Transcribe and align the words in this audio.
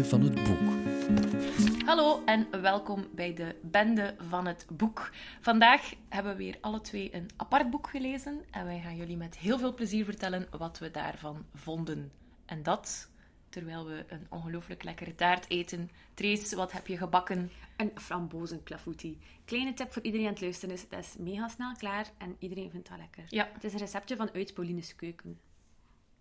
Bende 0.00 0.08
van 0.08 0.22
het 0.22 0.44
Boek. 0.44 1.86
Hallo 1.86 2.24
en 2.24 2.62
welkom 2.62 3.06
bij 3.14 3.34
de 3.34 3.56
Bende 3.62 4.14
van 4.18 4.46
het 4.46 4.66
Boek. 4.72 5.10
Vandaag 5.40 5.92
hebben 6.08 6.32
we 6.32 6.38
weer 6.38 6.58
alle 6.60 6.80
twee 6.80 7.14
een 7.14 7.28
apart 7.36 7.70
boek 7.70 7.88
gelezen 7.88 8.44
en 8.50 8.64
wij 8.64 8.80
gaan 8.80 8.96
jullie 8.96 9.16
met 9.16 9.38
heel 9.38 9.58
veel 9.58 9.74
plezier 9.74 10.04
vertellen 10.04 10.46
wat 10.58 10.78
we 10.78 10.90
daarvan 10.90 11.46
vonden. 11.54 12.12
En 12.46 12.62
dat 12.62 13.10
terwijl 13.48 13.86
we 13.86 14.04
een 14.08 14.26
ongelooflijk 14.28 14.84
lekkere 14.84 15.14
taart 15.14 15.50
eten. 15.50 15.90
Trace, 16.14 16.56
wat 16.56 16.72
heb 16.72 16.86
je 16.86 16.96
gebakken? 16.96 17.50
Een 17.76 17.92
frambozenklafoutie. 17.94 19.18
Kleine 19.44 19.74
tip 19.74 19.92
voor 19.92 20.02
iedereen 20.02 20.26
aan 20.26 20.32
het 20.32 20.42
luisteren 20.42 20.74
is, 20.74 20.88
dat 20.88 21.00
is 21.00 21.16
mega 21.18 21.48
snel 21.48 21.72
klaar 21.76 22.10
en 22.18 22.36
iedereen 22.38 22.70
vindt 22.70 22.88
dat 22.88 22.98
lekker. 22.98 23.24
Ja. 23.28 23.48
Het 23.52 23.64
is 23.64 23.72
een 23.72 23.78
receptje 23.78 24.16
van 24.16 24.30
Uit 24.32 24.54
Pauline's 24.54 24.96
Keuken. 24.96 25.38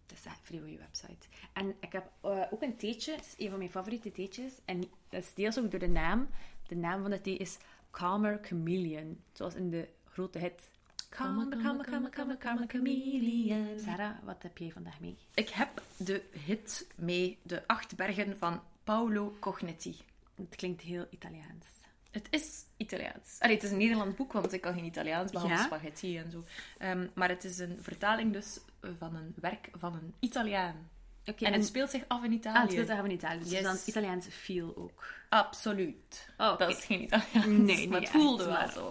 Dat 0.10 0.18
is 0.18 0.26
echt 0.26 0.40
vrij 0.42 0.60
op 0.60 0.68
je 0.68 0.78
website. 0.78 1.28
En 1.54 1.76
ik 1.80 1.92
heb 1.92 2.12
eh, 2.22 2.42
ook 2.52 2.62
een 2.62 2.78
theetje, 2.78 3.14
is 3.14 3.34
een 3.38 3.50
van 3.50 3.58
mijn 3.58 3.70
favoriete 3.72 4.12
theetjes. 4.12 4.54
En 4.66 4.80
dat 5.10 5.24
is 5.24 5.34
deels 5.34 5.60
ook 5.60 5.72
door 5.72 5.80
de 5.80 5.88
naam. 5.88 6.30
De 6.68 6.76
naam 6.76 7.02
van 7.02 7.12
de 7.12 7.22
thee 7.22 7.38
is 7.38 7.58
Calmer 7.92 8.40
Chameleon. 8.42 9.22
Zoals 9.34 9.56
in 9.56 9.70
de 9.70 9.88
grote 10.06 10.40
hit. 10.40 10.70
Calmer, 11.10 11.48
calmer, 11.50 11.86
calmer, 11.86 12.10
calmer, 12.10 12.38
calmer 12.38 12.68
chameleon. 12.68 13.80
Sarah, 13.80 14.16
wat 14.24 14.44
heb 14.44 14.58
jij 14.58 14.72
vandaag 14.72 15.00
mee? 15.00 15.18
Ik 15.34 15.50
heb 15.50 15.84
de 15.98 16.24
hit 16.32 16.88
mee, 16.96 17.38
De 17.42 17.68
Acht 17.68 17.96
Bergen 17.96 18.38
van 18.38 18.62
Paolo 18.84 19.36
Cognetti. 19.40 19.98
Het 20.36 20.56
klinkt 20.56 20.82
heel 20.82 21.06
Italiaans. 21.10 21.66
Het 22.12 22.28
is 22.30 22.64
Italiaans. 22.78 23.36
Allee, 23.40 23.56
het 23.56 23.64
is 23.64 23.72
een 23.72 23.78
Nederlands 23.78 24.16
boek, 24.16 24.32
want 24.34 24.54
ik 24.54 24.62
kan 24.62 24.74
geen 24.74 24.86
Italiaans, 24.86 25.32
behalve 25.32 25.54
Ja? 25.54 25.64
spaghetti 25.64 26.18
en 26.18 26.32
zo. 26.32 26.44
Ehm, 26.78 27.08
maar 27.14 27.30
het 27.30 27.44
is 27.44 27.58
een 27.60 27.78
vertaling 27.82 28.34
dus 28.34 28.60
van 28.98 29.16
een 29.16 29.34
werk 29.42 29.70
van 29.78 29.94
een 29.94 30.14
Italiaan. 30.20 30.90
Oké, 31.26 31.46
en 31.46 31.54
het 31.54 31.66
speelt 31.66 31.90
zich 31.90 32.04
af 32.08 32.24
in 32.24 32.32
Italië. 32.32 32.56
Ah, 32.56 32.62
het 32.62 32.72
speelt 32.72 32.88
daar 32.88 33.06
in 33.06 33.12
Italië. 33.12 33.40
Dus 33.40 33.52
Yes. 33.52 33.62
dan 33.64 33.78
Italiaanse 33.86 34.32
feel 34.32 34.74
ook. 34.78 35.04
Absoluut. 35.30 36.30
Oh. 36.38 36.58
Dat 36.58 36.70
is 36.70 36.86
geen 36.86 37.02
Italiaans. 37.02 37.46
Nee, 37.46 37.90
maar 37.90 38.00
het 38.02 38.10
voelde 38.10 38.46
wel 38.46 38.68
zo. 38.68 38.88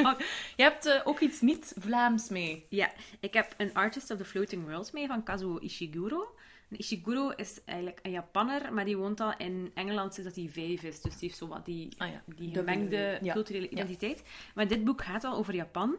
Je 0.56 0.62
hebt 0.62 0.86
eh, 0.86 1.00
ook 1.04 1.20
iets 1.20 1.40
niet-Vlaams 1.40 2.28
mee. 2.28 2.66
Ja, 2.68 2.92
ik 3.20 3.34
heb 3.34 3.54
een 3.56 3.74
Artist 3.74 4.10
of 4.10 4.18
the 4.18 4.24
Floating 4.24 4.64
Worlds 4.66 4.90
mee 4.90 5.06
van 5.06 5.22
Kazuo 5.22 5.58
Ishiguro. 5.58 6.34
En 6.70 6.78
Ishiguro 6.78 7.28
is 7.30 7.60
eigenlijk 7.64 7.98
een 8.02 8.10
Japanner, 8.10 8.72
maar 8.72 8.84
die 8.84 8.96
woont 8.96 9.20
al 9.20 9.36
in 9.36 9.70
Engeland 9.74 10.14
sinds 10.14 10.34
dat 10.34 10.44
hij 10.44 10.52
vijf 10.52 10.82
is. 10.82 11.00
Dus 11.00 11.12
die 11.12 11.28
heeft 11.28 11.36
zo 11.36 11.46
wat 11.48 11.64
die, 11.64 11.88
Ah 11.98 12.10
ja, 12.10 12.22
die 12.36 12.54
gemengde 12.54 13.18
ja. 13.22 13.32
culturele 13.32 13.64
Ja. 13.64 13.70
identiteit. 13.70 14.22
Maar 14.54 14.68
dit 14.68 14.84
boek 14.84 15.04
gaat 15.04 15.22
wel 15.22 15.34
over 15.36 15.54
Japan. 15.54 15.96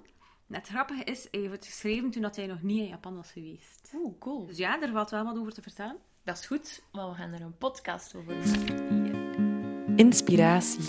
En 0.50 0.56
het 0.56 0.68
grappige 0.68 1.04
is, 1.04 1.28
hij 1.32 1.40
heeft 1.40 1.54
het 1.54 1.66
geschreven 1.66 2.10
toen 2.12 2.22
dat 2.22 2.36
hij 2.36 2.46
nog 2.48 2.62
niet 2.62 2.80
in 2.80 2.88
Japan 2.88 3.16
was 3.16 3.32
geweest. 3.32 3.92
Oeh, 3.96 4.14
cool. 4.20 4.46
Dus 4.46 4.58
ja, 4.58 4.82
er 4.82 4.92
valt 4.92 5.10
wel 5.10 5.24
wat 5.24 5.38
over 5.38 5.54
te 5.54 5.62
vertellen. 5.62 5.98
Dat 6.24 6.38
is 6.38 6.46
goed, 6.46 6.82
maar 6.92 7.10
we 7.10 7.16
gaan 7.16 7.32
er 7.34 7.42
een 7.42 7.58
podcast 7.58 8.16
over 8.16 8.36
maken. 8.36 9.98
Inspiratie. 9.98 10.86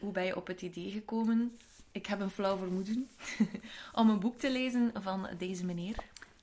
Hoe 0.00 0.12
ben 0.12 0.24
je 0.24 0.36
op 0.36 0.46
het 0.46 0.62
idee 0.62 0.90
gekomen? 0.90 1.56
Ik 1.92 2.06
heb 2.06 2.20
een 2.20 2.30
flauw 2.30 2.56
vermoeden 2.56 3.08
om 3.92 4.10
een 4.10 4.20
boek 4.20 4.38
te 4.38 4.50
lezen 4.52 4.90
van 5.02 5.28
deze 5.38 5.64
meneer. 5.64 5.96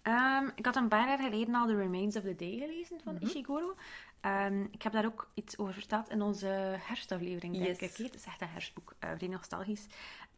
Ehm, 0.07 0.49
ik 0.55 0.65
had 0.65 0.75
een 0.75 0.87
paar 0.87 1.07
jaar 1.07 1.19
geleden 1.19 1.55
al 1.55 1.67
The 1.67 1.75
Remains 1.75 2.15
of 2.15 2.23
the 2.23 2.35
Day 2.35 2.57
gelezen 2.57 2.99
van 3.03 3.19
Ishiguro. 3.19 3.75
Ehm, 4.21 4.61
ik 4.71 4.81
heb 4.81 4.93
daar 4.93 5.05
ook 5.05 5.29
iets 5.33 5.57
over 5.57 5.73
verteld 5.73 6.09
in 6.09 6.21
onze 6.21 6.47
herfstaflevering, 6.79 7.53
denk 7.53 7.65
Yes. 7.65 7.79
ik. 7.79 8.05
Het 8.05 8.15
is 8.15 8.25
echt 8.25 8.41
een 8.41 8.47
herfstboek, 8.47 8.93
uh, 9.03 9.09
vrij 9.17 9.27
nostalgisch. 9.29 9.87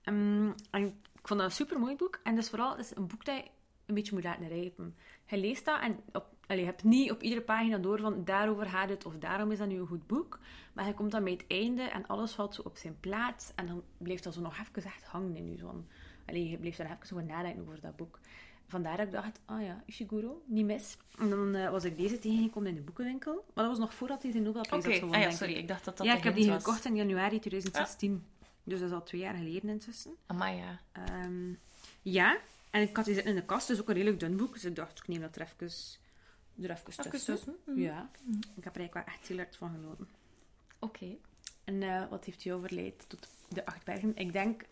Ehm, 0.01 0.51
en 0.71 0.85
ik 1.13 1.27
vond 1.27 1.39
dat 1.39 1.49
een 1.49 1.55
super 1.55 1.79
mooi 1.79 1.95
boek. 1.95 2.19
En 2.23 2.35
dus 2.35 2.49
vooral 2.49 2.69
het 2.71 2.79
is 2.79 2.95
een 2.95 3.07
boek 3.07 3.25
dat 3.25 3.35
je 3.35 3.43
een 3.85 3.95
beetje 3.95 4.13
moet 4.13 4.23
laten 4.23 4.47
rijpen. 4.47 4.95
Je 5.25 5.37
leest 5.37 5.65
dat 5.65 5.81
en 5.81 5.99
op, 6.11 6.25
je 6.47 6.65
hebt 6.65 6.83
niet 6.83 7.11
op 7.11 7.21
iedere 7.21 7.41
pagina 7.41 7.77
door 7.77 7.99
van 7.99 8.23
daarover 8.23 8.65
gaat 8.65 8.89
het 8.89 9.05
of 9.05 9.17
daarom 9.17 9.51
is 9.51 9.57
dat 9.57 9.67
nu 9.67 9.79
een 9.79 9.87
goed 9.87 10.07
boek. 10.07 10.39
Maar 10.73 10.87
je 10.87 10.93
komt 10.93 11.11
dan 11.11 11.23
bij 11.23 11.33
het 11.33 11.45
einde 11.47 11.83
en 11.83 12.07
alles 12.07 12.31
valt 12.31 12.55
zo 12.55 12.61
op 12.61 12.77
zijn 12.77 12.99
plaats. 12.99 13.51
En 13.55 13.67
dan 13.67 13.83
blijft 13.97 14.23
dat 14.23 14.33
zo 14.33 14.41
nog 14.41 14.57
even 14.59 14.83
echt 14.83 15.03
hangen 15.03 15.35
in 15.35 15.51
je 15.51 15.57
zon. 15.57 15.87
Allee, 16.25 16.49
je 16.49 16.57
blijft 16.57 16.77
dan 16.77 16.85
even 16.87 17.07
zo 17.07 17.19
nadenken 17.19 17.61
over 17.61 17.81
dat 17.81 17.95
boek. 17.95 18.19
Vandaar 18.69 18.97
dat 18.97 19.05
ik 19.05 19.11
dacht, 19.11 19.39
ah 19.45 19.61
ja, 19.61 19.83
Ishiguro, 19.85 20.43
niet 20.45 20.65
mis. 20.65 20.97
En 21.17 21.29
dan 21.29 21.55
eh, 21.55 21.69
was 21.69 21.83
ik 21.83 21.97
deze 21.97 22.19
tegengekomen 22.19 22.69
in 22.69 22.75
de 22.75 22.81
boekenwinkel. 22.81 23.33
Maar 23.33 23.63
dat 23.63 23.67
was 23.67 23.77
nog 23.77 23.93
voordat 23.93 24.23
hij 24.23 24.31
de 24.31 24.39
Nobelprijs 24.39 24.83
Oké, 24.83 24.91
had 24.91 24.99
gewonnen, 24.99 25.25
ah 25.25 25.31
ja, 25.31 25.37
sorry, 25.37 25.53
ik. 25.53 25.59
ik 25.59 25.67
dacht 25.67 25.85
dat 25.85 25.97
dat 25.97 26.05
ja, 26.05 26.15
ik 26.15 26.23
heb 26.23 26.35
die 26.35 26.49
was. 26.49 26.63
gekocht 26.63 26.85
in 26.85 26.95
januari 26.95 27.39
2016. 27.39 28.25
Dus 28.63 28.79
dat 28.79 28.89
is 28.89 28.95
al 28.95 29.03
twee 29.03 29.21
jaar 29.21 29.35
geleden 29.35 29.69
intussen. 29.69 30.15
Amai, 30.25 30.57
ja. 30.57 30.79
Ehm, 30.91 31.53
ja, 32.01 32.37
en 32.69 32.81
ik 32.81 32.95
had 32.95 33.05
die 33.05 33.13
zitten 33.13 33.33
in 33.33 33.39
de 33.39 33.45
kast, 33.45 33.67
dus 33.67 33.81
ook 33.81 33.87
een 33.87 33.93
redelijk 33.95 34.19
dun 34.19 34.37
boek. 34.37 34.53
Dus 34.53 34.65
ik 34.65 34.75
dacht, 34.75 34.97
ik 34.97 35.07
neem 35.07 35.21
dat 35.21 35.35
er 35.35 35.41
even, 35.41 35.69
er 36.61 36.71
even 36.71 36.83
tussen. 36.85 37.11
tussen, 37.11 37.55
mhm. 37.65 37.79
Ja, 37.79 38.09
ik 38.55 38.63
heb 38.63 38.75
er 38.75 38.79
eigenlijk 38.79 38.93
wel 38.93 39.15
echt 39.15 39.27
heel 39.27 39.37
hard 39.37 39.55
van 39.55 39.71
genoten. 39.71 40.07
Oké. 40.79 41.17
En 41.63 41.83
eh, 41.83 42.09
wat 42.09 42.25
heeft 42.25 42.43
jou 42.43 42.61
verleid 42.61 43.05
tot 43.07 43.27
de 43.47 43.65
acht 43.65 43.85
bergen? 43.85 44.15
Ik 44.15 44.33
denk 44.33 44.65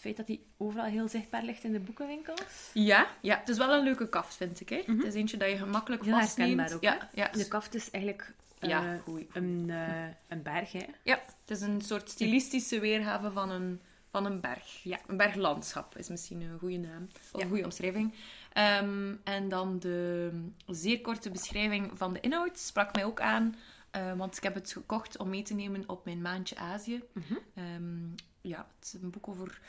het 0.00 0.08
feit 0.08 0.16
dat 0.16 0.26
die 0.26 0.46
overal 0.56 0.84
heel 0.84 1.08
zichtbaar 1.08 1.42
ligt 1.42 1.64
in 1.64 1.72
de 1.72 1.80
boekenwinkels. 1.80 2.70
Ja, 2.74 3.06
ja, 3.20 3.38
het 3.38 3.48
is 3.48 3.56
wel 3.56 3.72
een 3.72 3.84
leuke 3.84 4.08
kaft, 4.08 4.34
vind 4.34 4.60
ik. 4.60 4.68
Hè? 4.68 4.82
Mhm. 4.86 4.96
Het 4.96 5.06
is 5.06 5.14
eentje 5.14 5.36
dat 5.36 5.50
je 5.50 5.56
gemakkelijk 5.56 6.04
Heel 6.04 6.18
vastneemt. 6.18 6.60
herkenbaar 6.60 6.76
ook, 6.96 6.98
ja, 7.00 7.08
ja. 7.32 7.38
De 7.38 7.48
kaft 7.48 7.74
is 7.74 7.90
eigenlijk 7.90 8.34
eh, 8.58 8.92
een, 9.32 9.66
eh, 9.70 10.06
een 10.28 10.42
berg, 10.42 10.72
hè? 10.72 10.86
ja, 11.02 11.22
het 11.40 11.50
is 11.56 11.60
een 11.60 11.80
soort 11.80 12.10
stilistische 12.10 12.80
weergave 12.80 13.30
van 13.30 13.50
een, 13.50 13.80
van 14.10 14.26
een 14.26 14.40
berg. 14.40 14.82
Ja. 14.82 14.98
Een 15.06 15.16
berglandschap 15.16 15.96
is 15.96 16.08
misschien 16.08 16.40
een 16.40 16.58
goede 16.58 16.76
naam. 16.78 17.08
Of 17.14 17.38
Ja. 17.38 17.40
een 17.44 17.48
goede 17.48 17.64
omschrijving. 17.64 18.14
Ehm, 18.52 19.14
en 19.24 19.48
dan 19.48 19.78
de 19.78 20.30
zeer 20.66 21.00
korte 21.00 21.30
beschrijving 21.30 21.90
van 21.94 22.12
de 22.12 22.20
inhoud 22.20 22.58
sprak 22.58 22.94
mij 22.94 23.04
ook 23.04 23.20
aan. 23.20 23.54
eh, 23.90 24.12
want 24.16 24.36
ik 24.36 24.42
heb 24.42 24.54
het 24.54 24.72
gekocht 24.72 25.16
om 25.18 25.28
mee 25.28 25.42
te 25.42 25.54
nemen 25.54 25.84
op 25.86 26.04
mijn 26.04 26.22
maandje 26.22 26.56
Azië. 26.56 27.02
Mhm. 27.12 27.34
Ehm, 27.54 28.06
ja, 28.40 28.66
het 28.78 28.86
is 28.94 29.02
een 29.02 29.10
boek 29.10 29.28
over 29.28 29.60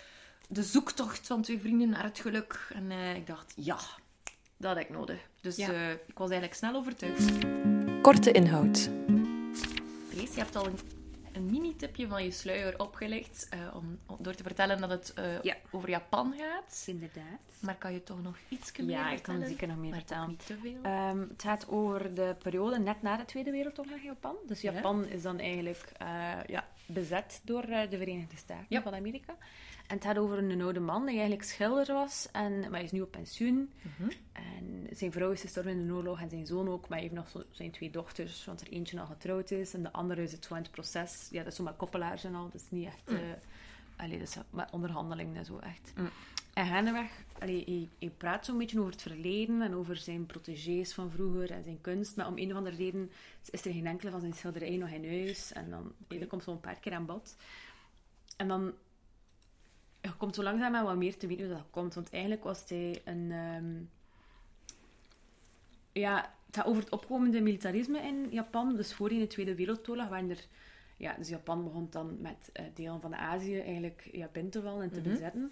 de 0.52 0.64
zoektocht 0.64 1.28
van 1.28 1.42
twee 1.42 1.60
vrienden 1.60 1.90
naar 1.90 2.04
het 2.04 2.20
geluk. 2.20 2.68
En 2.74 2.92
eh, 2.92 3.16
ik 3.16 3.28
dacht, 3.28 3.54
ja, 3.56 3.78
dat 4.58 4.76
heb 4.76 4.84
ik 4.84 4.90
nodig. 4.90 5.20
Dus 5.42 5.56
Ja. 5.56 5.70
eh, 5.72 5.92
ik 5.92 6.18
was 6.18 6.30
eigenlijk 6.30 6.54
snel 6.60 6.76
overtuigd. 6.76 7.32
Korte 8.02 8.32
inhoud. 8.32 8.90
Grace, 10.10 10.34
je 10.34 10.40
hebt 10.40 10.56
al 10.56 10.66
een, 10.66 10.80
een 11.34 11.46
mini-tipje 11.46 12.08
van 12.08 12.24
je 12.24 12.32
sluier 12.32 12.80
opgelegd 12.80 13.48
eh, 13.50 13.60
om, 13.76 14.00
om- 14.06 14.18
door 14.20 14.34
te 14.34 14.44
vertellen 14.44 14.80
dat 14.82 14.90
het 14.90 15.14
eh, 15.14 15.42
Ja. 15.42 15.56
over 15.72 15.90
Japan 15.90 16.34
gaat. 16.38 16.84
Inderdaad. 16.88 17.40
Maar 17.60 17.76
kan 17.76 17.94
je 17.94 18.04
toch 18.04 18.22
nog 18.22 18.38
iets 18.50 18.72
meer 18.78 18.90
Ja, 18.90 19.10
ik 19.10 19.16
vertellen? 19.16 19.40
kan 19.40 19.50
zeker 19.50 19.68
nog 19.68 19.78
meer 19.78 19.90
maar 19.90 20.00
vertellen. 20.00 20.28
niet 20.28 20.46
te 20.46 20.58
veel. 20.62 20.80
Ehm, 20.84 21.20
het 21.20 21.42
gaat 21.42 21.68
over 21.70 22.14
de 22.14 22.36
periode 22.44 22.80
net 22.80 23.02
na 23.02 23.18
de 23.18 23.26
Tweede 23.26 23.52
Wereldoorlog 23.52 23.96
in 23.98 24.04
Japan. 24.04 24.36
Dus 24.48 24.62
Ja. 24.62 24.72
Japan 24.72 25.06
is 25.06 25.22
dan 25.22 25.40
eigenlijk 25.40 25.92
eh, 25.98 26.08
ja, 26.48 26.68
bezet 26.86 27.42
door 27.44 27.64
eh, 27.64 27.90
de 27.90 27.98
Verenigde 27.98 28.36
Staten 28.38 28.66
Ja. 28.70 28.82
van 28.82 28.94
Amerika. 28.96 29.36
En 29.92 29.98
het 29.98 30.06
gaat 30.06 30.18
over 30.18 30.38
een 30.38 30.62
oude 30.62 30.80
man 30.80 31.06
die 31.06 31.14
eigenlijk 31.14 31.44
schilder 31.44 31.94
was, 31.94 32.28
en, 32.32 32.60
maar 32.60 32.72
hij 32.72 32.84
is 32.84 32.92
nu 32.92 33.02
op 33.02 33.12
pensioen. 33.12 33.72
Mhm. 33.82 34.10
En 34.32 34.88
zijn 34.92 35.12
vrouw 35.12 35.32
is 35.32 35.42
gestorven 35.42 35.72
in 35.72 35.88
de 35.88 35.94
oorlog 35.94 36.22
en 36.22 36.30
zijn 36.30 36.46
zoon 36.46 36.70
ook, 36.70 36.82
maar 36.82 36.98
hij 36.98 37.02
heeft 37.02 37.14
nog 37.14 37.30
zo, 37.30 37.44
zijn 37.52 37.72
twee 37.72 37.90
dochters, 37.90 38.46
want 38.46 38.62
er 38.62 38.68
eentje 38.68 39.00
al 39.00 39.06
getrouwd 39.06 39.52
is 39.52 39.74
en 39.74 39.84
de 39.84 39.92
andere 39.92 40.22
is 40.24 40.32
het 40.32 40.46
zo 40.46 40.56
in 40.56 40.62
het 40.62 40.72
proces. 40.72 41.28
Ja, 41.32 41.38
dat 41.38 41.52
is 41.52 41.56
zo 41.56 41.64
met 41.64 41.76
koppelaars 41.76 42.24
en 42.24 42.36
al, 42.36 42.44
dat 42.44 42.62
is 42.62 42.70
niet 42.70 42.86
echt... 42.86 43.10
Mm. 43.10 43.16
eh 43.16 43.22
allee, 43.96 44.20
dat 44.20 44.28
is 44.28 44.36
met 44.50 44.72
onderhandelingen 44.72 45.36
en 45.36 45.46
zo 45.46 45.58
echt. 45.58 45.94
Mm. 45.96 46.10
En 46.54 46.66
gaandeweg, 46.66 47.12
allee, 47.40 47.64
hij, 47.66 47.90
hij 48.00 48.10
praat 48.18 48.46
zo'n 48.46 48.58
beetje 48.58 48.80
over 48.80 48.92
het 48.92 49.02
verleden 49.02 49.62
en 49.62 49.76
over 49.76 49.98
zijn 49.98 50.26
protégés 50.26 50.94
van 50.94 51.12
vroeger 51.12 51.52
en 51.52 51.64
zijn 51.64 51.82
kunst, 51.82 52.16
maar 52.16 52.28
om 52.28 52.38
een 52.38 52.52
of 52.52 52.58
andere 52.58 52.76
reden 52.76 53.12
is 53.52 53.66
er 53.66 53.72
geen 53.72 53.88
enkele 53.88 54.12
van 54.12 54.20
zijn 54.20 54.34
schilderijen 54.34 54.80
nog 54.80 54.90
in 54.90 55.08
huis. 55.08 55.54
En 55.54 55.70
dan 55.70 55.94
okay. 56.04 56.26
komt 56.26 56.44
zo 56.44 56.52
een 56.52 56.60
paar 56.60 56.80
keer 56.80 56.94
aan 56.94 57.06
bod. 57.06 57.36
En 58.38 58.48
dan 58.48 58.74
je 60.02 60.16
komt 60.18 60.36
zo 60.36 60.44
langzaam 60.44 60.76
aan 60.76 60.86
wat 60.86 60.96
meer 60.98 61.18
te 61.18 61.28
weten 61.28 61.46
hoe 61.46 61.56
dat 61.56 61.68
komt. 61.70 61.94
Want 61.94 62.10
eigenlijk 62.10 62.44
was 62.44 62.64
hij 62.70 63.02
een... 63.06 63.32
ehm, 63.32 63.74
ja, 65.92 66.34
het 66.46 66.56
gaat 66.56 66.66
over 66.66 66.82
het 66.82 66.92
opkomende 66.92 67.42
militarisme 67.42 68.00
in 68.00 68.28
Japan. 68.30 68.76
Dus 68.76 68.94
voor 68.94 69.12
in 69.12 69.20
de 69.20 69.28
Tweede 69.28 69.56
Wereldoorlog 69.56 70.08
waren 70.10 70.30
er... 70.30 70.46
Ja, 70.98 71.14
dus 71.18 71.30
Japan 71.30 71.64
begon 71.64 71.88
dan 71.90 72.18
met 72.22 72.50
eh, 72.54 72.66
delen 72.74 73.02
van 73.02 73.16
Azië 73.16 73.60
eigenlijk 73.60 74.10
ja, 74.12 74.30
binnen 74.32 74.52
te 74.52 74.62
vallen 74.62 74.84
en 74.84 74.92
te 74.92 75.00
Mhm. 75.00 75.10
bezetten. 75.10 75.52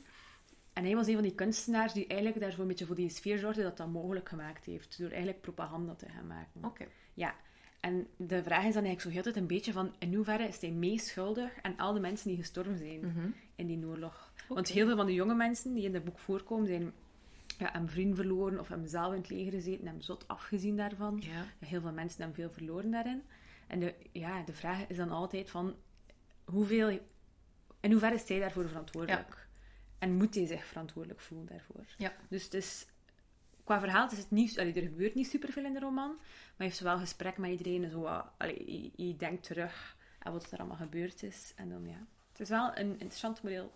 En 0.74 0.84
hij 0.84 0.96
was 0.96 1.08
een 1.08 1.14
van 1.14 1.24
die 1.24 1.36
kunstenaars 1.36 1.94
die 1.94 2.08
eigenlijk 2.08 2.40
daarvoor 2.42 2.62
een 2.62 2.68
beetje 2.68 2.86
voor 2.86 2.96
die 2.96 3.10
sfeer 3.10 3.38
zorgde 3.38 3.62
dat 3.64 3.78
dat 3.78 3.88
mogelijk 3.92 4.30
gemaakt 4.30 4.66
heeft. 4.66 4.98
Door 5.00 5.10
eigenlijk 5.10 5.42
propaganda 5.42 5.94
te 5.96 6.10
gaan 6.10 6.28
maken. 6.28 6.64
Oké. 6.66 6.86
Ja. 7.14 7.36
En 7.80 8.08
de 8.18 8.44
vraag 8.44 8.66
is 8.66 8.74
dan 8.74 8.84
eigenlijk 8.84 9.02
zo 9.02 9.10
heel 9.10 9.22
tijd 9.22 9.36
een 9.36 9.48
beetje 9.48 9.72
van... 9.72 9.96
In 10.00 10.14
hoeverre 10.14 10.48
is 10.48 10.62
hij 10.62 10.72
meeschuldig 10.72 11.52
aan 11.62 11.78
al 11.78 11.94
de 11.94 12.00
mensen 12.00 12.28
die 12.30 12.38
gestorven 12.38 12.78
zijn 12.78 13.00
Mhm. 13.00 13.30
In 13.60 13.68
die 13.68 13.86
oorlog? 13.86 14.32
Want 14.48 14.68
heel 14.68 14.86
veel 14.86 14.96
van 14.96 15.06
de 15.06 15.14
jonge 15.14 15.36
mensen 15.36 15.74
die 15.74 15.84
in 15.84 15.94
het 15.94 16.04
boek 16.04 16.20
voorkomen, 16.20 16.68
zijn 16.68 16.94
ja, 17.58 17.76
een 17.76 17.90
vriend 17.90 18.16
verloren 18.16 18.60
of 18.60 18.68
hebben 18.68 18.90
zelf 18.90 19.14
in 19.14 19.20
het 19.20 19.30
leger 19.30 19.52
gezeten 19.52 19.80
en 19.80 19.86
hebben 19.86 20.04
zot 20.04 20.28
afgezien 20.28 20.78
daarvan. 20.78 21.22
Ja. 21.24 21.46
Heel 21.60 21.82
veel 21.82 21.92
mensen 21.92 22.22
hebben 22.22 22.38
veel 22.38 22.52
verloren 22.52 22.92
daarin. 22.92 23.24
En 23.68 23.80
de, 23.80 23.96
ja, 24.12 24.44
de 24.44 24.54
vraag 24.54 24.88
is 24.88 24.98
dan 24.98 25.12
altijd 25.12 25.50
van... 25.50 25.76
Hoeveel... 26.46 27.00
In 27.80 27.92
hoeverre 27.92 28.16
is 28.16 28.28
hij 28.28 28.40
daarvoor 28.40 28.68
verantwoordelijk? 28.68 29.48
En 30.00 30.14
moet 30.16 30.36
hij 30.36 30.46
zich 30.46 30.66
verantwoordelijk 30.66 31.20
voelen 31.20 31.48
daarvoor? 31.48 31.86
Ja. 31.98 32.14
Dus 32.30 32.44
het 32.44 32.54
is 32.54 32.88
qua 33.64 33.80
verhaal 33.80 34.12
is 34.12 34.18
het 34.18 34.32
niet... 34.32 34.60
Allee, 34.60 34.74
er 34.74 34.82
gebeurt 34.82 35.16
niet 35.16 35.28
superveel 35.28 35.66
in 35.66 35.74
de 35.74 35.80
roman. 35.80 36.16
Maar 36.18 36.58
je 36.58 36.64
heeft 36.64 36.80
wel 36.80 36.98
gesprek 36.98 37.38
met 37.38 37.52
iedereen. 37.52 37.84
En 37.84 37.90
zo, 37.90 38.00
wat- 38.00 38.32
allee, 38.38 38.82
je, 38.82 39.06
je 39.06 39.16
denkt 39.16 39.44
terug 39.44 39.98
aan 40.20 40.34
wat 40.34 40.52
er 40.52 40.60
allemaal 40.60 40.78
gebeurd 40.78 41.24
is. 41.24 41.54
En 41.56 41.70
dan, 41.70 41.88
ja... 41.88 42.08
Het 42.40 42.50
is 42.50 42.56
wel 42.56 42.72
een 42.78 42.92
interessant 42.92 43.42
moreel... 43.42 43.72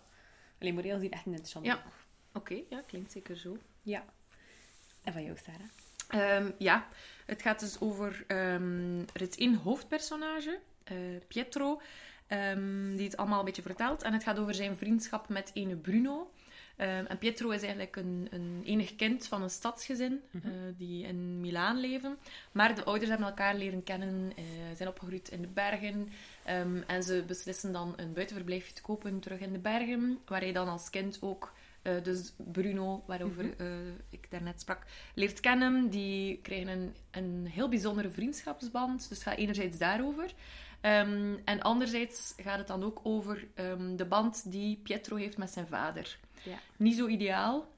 Allee, 0.60 0.72
moreel 0.72 0.94
gezien 0.94 1.10
echt 1.10 1.26
een 1.26 1.30
interessant 1.30 1.66
Ja. 1.66 1.82
Oké, 2.32 2.62
ja, 2.68 2.82
klinkt 2.86 3.12
zeker 3.12 3.36
zo. 3.36 3.58
Ja. 3.82 4.04
En 5.02 5.12
van 5.12 5.24
jou, 5.24 5.36
Sarah? 5.36 5.68
Ehm, 6.08 6.50
ja, 6.58 6.88
het 7.26 7.42
gaat 7.42 7.60
dus 7.60 7.80
over... 7.80 8.24
ehm, 8.26 9.00
er 9.12 9.20
is 9.20 9.36
één 9.36 9.54
hoofdpersonage, 9.54 10.60
eh, 10.84 10.96
Pietro, 11.28 11.80
ehm, 12.26 12.96
die 12.96 13.06
het 13.06 13.16
allemaal 13.16 13.38
een 13.38 13.44
beetje 13.44 13.62
vertelt. 13.62 14.02
En 14.02 14.12
het 14.12 14.22
gaat 14.22 14.38
over 14.38 14.54
zijn 14.54 14.76
vriendschap 14.76 15.28
met 15.28 15.50
ene 15.54 15.76
Bruno. 15.76 16.30
En 16.76 17.18
Pietro 17.18 17.50
is 17.50 17.60
eigenlijk 17.62 17.96
een, 17.96 18.28
een 18.30 18.62
enig 18.64 18.96
kind 18.96 19.26
van 19.26 19.42
een 19.42 19.50
stadsgezin 19.50 20.20
eh, 20.32 20.40
die 20.76 21.06
in 21.06 21.40
Milaan 21.40 21.80
leven. 21.80 22.18
Maar 22.52 22.74
de 22.74 22.84
ouders 22.84 23.08
hebben 23.08 23.26
elkaar 23.28 23.54
leren 23.54 23.82
kennen, 23.82 24.32
eh, 24.36 24.44
zijn 24.76 24.88
opgegroeid 24.88 25.28
in 25.28 25.40
de 25.40 25.48
bergen. 25.48 26.08
Ehm, 26.44 26.82
en 26.86 27.02
ze 27.02 27.24
beslissen 27.26 27.72
dan 27.72 27.92
een 27.96 28.12
buitenverblijfje 28.12 28.72
te 28.72 28.82
kopen 28.82 29.20
terug 29.20 29.40
in 29.40 29.52
de 29.52 29.58
bergen, 29.58 30.18
waar 30.26 30.40
hij 30.40 30.52
dan 30.52 30.68
als 30.68 30.90
kind 30.90 31.18
ook, 31.20 31.52
eh, 31.82 32.02
dus 32.02 32.32
Bruno, 32.36 33.02
waarover 33.06 33.54
eh, 33.58 33.66
ik 34.08 34.30
daarnet 34.30 34.60
sprak, 34.60 34.82
leert 35.14 35.40
kennen. 35.40 35.90
Die 35.90 36.40
krijgen 36.42 36.68
een, 36.68 36.94
een 37.10 37.46
heel 37.46 37.68
bijzondere 37.68 38.10
vriendschapsband. 38.10 39.08
Dus 39.08 39.18
het 39.18 39.26
gaat 39.26 39.38
enerzijds 39.38 39.78
daarover. 39.78 40.34
Ehm, 40.80 41.34
en 41.44 41.62
anderzijds 41.62 42.34
gaat 42.36 42.58
het 42.58 42.66
dan 42.66 42.84
ook 42.84 43.00
over 43.02 43.46
ehm, 43.54 43.96
de 43.96 44.04
band 44.04 44.50
die 44.52 44.80
Pietro 44.82 45.16
heeft 45.16 45.36
met 45.36 45.50
zijn 45.50 45.66
vader. 45.66 46.18
Ja. 46.42 46.58
Niet 46.76 46.96
zo 46.96 47.06
ideaal. 47.06 47.72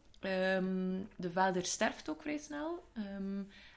De 1.17 1.31
vader 1.33 1.65
sterft 1.65 2.09
ook 2.09 2.23
vrij 2.23 2.39
snel. 2.39 2.85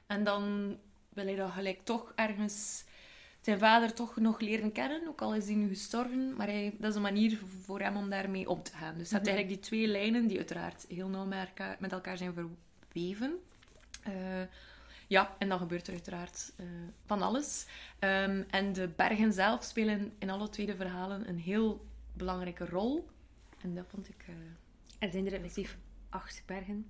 En 0.06 0.24
dan 0.24 0.76
wil 1.08 1.24
hij 1.24 1.36
dan 1.36 1.50
gelijk 1.50 1.84
toch 1.84 2.12
ergens 2.14 2.84
zijn 3.40 3.58
vader 3.58 3.94
toch 3.94 4.16
nog 4.16 4.40
leren 4.40 4.72
kennen, 4.72 5.08
ook 5.08 5.22
al 5.22 5.34
is 5.34 5.46
hij 5.46 5.54
nu 5.54 5.68
gestorven. 5.68 6.36
Maar 6.36 6.46
hij, 6.46 6.74
dat 6.78 6.90
is 6.90 6.96
een 6.96 7.02
manier 7.02 7.38
voor 7.62 7.80
hem 7.80 7.96
om 7.96 8.10
daarmee 8.10 8.48
om 8.48 8.62
te 8.62 8.72
gaan. 8.76 8.98
Dus 8.98 9.08
je 9.08 9.14
hebt 9.14 9.26
eigenlijk 9.26 9.56
die 9.60 9.68
twee 9.70 9.86
lijnen, 9.88 10.26
die 10.26 10.36
uiteraard 10.36 10.84
heel 10.88 11.08
nauw 11.08 11.24
met 11.24 11.38
elkaar, 11.48 11.76
met 11.80 11.92
elkaar 11.92 12.16
zijn 12.16 12.32
verweven. 12.32 13.38
Eh, 14.02 14.12
ja, 15.06 15.36
en 15.38 15.48
dan 15.48 15.58
gebeurt 15.58 15.86
er 15.86 15.92
uiteraard 15.92 16.52
eh, 16.56 16.66
van 17.06 17.22
alles. 17.22 17.66
Ehm, 17.98 18.42
en 18.50 18.72
de 18.72 18.88
bergen 18.88 19.32
zelf 19.32 19.64
spelen 19.64 20.12
in 20.18 20.30
alle 20.30 20.48
twee 20.48 20.66
de 20.66 20.76
verhalen 20.76 21.28
een 21.28 21.38
heel 21.38 21.84
belangrijke 22.12 22.66
rol. 22.66 23.08
En 23.62 23.74
dat 23.74 23.84
vond 23.88 24.08
ik... 24.08 24.24
eh, 24.26 24.34
Er 24.98 25.10
zijn 25.10 25.26
er 25.26 25.32
effectief 25.32 25.78
acht 26.08 26.42
bergen. 26.46 26.86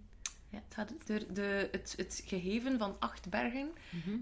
Ja, 0.50 0.62
het, 0.64 0.74
gaat, 0.74 0.92
de, 1.06 1.32
de, 1.32 1.68
het, 1.72 1.94
het 1.96 2.22
gegeven 2.24 2.78
van 2.78 2.96
acht 2.98 3.28
bergen 3.28 3.70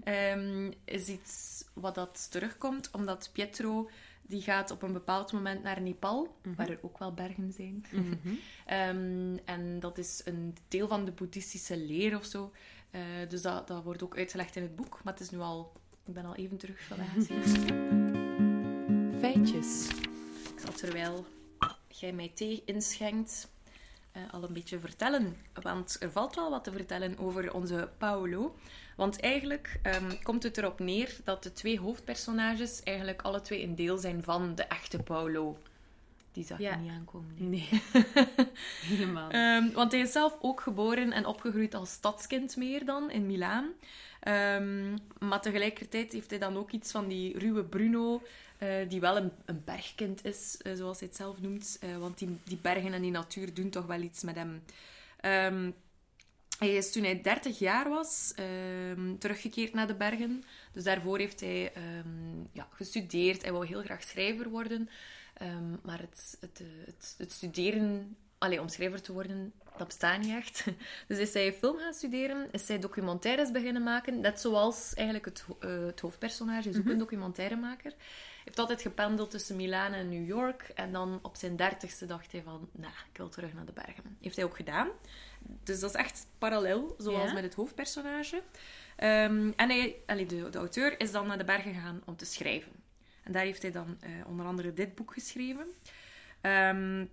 ehm, 0.03 0.71
is 0.85 1.07
iets 1.07 1.63
wat 1.73 1.95
dat 1.95 2.31
terugkomt, 2.31 2.91
omdat 2.91 3.29
Pietro 3.33 3.89
die 4.29 4.41
gaat 4.41 4.71
op 4.71 4.81
een 4.81 4.93
bepaald 4.93 5.31
moment 5.31 5.63
naar 5.63 5.81
Nepal, 5.81 6.35
waar 6.55 6.69
er 6.69 6.79
ook 6.81 6.97
wel 6.97 7.13
bergen 7.13 7.51
zijn. 7.51 7.85
Ehm, 8.65 9.37
en 9.45 9.79
dat 9.79 9.97
is 9.97 10.21
een 10.25 10.55
deel 10.67 10.87
van 10.87 11.05
de 11.05 11.11
boeddhistische 11.11 11.77
leer 11.77 12.17
of 12.17 12.25
zo. 12.25 12.51
Eh, 12.91 13.01
dus 13.29 13.41
dat, 13.41 13.67
dat 13.67 13.83
wordt 13.83 14.03
ook 14.03 14.17
uitgelegd 14.17 14.55
in 14.55 14.61
het 14.61 14.75
boek, 14.75 14.99
maar 15.03 15.13
het 15.13 15.21
is 15.21 15.29
nu 15.29 15.39
al... 15.39 15.71
Ik 16.05 16.13
ben 16.13 16.25
al 16.25 16.35
even 16.35 16.57
terug 16.57 16.83
van 16.83 16.97
Feitjes. 19.19 19.89
Ik 20.53 20.59
zal 20.65 20.73
terwijl 20.73 21.25
jij 21.87 22.13
mij 22.13 22.31
thee 22.33 22.61
inschenkt 22.65 23.51
eh, 24.11 24.21
al 24.31 24.43
een 24.43 24.53
beetje 24.53 24.79
vertellen. 24.79 25.35
Want 25.61 25.97
er 25.99 26.11
valt 26.11 26.35
wel 26.35 26.49
wat 26.49 26.63
te 26.63 26.71
vertellen 26.71 27.17
over 27.17 27.53
onze 27.53 27.89
Paolo. 27.97 28.55
Want 28.95 29.19
eigenlijk 29.19 29.79
ehm, 29.83 30.11
komt 30.23 30.43
het 30.43 30.57
erop 30.57 30.79
neer 30.79 31.15
dat 31.23 31.43
de 31.43 31.53
twee 31.53 31.79
hoofdpersonages 31.79 32.83
eigenlijk 32.83 33.21
alle 33.21 33.41
twee 33.41 33.63
een 33.63 33.75
deel 33.75 33.97
zijn 33.97 34.23
van 34.23 34.55
de 34.55 34.63
echte 34.63 35.03
Paolo. 35.03 35.57
Die 36.31 36.45
zag 36.45 36.59
Ja. 36.59 36.71
je 36.71 36.77
niet 36.81 36.91
aankomen. 36.91 37.33
nee. 37.37 37.69
Nee. 37.71 37.81
Helemaal. 38.97 39.29
Ehm, 39.29 39.71
want 39.71 39.91
hij 39.91 40.01
is 40.01 40.11
zelf 40.11 40.37
ook 40.41 40.61
geboren 40.61 41.11
en 41.11 41.25
opgegroeid 41.25 41.73
als 41.73 41.91
stadskind 41.91 42.55
meer 42.57 42.85
dan 42.85 43.11
in 43.11 43.25
Milaan. 43.25 43.69
Ehm, 44.19 44.97
maar 45.19 45.41
tegelijkertijd 45.41 46.11
heeft 46.11 46.29
hij 46.29 46.39
dan 46.39 46.57
ook 46.57 46.71
iets 46.71 46.91
van 46.91 47.07
die 47.07 47.37
ruwe 47.37 47.63
Bruno, 47.63 48.21
eh, 48.57 48.89
die 48.89 48.99
wel 48.99 49.17
een, 49.17 49.31
een 49.45 49.63
bergkind 49.63 50.25
is, 50.25 50.57
eh, 50.61 50.73
zoals 50.73 50.99
hij 50.99 51.07
het 51.07 51.17
zelf 51.17 51.41
noemt. 51.41 51.77
Eh, 51.81 51.97
want 51.97 52.17
die, 52.17 52.37
die 52.43 52.57
bergen 52.57 52.93
en 52.93 53.01
die 53.01 53.11
natuur 53.11 53.53
doen 53.53 53.69
toch 53.69 53.85
wel 53.85 54.01
iets 54.01 54.23
met 54.23 54.35
hem. 54.35 54.63
Ehm, 55.19 55.71
hij 56.57 56.75
is 56.75 56.91
toen 56.91 57.03
hij 57.03 57.21
30 57.21 57.59
jaar 57.59 57.89
was 57.89 58.33
ehm, 58.35 59.17
teruggekeerd 59.17 59.73
naar 59.73 59.87
de 59.87 59.95
bergen. 59.95 60.43
Dus 60.73 60.83
daarvoor 60.83 61.17
heeft 61.17 61.39
hij 61.39 61.71
ja, 62.51 62.67
gestudeerd. 62.71 63.41
Hij 63.41 63.51
wou 63.51 63.65
heel 63.65 63.81
graag 63.81 64.03
schrijver 64.03 64.49
worden. 64.49 64.89
Maar 65.83 65.99
het, 65.99 66.37
het, 66.39 66.61
het, 66.85 67.15
het 67.17 67.31
studeren, 67.31 68.15
allee, 68.37 68.61
om 68.61 68.67
schrijver 68.67 69.01
te 69.01 69.13
worden, 69.13 69.53
dat 69.79 69.87
bestaat 69.87 70.19
niet 70.19 70.35
echt. 70.35 70.65
Dus 71.07 71.17
is 71.17 71.33
hij 71.33 71.53
film 71.53 71.77
gaan 71.77 71.93
studeren, 71.93 72.47
is 72.51 72.67
hij 72.67 72.79
documentaires 72.79 73.51
beginnen 73.51 73.83
maken. 73.83 74.19
Net 74.19 74.39
zoals 74.39 74.93
eigenlijk 74.93 75.25
het, 75.25 75.45
eh, 75.59 75.85
het 75.85 75.99
hoofdpersonage, 75.99 76.69
is 76.69 76.77
ook 76.77 76.85
een 76.85 76.97
documentairemaker. 76.97 77.91
Hij 77.91 78.43
heeft 78.57 78.59
altijd 78.59 78.81
gependeld 78.81 79.31
tussen 79.31 79.55
Milaan 79.55 79.93
en 79.93 80.09
New 80.09 80.27
York. 80.27 80.71
En 80.75 80.91
dan 80.91 81.19
op 81.21 81.35
zijn 81.35 81.55
dertigste 81.55 82.05
dacht 82.05 82.31
hij 82.31 82.41
van, 82.43 82.69
nou, 82.71 82.93
ik 83.11 83.17
wil 83.17 83.29
terug 83.29 83.53
naar 83.53 83.65
de 83.65 83.71
bergen. 83.71 84.17
Heeft 84.21 84.35
hij 84.35 84.45
ook 84.45 84.55
gedaan. 84.55 84.87
Dus 85.63 85.79
dat 85.79 85.89
is 85.89 85.95
echt 85.95 86.27
parallel, 86.37 86.95
zoals 86.97 87.27
Ja. 87.27 87.33
met 87.33 87.43
het 87.43 87.53
hoofdpersonage. 87.53 88.41
Ehm, 88.95 89.51
en 89.55 89.69
hij, 89.69 89.95
allee, 90.05 90.25
de, 90.25 90.49
de 90.49 90.57
auteur 90.57 90.99
is 90.99 91.11
dan 91.11 91.27
naar 91.27 91.37
de 91.37 91.43
bergen 91.43 91.73
gegaan 91.73 92.01
om 92.05 92.15
te 92.15 92.25
schrijven. 92.25 92.71
En 93.23 93.31
daar 93.31 93.43
heeft 93.43 93.61
hij 93.61 93.71
dan 93.71 93.97
eh, 93.99 94.09
onder 94.27 94.45
andere 94.45 94.73
dit 94.73 94.95
boek 94.95 95.13
geschreven. 95.13 95.67
Hij 96.41 97.07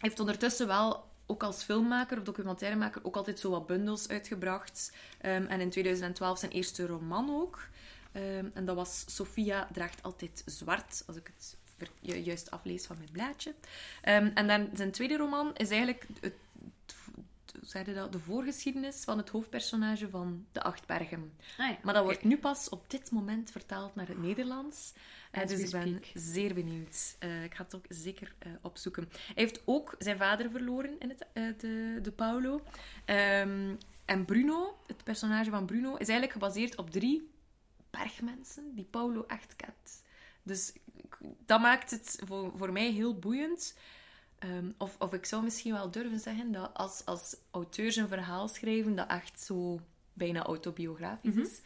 heeft 0.00 0.20
ondertussen 0.20 0.66
wel, 0.66 1.04
ook 1.30 1.42
als 1.42 1.62
filmmaker 1.62 2.18
of 2.18 2.24
documentairemaker, 2.24 3.04
ook 3.04 3.16
altijd 3.16 3.38
zo 3.38 3.50
wat 3.50 3.66
bundels 3.66 4.08
uitgebracht. 4.08 4.92
Ehm, 5.20 5.44
en 5.44 5.60
in 5.60 5.70
2012 5.70 6.38
zijn 6.38 6.52
eerste 6.52 6.86
roman 6.86 7.30
ook. 7.30 7.66
Ehm, 8.12 8.46
en 8.54 8.64
dat 8.64 8.76
was 8.76 9.04
Sophia 9.06 9.68
draagt 9.72 10.02
altijd 10.02 10.42
zwart, 10.46 11.02
als 11.06 11.16
ik 11.16 11.26
het 11.36 11.56
juist 12.00 12.50
aflees 12.50 12.86
van 12.86 12.96
mijn 12.98 13.10
blaadje. 13.12 13.54
Ehm, 14.02 14.30
en 14.34 14.46
dan 14.46 14.68
zijn 14.74 14.90
tweede 14.90 15.16
roman 15.16 15.54
is 15.56 15.68
eigenlijk 15.70 16.06
het, 16.20 16.22
het- 16.24 17.94
dat, 17.94 18.12
de 18.12 18.18
voorgeschiedenis 18.18 19.04
van 19.04 19.18
het 19.18 19.28
hoofdpersonage 19.28 20.10
van 20.10 20.46
De 20.52 20.62
Acht 20.62 20.86
Bergen. 20.86 21.32
Ah 21.58 21.68
ja, 21.68 21.78
Maar 21.82 21.94
dat 21.94 22.04
wordt 22.04 22.24
nu 22.24 22.38
pas 22.38 22.68
op 22.68 22.90
dit 22.90 23.10
moment 23.10 23.50
vertaald 23.50 23.94
naar 23.94 24.08
het 24.08 24.18
Nederlands. 24.22 24.92
Eh, 25.30 25.46
dus 25.46 25.60
ik 25.60 25.70
ben 25.70 26.02
zeer 26.14 26.54
benieuwd. 26.54 27.16
Eh, 27.18 27.44
ik 27.44 27.54
ga 27.54 27.62
het 27.62 27.74
ook 27.74 27.84
zeker 27.88 28.34
eh, 28.38 28.52
opzoeken. 28.62 29.08
Hij 29.10 29.32
heeft 29.34 29.62
ook 29.64 29.94
zijn 29.98 30.18
vader 30.18 30.50
verloren 30.50 30.98
in 30.98 31.08
het, 31.08 31.26
de, 31.60 31.98
de 32.02 32.12
Paulo. 32.12 32.62
Ehm, 33.04 33.74
en 34.04 34.24
Bruno, 34.24 34.78
het 34.86 35.04
personage 35.04 35.50
van 35.50 35.66
Bruno, 35.66 35.90
is 35.90 36.08
eigenlijk 36.08 36.32
gebaseerd 36.32 36.76
op 36.76 36.90
drie 36.90 37.30
bergmensen 37.90 38.74
die 38.74 38.86
Paulo 38.90 39.24
echt 39.26 39.56
kent. 39.56 40.02
Dus 40.42 40.72
dat 41.46 41.60
maakt 41.60 41.90
het 41.90 42.18
voor, 42.24 42.52
voor 42.56 42.72
mij 42.72 42.90
heel 42.90 43.18
boeiend. 43.18 43.76
Ehm, 44.38 44.70
of, 44.78 44.96
of 44.98 45.12
ik 45.12 45.26
zou 45.26 45.42
misschien 45.42 45.72
wel 45.72 45.90
durven 45.90 46.18
zeggen 46.18 46.52
dat 46.52 46.70
als, 46.74 47.04
als 47.04 47.36
auteurs 47.50 47.96
een 47.96 48.08
verhaal 48.08 48.48
schrijven 48.48 48.94
dat 48.96 49.08
echt 49.08 49.40
zo 49.40 49.80
bijna 50.12 50.42
autobiografisch 50.42 51.34
is, 51.34 51.60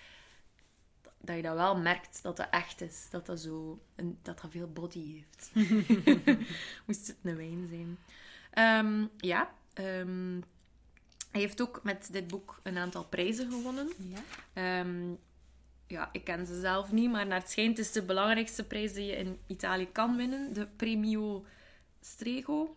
dat 1.22 1.36
je 1.36 1.42
dat 1.42 1.54
wel 1.54 1.76
merkt 1.76 2.22
dat 2.22 2.36
dat 2.36 2.48
echt 2.50 2.80
is. 2.80 3.06
Dat 3.10 3.26
dat 3.26 3.40
zo 3.40 3.82
een, 3.94 4.18
dat 4.22 4.40
dat 4.40 4.50
veel 4.50 4.72
body 4.72 5.14
heeft. 5.14 5.50
Moest 6.86 7.06
het 7.06 7.16
een 7.22 7.36
wijn 7.36 7.68
zijn. 7.68 7.98
Ehm, 8.50 9.06
ja, 9.16 9.54
ehm, 9.72 10.40
hij 11.30 11.40
heeft 11.40 11.62
ook 11.62 11.80
met 11.82 12.08
dit 12.12 12.28
boek 12.28 12.60
een 12.62 12.78
aantal 12.78 13.04
prijzen 13.04 13.50
gewonnen. 13.50 13.88
Ja. 13.96 14.22
Ehm, 14.52 15.14
ja, 15.86 16.08
ik 16.12 16.24
ken 16.24 16.46
ze 16.46 16.60
zelf 16.60 16.92
niet, 16.92 17.10
maar 17.10 17.26
naar 17.26 17.40
het 17.40 17.50
schijnt 17.50 17.78
is 17.78 17.92
de 17.92 18.02
belangrijkste 18.02 18.64
prijs 18.64 18.92
die 18.92 19.06
je 19.06 19.16
in 19.16 19.38
Italië 19.46 19.88
kan 19.92 20.16
winnen. 20.16 20.52
De 20.52 20.66
Premio 20.66 21.44
Strego. 22.00 22.76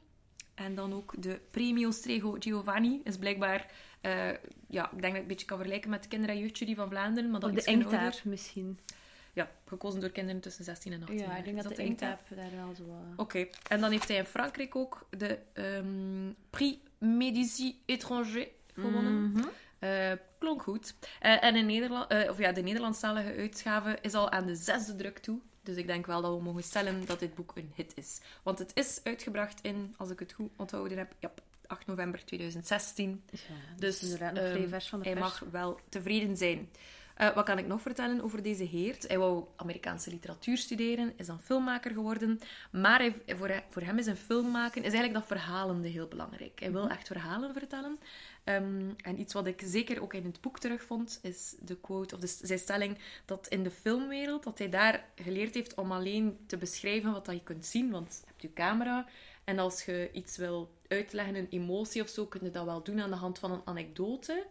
En 0.54 0.76
dan 0.76 0.94
ook 0.94 1.14
de 1.18 1.40
Premio 1.52 1.92
Strego 1.92 2.36
Giovanni. 2.40 3.02
Is 3.04 3.18
blijkbaar, 3.18 3.72
eh, 4.06 4.38
ja, 4.68 4.86
ik 4.92 5.02
denk 5.02 5.02
dat 5.02 5.14
ik 5.14 5.22
een 5.22 5.28
beetje 5.28 5.46
kan 5.46 5.58
vergelijken 5.58 5.90
met 5.90 6.04
de 6.04 6.10
kinder- 6.10 6.30
en 6.30 6.40
jeugdjury 6.40 6.76
van 6.76 6.90
Vlaanderen. 6.90 7.32
Maar 7.32 7.40
dan 7.40 7.50
Of 7.50 7.56
de. 7.64 7.72
Engtaap 7.72 8.14
misschien. 8.24 8.80
Ja, 9.34 9.52
gekozen 9.68 10.00
door 10.00 10.10
kinderen 10.10 10.42
tussen 10.42 10.64
16 10.64 10.94
en 10.94 11.02
18 11.02 11.18
Ja, 11.18 11.26
jaar. 11.26 11.38
ik 11.38 11.44
denk 11.46 11.64
dat 11.64 11.76
de 11.76 11.82
Engtaap? 11.84 12.20
Daar 12.36 12.52
wel 12.56 12.76
zo... 12.76 12.84
eh, 12.84 13.14
Oké, 13.16 13.48
en 13.70 13.80
dan 13.82 13.92
heeft 13.92 14.08
hij 14.08 14.18
in 14.18 14.26
Frankrijk 14.26 14.76
ook 14.76 15.08
de 15.10 15.40
ehm, 15.54 16.32
Prix 16.50 16.78
Médicis 16.98 17.74
Étranger 17.86 18.48
gewonnen. 18.74 19.32
mhm. 19.32 19.44
Eh, 19.80 20.12
klonk 20.40 20.62
goed. 20.62 20.96
Eh, 21.20 21.44
en 21.44 21.56
in 21.56 21.66
Nederland, 21.66 22.10
eh, 22.12 22.30
of 22.30 22.38
ja, 22.38 22.52
de 22.52 22.62
Nederlandstalige 22.62 23.36
uitgave 23.36 23.98
is 24.02 24.14
al 24.14 24.32
aan 24.32 24.46
de 24.46 24.56
zesde 24.56 24.96
druk 24.96 25.18
toe. 25.20 25.40
Dus 25.64 25.76
ik 25.76 25.88
denk 25.88 26.06
wel 26.06 26.22
dat 26.22 26.36
we 26.38 26.44
mogen 26.44 26.64
stellen 26.64 27.06
dat 27.06 27.20
dit 27.20 27.36
boek 27.36 27.52
een 27.56 27.72
hit 27.76 27.92
is. 27.96 28.22
Want 28.44 28.60
het 28.60 28.72
is 28.74 29.00
uitgebracht 29.04 29.62
in, 29.62 29.94
als 29.98 30.10
ik 30.10 30.20
het 30.20 30.34
goed 30.34 30.50
onthouden 30.56 30.98
heb, 30.98 31.14
ja, 31.20 31.32
8 31.68 31.86
november 31.88 32.26
2016. 32.26 33.24
Ja, 33.32 33.40
Dus 33.78 34.02
inderdaad 34.04 34.34
nog 34.34 34.44
ehm, 34.44 34.54
vrij 34.54 34.68
vers 34.68 34.88
van 34.90 35.00
de 35.00 35.06
hij 35.10 35.14
pers. 35.20 35.26
mag 35.40 35.52
wel 35.52 35.80
tevreden 35.90 36.38
zijn. 36.38 36.70
Eh, 37.16 37.34
wat 37.36 37.46
kan 37.46 37.58
ik 37.58 37.68
nog 37.68 37.82
vertellen 37.82 38.22
over 38.22 38.44
deze 38.44 38.64
heert? 38.64 39.08
Hij 39.08 39.18
wou 39.18 39.46
Amerikaanse 39.56 40.10
literatuur 40.10 40.58
studeren, 40.58 41.14
is 41.18 41.26
dan 41.28 41.40
filmmaker 41.42 41.92
geworden. 41.92 42.40
Maar 42.72 43.00
hij, 43.00 43.16
voor, 43.28 43.64
voor 43.70 43.82
hem 43.82 43.98
is 43.98 44.06
een 44.06 44.16
film 44.16 44.52
maken, 44.52 44.84
is 44.84 44.94
eigenlijk 44.94 45.14
dat 45.14 45.38
verhalende 45.38 45.88
heel 45.88 46.08
belangrijk. 46.08 46.60
Hij 46.60 46.70
Mhm. 46.70 46.78
wil 46.78 46.90
echt 46.90 47.08
verhalen 47.08 47.54
vertellen. 47.54 48.00
Ehm, 48.44 48.90
en 49.04 49.20
iets 49.20 49.34
wat 49.34 49.48
ik 49.48 49.62
zeker 49.66 50.02
ook 50.02 50.14
in 50.14 50.26
het 50.26 50.42
boek 50.42 50.60
terugvond, 50.60 51.20
is 51.22 51.56
de 51.60 51.76
quote, 51.76 52.16
of 52.16 52.22
de, 52.22 52.38
zijn 52.42 52.60
stelling, 52.60 52.98
dat 53.26 53.48
in 53.48 53.64
de 53.64 53.72
filmwereld, 53.72 54.44
dat 54.44 54.58
hij 54.58 54.70
daar 54.70 55.06
geleerd 55.16 55.54
heeft 55.54 55.74
om 55.74 55.92
alleen 55.92 56.38
te 56.48 56.58
beschrijven 56.58 57.12
wat 57.12 57.26
dat 57.26 57.36
je 57.36 57.44
kunt 57.44 57.66
zien. 57.66 57.92
Want 57.92 58.18
je 58.22 58.28
hebt 58.28 58.42
je 58.42 58.54
camera, 58.54 59.06
en 59.46 59.60
als 59.60 59.86
je 59.86 60.10
iets 60.14 60.38
wil 60.38 60.74
uitleggen, 60.88 61.36
een 61.36 61.48
emotie 61.50 62.02
of 62.02 62.10
zo, 62.10 62.26
kun 62.26 62.40
je 62.44 62.52
dat 62.52 62.66
wel 62.66 62.84
doen 62.84 63.02
aan 63.02 63.10
de 63.10 63.16
hand 63.16 63.40
van 63.40 63.52
een 63.52 63.62
anekdote. 63.66 64.46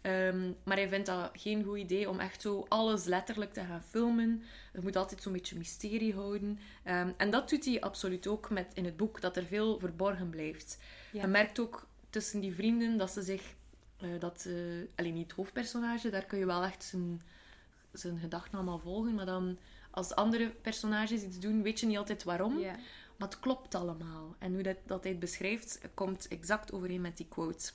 Ehm, 0.00 0.52
maar 0.64 0.76
hij 0.76 0.88
vindt 0.88 1.06
dat 1.06 1.30
geen 1.32 1.64
goed 1.64 1.78
idee 1.78 2.08
om 2.08 2.20
echt 2.20 2.40
zo 2.40 2.66
alles 2.68 3.04
letterlijk 3.04 3.52
te 3.52 3.60
gaan 3.60 3.82
filmen. 3.82 4.42
Je 4.72 4.80
moet 4.82 4.96
altijd 4.96 5.22
zo'n 5.22 5.32
beetje 5.32 5.56
mysterie 5.56 6.14
houden. 6.14 6.58
Ehm, 6.82 7.10
en 7.16 7.30
dat 7.30 7.48
doet 7.48 7.64
hij 7.64 7.80
absoluut 7.80 8.26
ook 8.26 8.50
met 8.50 8.66
in 8.74 8.84
het 8.84 8.96
boek, 8.96 9.20
dat 9.20 9.36
er 9.36 9.44
veel 9.46 9.78
verborgen 9.78 10.30
blijft. 10.30 10.78
Ja. 11.12 11.20
Je 11.20 11.26
merkt 11.26 11.58
ook 11.58 11.86
tussen 12.10 12.40
die 12.40 12.54
vrienden 12.54 12.96
dat 12.98 13.10
ze 13.10 13.22
zich... 13.22 13.42
eh, 13.98 14.08
dat, 14.18 14.44
eh 14.48 14.54
alleen 14.96 15.14
niet 15.14 15.26
het 15.26 15.36
hoofdpersonage, 15.36 16.10
daar 16.10 16.24
kun 16.24 16.38
je 16.38 16.46
wel 16.46 16.62
echt 16.64 16.84
zijn, 16.84 17.22
zijn 17.92 18.18
gedachten 18.18 18.54
allemaal 18.54 18.78
volgen. 18.78 19.14
Maar 19.14 19.26
dan, 19.26 19.58
als 19.90 20.14
andere 20.14 20.50
personages 20.50 21.22
iets 21.22 21.38
doen, 21.38 21.62
weet 21.62 21.80
je 21.80 21.86
niet 21.86 21.96
altijd 21.98 22.24
waarom. 22.24 22.58
Maar 23.16 23.28
het 23.28 23.40
klopt 23.40 23.74
allemaal. 23.74 24.36
En 24.38 24.52
hoe 24.54 24.62
dat, 24.62 24.76
dat 24.86 25.02
hij 25.02 25.10
het 25.12 25.20
beschrijft, 25.20 25.80
komt 25.94 26.28
exact 26.28 26.72
overeen 26.72 27.00
met 27.00 27.16
die 27.16 27.28
quote. 27.28 27.72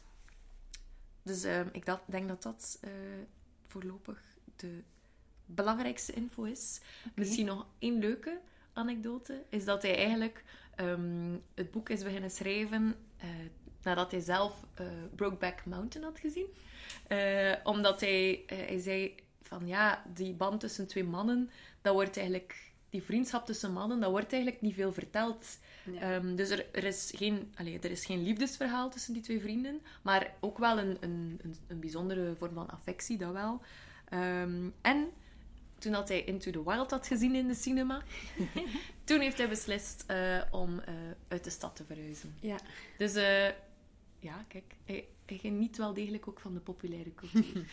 Dus 1.24 1.44
eh, 1.44 1.60
ik 1.72 1.86
dat, 1.86 2.02
denk 2.06 2.28
dat 2.28 2.44
dat 2.44 2.78
eh, 2.82 2.92
voorlopig 3.68 4.20
de 4.56 4.84
belangrijkste 5.46 6.14
info 6.14 6.44
is. 6.44 6.82
Misschien 7.16 7.46
nog 7.46 7.66
één 7.80 8.00
leuke 8.00 8.40
anekdote. 8.74 9.44
Is 9.50 9.66
dat 9.66 9.82
hij 9.82 9.96
eigenlijk 9.96 10.44
ehm, 10.76 11.38
het 11.54 11.72
boek 11.72 11.90
is 11.90 12.04
beginnen 12.04 12.32
schrijven 12.32 12.96
eh, 13.18 13.30
nadat 13.84 14.12
hij 14.12 14.20
zelf 14.20 14.66
eh, 14.74 14.86
Brokeback 15.16 15.66
Mountain 15.66 16.08
had 16.08 16.20
gezien. 16.20 16.48
Omdat 17.64 18.00
hij, 18.00 18.44
hij 18.48 18.80
zei 18.80 19.16
van 19.42 19.68
ja, 19.68 20.04
die 20.14 20.34
band 20.34 20.60
tussen 20.60 20.88
twee 20.88 21.04
mannen, 21.04 21.50
dat 21.82 21.94
wordt 21.94 22.18
eigenlijk... 22.18 22.71
Die 22.92 23.04
vriendschap 23.04 23.46
tussen 23.46 23.74
mannen, 23.74 24.00
dat 24.00 24.12
wordt 24.12 24.34
eigenlijk 24.34 24.62
niet 24.62 24.74
veel 24.74 24.94
verteld. 24.94 25.60
Ehm, 26.00 26.36
dus 26.36 26.50
er, 26.50 26.66
er, 26.72 26.84
is 26.84 27.12
geen, 27.16 27.54
allee, 27.56 27.80
er 27.80 27.92
is 27.92 28.06
geen 28.06 28.24
liefdesverhaal 28.24 28.90
tussen 28.90 29.14
die 29.14 29.22
twee 29.22 29.42
vrienden, 29.42 29.82
maar 30.02 30.34
ook 30.40 30.58
wel 30.58 30.78
een, 30.78 30.98
een, 31.00 31.40
een, 31.44 31.56
een 31.68 31.80
bijzondere 31.80 32.36
vorm 32.38 32.54
van 32.54 32.70
affectie, 32.70 33.18
dat 33.18 33.32
wel. 33.32 33.62
Ehm, 34.10 34.70
en 34.82 35.12
toen 35.82 35.94
had 35.94 36.08
hij 36.08 36.24
Into 36.24 36.52
the 36.52 36.64
Wild 36.64 36.92
had 36.92 37.08
gezien 37.08 37.36
in 37.36 37.48
de 37.48 37.54
cinema, 37.54 38.02
toen 39.04 39.20
heeft 39.20 39.38
hij 39.38 39.50
beslist 39.50 40.04
eh, 40.08 40.42
om 40.52 40.80
eh, 40.80 40.94
uit 41.28 41.44
de 41.44 41.50
stad 41.50 41.76
te 41.76 41.84
verhuizen. 41.84 42.36
Ja. 42.40 42.60
Dus 42.98 43.14
eh, 43.14 43.50
ja, 44.20 44.46
kijk, 44.48 44.76
hij, 44.86 45.08
hij 45.26 45.38
geniet 45.38 45.78
wel 45.78 45.94
degelijk 45.94 46.28
ook 46.28 46.40
van 46.40 46.54
de 46.54 46.60
populaire 46.60 47.14
cultuur. 47.14 47.66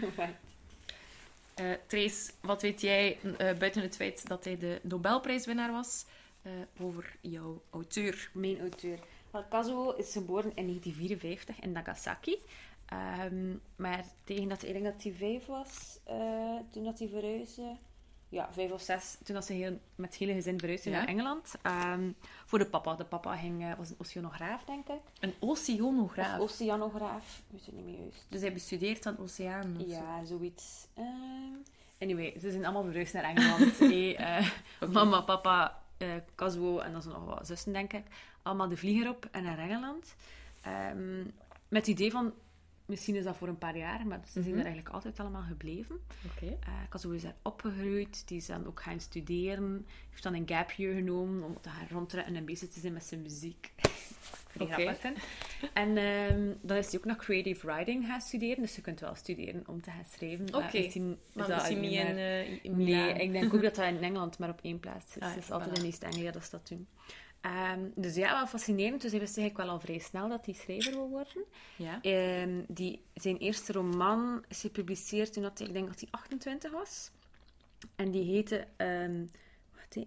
Eh 1.54 1.72
Trace, 1.86 2.32
wat 2.40 2.62
weet 2.62 2.80
jij, 2.80 3.18
eh, 3.38 3.58
buiten 3.58 3.82
het 3.82 3.96
feit 3.96 4.28
dat 4.28 4.44
hij 4.44 4.58
de 4.58 4.80
Nobelprijswinnaar 4.82 5.72
was, 5.72 6.04
eh, 6.42 6.52
over 6.80 7.16
jouw 7.20 7.62
auteur? 7.70 8.30
Mijn 8.32 8.60
auteur. 8.60 8.98
Kazuo 9.50 9.90
is 9.90 10.12
geboren 10.12 10.52
in 10.54 10.64
1954 10.64 11.60
in 11.60 11.72
Nagasaki. 11.72 12.38
Ehm, 12.86 13.54
maar 13.76 14.04
tegen 14.24 14.48
dat, 14.48 14.62
ik 14.62 14.82
dat 14.82 15.02
hij 15.02 15.12
vijf 15.12 15.46
was, 15.46 15.98
toen 16.70 16.84
dat 16.84 16.98
hij 16.98 17.08
verhuisde. 17.08 17.76
Ja, 18.34 18.48
vijf 18.52 18.70
of 18.70 18.80
zes. 18.80 19.16
Toen 19.24 19.34
dat 19.34 19.44
ze 19.44 19.52
heel, 19.52 19.78
met 19.94 20.10
het 20.10 20.18
hele 20.18 20.32
gezin 20.32 20.58
verhuisden 20.58 20.92
Ja. 20.92 20.98
naar 20.98 21.08
Engeland. 21.08 21.54
Ehm, 21.62 22.10
voor 22.44 22.58
de 22.58 22.66
papa. 22.66 22.94
De 22.94 23.04
papa 23.04 23.36
ging, 23.36 23.62
eh, 23.62 23.72
was 23.78 23.90
een 23.90 23.96
oceanograaf, 23.98 24.64
denk 24.64 24.88
ik. 24.88 25.00
Een 25.20 25.34
oceanograaf. 25.40 26.38
Of 26.38 26.50
oceanograaf. 26.50 27.42
Weet 27.50 27.66
het 27.66 27.74
niet 27.74 27.84
meer 27.84 27.98
juist. 28.00 28.26
Dus 28.28 28.40
hij 28.40 28.52
bestudeert 28.52 29.06
aan 29.06 29.18
oceaan. 29.18 29.76
zo. 29.80 29.86
Ja, 29.86 30.24
zoiets. 30.24 30.86
Ehm, 30.94 31.54
anyway, 32.00 32.34
ze 32.40 32.50
zijn 32.50 32.64
allemaal 32.64 32.84
verhuisd 32.84 33.14
naar 33.14 33.24
Engeland. 33.24 33.78
hey, 33.92 34.16
eh, 34.16 34.46
Mama, 34.92 35.20
papa, 35.20 35.82
Kazuo 36.34 36.78
en 36.78 36.92
dan 36.92 37.02
zijn 37.02 37.14
nog 37.14 37.24
wat 37.24 37.46
zussen, 37.46 37.72
denk 37.72 37.92
ik. 37.92 38.04
Allemaal 38.42 38.68
de 38.68 38.76
vlieger 38.76 39.08
op 39.08 39.28
en 39.30 39.42
naar 39.42 39.58
Engeland. 39.58 40.14
Ehm, 40.62 41.18
met 41.68 41.86
het 41.86 41.86
idee 41.86 42.10
van, 42.10 42.32
misschien 42.86 43.14
is 43.14 43.24
dat 43.24 43.36
voor 43.36 43.48
een 43.48 43.58
paar 43.58 43.76
jaar, 43.76 44.06
maar 44.06 44.20
ze 44.24 44.32
zijn 44.32 44.44
Mhm. 44.44 44.58
er 44.58 44.64
eigenlijk 44.64 44.94
altijd 44.94 45.20
allemaal 45.20 45.42
gebleven. 45.42 45.96
Oké. 46.34 46.46
Eh 46.60 46.72
Kazuo 46.88 47.10
is 47.12 47.22
daar 47.22 47.34
opgegroeid, 47.42 48.28
die 48.28 48.36
is 48.36 48.46
dan 48.46 48.66
ook 48.66 48.82
gaan 48.82 49.00
studeren. 49.00 49.86
Heeft 50.10 50.22
dan 50.22 50.34
een 50.34 50.48
gap 50.48 50.70
year 50.70 50.94
genomen 50.94 51.42
om 51.44 51.60
te 51.60 51.68
gaan 51.68 51.86
rondrennen 51.90 52.36
en 52.36 52.44
bezig 52.44 52.68
te 52.68 52.80
zijn 52.80 52.92
met 52.92 53.04
zijn 53.04 53.22
muziek. 53.22 53.72
Vrij 54.54 54.66
Oké. 54.66 54.74
grappig 54.74 55.00
vind. 55.00 55.18
En 55.72 55.96
ehm, 55.96 56.52
dan 56.60 56.76
is 56.76 56.86
hij 56.90 56.98
ook 56.98 57.04
nog 57.04 57.16
creative 57.16 57.66
writing 57.66 58.06
gaan 58.06 58.20
studeren, 58.20 58.62
dus 58.62 58.76
je 58.76 58.82
kunt 58.82 59.00
wel 59.00 59.14
studeren 59.14 59.62
om 59.66 59.82
te 59.82 59.90
gaan 59.90 60.04
schrijven. 60.12 60.54
Oké. 60.54 60.78
misschien 60.78 61.18
Maar 61.32 61.46
dat 61.46 61.56
misschien 61.56 61.80
niet 61.80 61.92
in, 61.92 62.16
eh, 62.16 62.64
in 62.64 62.76
Nee, 62.76 63.12
ik 63.12 63.32
denk 63.32 63.54
ook 63.54 63.62
dat 63.68 63.74
dat 63.74 63.86
in 63.86 64.02
Engeland 64.02 64.38
maar 64.38 64.48
op 64.48 64.58
één 64.62 64.80
plaats 64.80 65.16
is. 65.16 65.22
Ah, 65.22 65.36
is 65.36 65.50
altijd 65.50 65.70
voilà. 65.78 65.80
in 65.80 65.84
East-Anglia 65.86 66.30
dat 66.30 66.44
ze 66.44 66.50
dat 66.50 66.68
doen. 66.68 66.86
Ehm, 67.44 67.88
dus 67.94 68.14
ja, 68.14 68.32
wel 68.32 68.46
fascinerend. 68.46 69.02
Dus 69.02 69.10
hij 69.10 69.20
wist 69.20 69.38
eigenlijk 69.38 69.66
wel 69.66 69.76
al 69.76 69.80
vrij 69.80 69.98
snel 69.98 70.28
dat 70.28 70.44
hij 70.44 70.54
schrijver 70.54 70.92
wil 70.92 71.08
worden. 71.08 71.44
Ja. 71.76 72.00
Ehm, 72.02 72.62
die, 72.68 73.00
zijn 73.14 73.36
eerste 73.36 73.72
roman 73.72 74.44
is 74.48 74.60
gepubliceerd 74.60 75.32
toen 75.32 75.42
dat 75.42 75.58
hij, 75.58 75.66
ik 75.66 75.72
denk 75.72 75.88
dat 75.88 76.00
hij 76.00 76.08
28 76.10 76.72
was. 76.72 77.10
En 77.96 78.10
die 78.10 78.24
heette 78.24 78.66
ehm, 78.76 79.26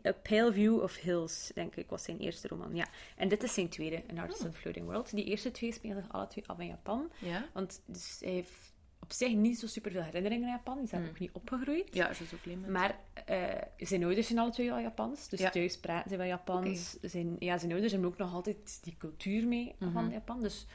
A 0.05 0.11
Pale 0.11 0.53
View 0.53 0.81
of 0.81 0.95
Hills, 0.95 1.51
denk 1.53 1.75
ik, 1.75 1.89
was 1.89 2.03
zijn 2.03 2.19
eerste 2.19 2.47
roman. 2.47 2.75
Ja. 2.75 2.87
En 3.15 3.27
dit 3.27 3.43
is 3.43 3.53
zijn 3.53 3.69
tweede, 3.69 4.03
An 4.09 4.17
Artist 4.17 4.43
in 4.43 4.53
Floating 4.53 4.85
World. 4.85 5.15
Die 5.15 5.25
eerste 5.25 5.51
twee 5.51 5.71
spelen 5.71 6.01
zich 6.01 6.11
alle 6.11 6.27
twee 6.27 6.43
af 6.47 6.59
in 6.59 6.67
Japan. 6.67 7.11
Ja. 7.19 7.45
Want 7.53 7.81
dus 7.85 8.17
hij 8.19 8.31
heeft 8.31 8.73
op 8.99 9.11
zich 9.11 9.33
niet 9.35 9.59
zo 9.59 9.67
super 9.67 9.91
veel 9.91 10.01
herinneringen 10.01 10.45
aan 10.47 10.53
Japan. 10.55 10.73
Die 10.75 10.83
is 10.83 10.89
daar 10.89 10.99
Hmm. 10.99 11.09
ook 11.09 11.19
niet 11.19 11.31
opgegroeid. 11.33 11.95
Ja, 11.95 12.13
zo 12.13 12.25
zo 12.25 12.37
klein. 12.41 12.71
Maar 12.71 12.99
eh, 13.25 13.61
zijn 13.77 14.03
ouders 14.03 14.27
zijn 14.27 14.39
alle 14.39 14.51
twee 14.51 14.71
al 14.71 14.79
Japans. 14.79 15.29
Dus 15.29 15.39
Ja. 15.39 15.49
thuis 15.49 15.77
praten 15.79 16.09
ze 16.09 16.17
wel 16.17 16.25
Japans. 16.27 16.97
Zijn, 17.01 17.35
ja, 17.39 17.57
zijn 17.57 17.71
ouders 17.71 17.91
hebben 17.91 18.09
ook 18.09 18.17
nog 18.17 18.33
altijd 18.33 18.79
die 18.83 18.95
cultuur 18.97 19.47
mee 19.47 19.75
Mhm. 19.79 19.91
van 19.91 20.09
Japan. 20.11 20.41
Dus 20.41 20.65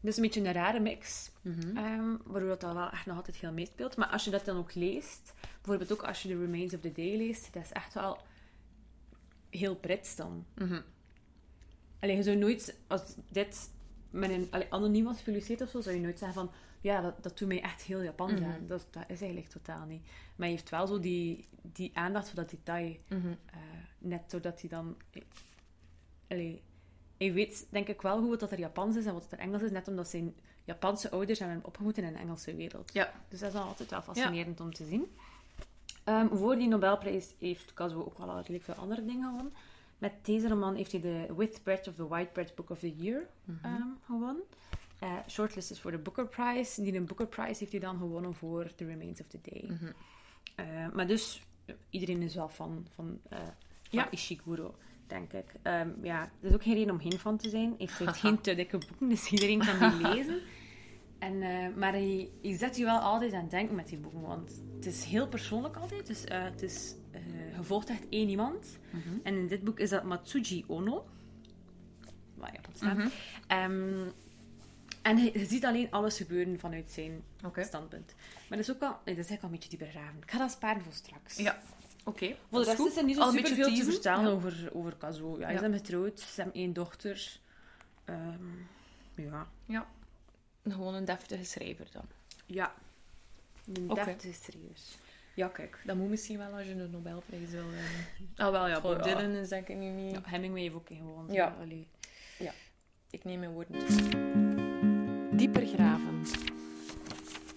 dat 0.00 0.10
is 0.10 0.16
een 0.16 0.22
beetje 0.22 0.40
een 0.40 0.52
rare 0.52 0.80
mix. 0.80 1.30
Mhm. 1.42 1.76
ehm, 1.76 2.16
waardoor 2.24 2.48
dat 2.48 2.60
dan 2.60 2.74
wel 2.74 2.90
echt 2.90 3.06
nog 3.06 3.16
altijd 3.16 3.36
heel 3.36 3.52
meespeelt. 3.52 3.96
Maar 3.96 4.08
als 4.08 4.24
je 4.24 4.30
dat 4.30 4.44
dan 4.44 4.56
ook 4.56 4.74
leest, 4.74 5.34
bijvoorbeeld 5.56 5.92
ook 5.92 6.02
als 6.02 6.22
je 6.22 6.28
The 6.28 6.38
Remains 6.38 6.74
of 6.74 6.80
the 6.80 6.92
Day 6.92 7.16
leest, 7.16 7.52
dat 7.52 7.62
is 7.62 7.72
echt 7.72 7.94
wel 7.94 8.18
heel 9.50 9.76
Brits 9.76 10.16
dan. 10.16 10.46
Mhm. 10.54 10.80
Allee, 12.00 12.16
je 12.16 12.22
zou 12.22 12.36
nooit, 12.36 12.76
als 12.86 13.02
dit 13.28 13.70
met 14.10 14.30
een 14.30 14.48
allee, 14.50 14.66
anoniem 14.72 15.04
was 15.04 15.18
gepubliceerd 15.18 15.60
of 15.60 15.68
zo, 15.70 15.80
zou 15.80 15.94
je 15.94 16.00
nooit 16.00 16.18
zeggen 16.18 16.34
van, 16.34 16.50
ja, 16.82 17.00
dat, 17.00 17.22
dat 17.22 17.38
doet 17.38 17.48
mij 17.48 17.62
echt 17.62 17.82
heel 17.82 18.02
Japans 18.02 18.40
Mhm. 18.40 18.66
Dat, 18.66 18.86
dat 18.90 19.04
is 19.08 19.20
eigenlijk 19.20 19.50
totaal 19.50 19.86
niet. 19.86 20.02
Maar 20.36 20.48
je 20.48 20.54
heeft 20.54 20.70
wel 20.70 20.86
zo 20.86 21.00
die, 21.00 21.48
die 21.62 21.90
aandacht 21.94 22.26
voor 22.26 22.36
dat 22.36 22.50
detail. 22.50 22.96
Mhm. 23.08 23.28
eh, 23.28 23.58
net 23.98 24.30
doordat 24.30 24.60
hij 24.60 24.70
dan... 24.70 24.96
Allee, 26.28 26.62
hij 27.16 27.32
weet 27.32 27.66
denk 27.70 27.88
ik 27.88 28.02
wel 28.02 28.20
hoe 28.20 28.36
dat 28.36 28.52
er 28.52 28.58
Japans 28.58 28.96
is 28.96 29.06
en 29.06 29.12
wat 29.12 29.32
er 29.32 29.38
Engels 29.38 29.62
is, 29.62 29.70
net 29.70 29.88
omdat 29.88 30.08
zijn 30.08 30.34
Japanse 30.64 31.10
ouders 31.10 31.38
hebben 31.38 31.56
hem 31.56 31.66
opgevoed 31.66 31.98
in 31.98 32.04
een 32.04 32.16
Engelse 32.16 32.54
wereld. 32.54 32.92
Ja. 32.92 33.12
Dus 33.28 33.38
dat 33.40 33.48
is 33.48 33.54
dan 33.54 33.66
altijd 33.66 33.90
wel 33.90 34.02
fascinerend 34.02 34.60
om 34.60 34.74
te 34.74 34.84
zien. 34.84 35.16
Ehm, 36.04 36.28
voor 36.36 36.56
die 36.56 36.68
Nobelprijs 36.68 37.34
heeft 37.38 37.74
Kazuo 37.74 38.04
ook 38.04 38.18
wel 38.18 38.36
redelijk 38.36 38.64
veel 38.64 38.74
andere 38.74 39.04
dingen 39.04 39.28
gewonnen. 39.28 39.52
Met 39.98 40.12
deze 40.22 40.48
roman 40.48 40.74
heeft 40.74 40.92
hij 40.92 41.00
de 41.00 41.34
With 41.36 41.60
Bread 41.62 41.88
of 41.88 41.94
the 41.94 42.08
White 42.08 42.30
Bread 42.32 42.54
Book 42.54 42.70
of 42.70 42.78
the 42.78 42.94
Year 42.96 43.26
ehm, 43.62 43.82
gewonnen. 44.04 44.42
Eh 45.02 45.16
shortlisted 45.28 45.78
voor 45.78 45.90
de 45.90 45.98
Booker 45.98 46.26
Prize. 46.28 46.82
Die 46.82 46.94
een 46.96 47.06
Booker 47.06 47.26
Prize 47.26 47.58
heeft 47.58 47.70
hij 47.72 47.80
dan 47.80 47.98
gewonnen 47.98 48.34
voor 48.34 48.74
The 48.74 48.84
Remains 48.84 49.20
of 49.20 49.26
the 49.26 49.38
Day. 49.42 49.64
Mhm. 49.68 49.92
Eh, 50.54 50.66
maar 50.94 51.06
dus, 51.06 51.42
iedereen 51.90 52.22
is 52.22 52.34
wel 52.34 52.48
van, 52.48 52.86
eh 53.28 53.38
van 53.38 53.48
Ja. 53.90 54.10
Ishiguro, 54.10 54.74
denk 55.06 55.32
ik. 55.32 55.54
Ehm, 55.62 55.90
ja, 56.02 56.20
er 56.40 56.48
is 56.48 56.54
ook 56.54 56.62
geen 56.62 56.74
reden 56.74 56.90
om 56.94 57.00
geen 57.00 57.18
fan 57.18 57.36
te 57.36 57.48
zijn. 57.48 57.74
Hij 57.78 57.86
schrijft 57.86 58.18
geen 58.26 58.40
te 58.40 58.54
dikke 58.54 58.78
boeken, 58.78 59.08
dus 59.08 59.30
iedereen 59.30 59.58
kan 59.58 59.98
die 59.98 60.08
lezen. 60.14 60.40
En, 61.18 61.38
maar 61.78 61.92
hij, 61.92 62.30
hij 62.42 62.56
zet 62.56 62.76
je 62.76 62.84
wel 62.84 62.98
altijd 62.98 63.32
aan 63.32 63.40
het 63.40 63.50
denken 63.50 63.74
met 63.74 63.88
die 63.88 63.98
boeken, 63.98 64.20
want 64.20 64.62
het 64.74 64.86
is 64.86 65.04
heel 65.04 65.28
persoonlijk 65.28 65.76
altijd. 65.76 66.06
Dus 66.06 66.24
het 66.28 66.62
is 66.62 66.94
gevolgd 67.54 67.88
echt 67.88 68.08
één 68.08 68.28
iemand. 68.28 68.78
Mhm. 68.90 69.18
En 69.22 69.34
in 69.34 69.46
dit 69.46 69.64
boek 69.64 69.78
is 69.78 69.90
dat 69.90 70.04
Matsuji 70.04 70.64
Ono. 70.66 71.06
Waar 72.34 72.52
Japan 72.52 72.72
staat. 72.74 72.96
Mhm. 72.96 73.08
Ehm, 73.46 74.10
en 75.02 75.16
je 75.18 75.46
ziet 75.46 75.64
alleen 75.64 75.90
alles 75.90 76.16
gebeuren 76.16 76.58
vanuit 76.60 76.90
zijn 76.90 77.22
standpunt. 77.60 78.14
Maar 78.48 78.58
dat 78.58 78.68
is 78.68 78.70
ook 78.70 78.80
wel, 78.80 78.90
nee, 79.04 79.14
dat 79.14 79.24
is 79.24 79.30
eigenlijk 79.30 79.42
al 79.42 79.48
een 79.48 79.54
beetje 79.54 79.68
die 79.76 79.78
begraven. 79.78 80.22
Ik 80.22 80.30
ga 80.30 80.38
dat 80.38 80.50
sparen 80.50 80.82
voor 80.82 80.92
straks. 80.92 81.36
Ja. 81.36 81.58
Oké. 82.04 82.34
Voor 82.50 82.58
de 82.60 82.64
rest 82.64 82.78
is 82.80 82.96
er 82.96 83.04
niet 83.04 83.14
zo 83.16 83.20
Al 83.22 83.28
een 83.28 83.34
super 83.34 83.50
beetje 83.56 83.64
veel 83.64 83.84
te 83.84 83.90
vertellen 83.92 84.24
Ja. 84.24 84.30
over, 84.30 84.70
over 84.72 84.96
Kazuo. 84.96 85.38
Ja, 85.38 85.46
ze 85.46 85.52
Ja. 85.52 85.58
zijn 85.58 85.72
getrouwd, 85.72 86.20
ze 86.20 86.40
hebben 86.42 86.60
één 86.60 86.72
dochter. 86.72 87.38
Ehm, 88.04 88.44
Ja. 89.14 89.46
Ja. 89.66 89.86
Gewoon 90.68 90.94
een 90.94 91.04
deftige 91.04 91.44
schrijver 91.44 91.86
dan. 91.92 92.04
Ja. 92.46 92.74
Een 93.74 93.90
Oké. 93.90 94.04
deftige 94.04 94.34
schrijver. 94.42 94.78
Ja, 95.34 95.48
kijk, 95.48 95.78
dat 95.84 95.96
moet 95.96 96.08
misschien 96.08 96.38
wel 96.38 96.52
als 96.52 96.64
je 96.66 96.70
een 96.72 96.90
Nobelprijs 96.90 97.50
wil 97.50 97.62
winnen. 97.64 98.06
Ah, 98.36 98.50
wel 98.50 98.68
ja, 98.68 98.80
Bob 98.80 98.96
ja. 98.96 99.02
Dylan 99.02 99.30
is 99.30 99.48
denk 99.48 99.68
ik 99.68 99.76
nu 99.76 99.88
niet... 99.88 100.12
Ja, 100.12 100.20
Hemingway 100.24 100.62
heeft 100.62 100.74
ook 100.74 100.86
gewoon. 100.86 101.26
zo, 101.28 101.34
Ja. 101.34 101.56
allee. 101.60 101.86
Ik 103.10 103.24
neem 103.24 103.38
mijn 103.38 103.52
woorden 103.52 103.78
terug. 103.86 104.51
Dieper. 105.42 105.68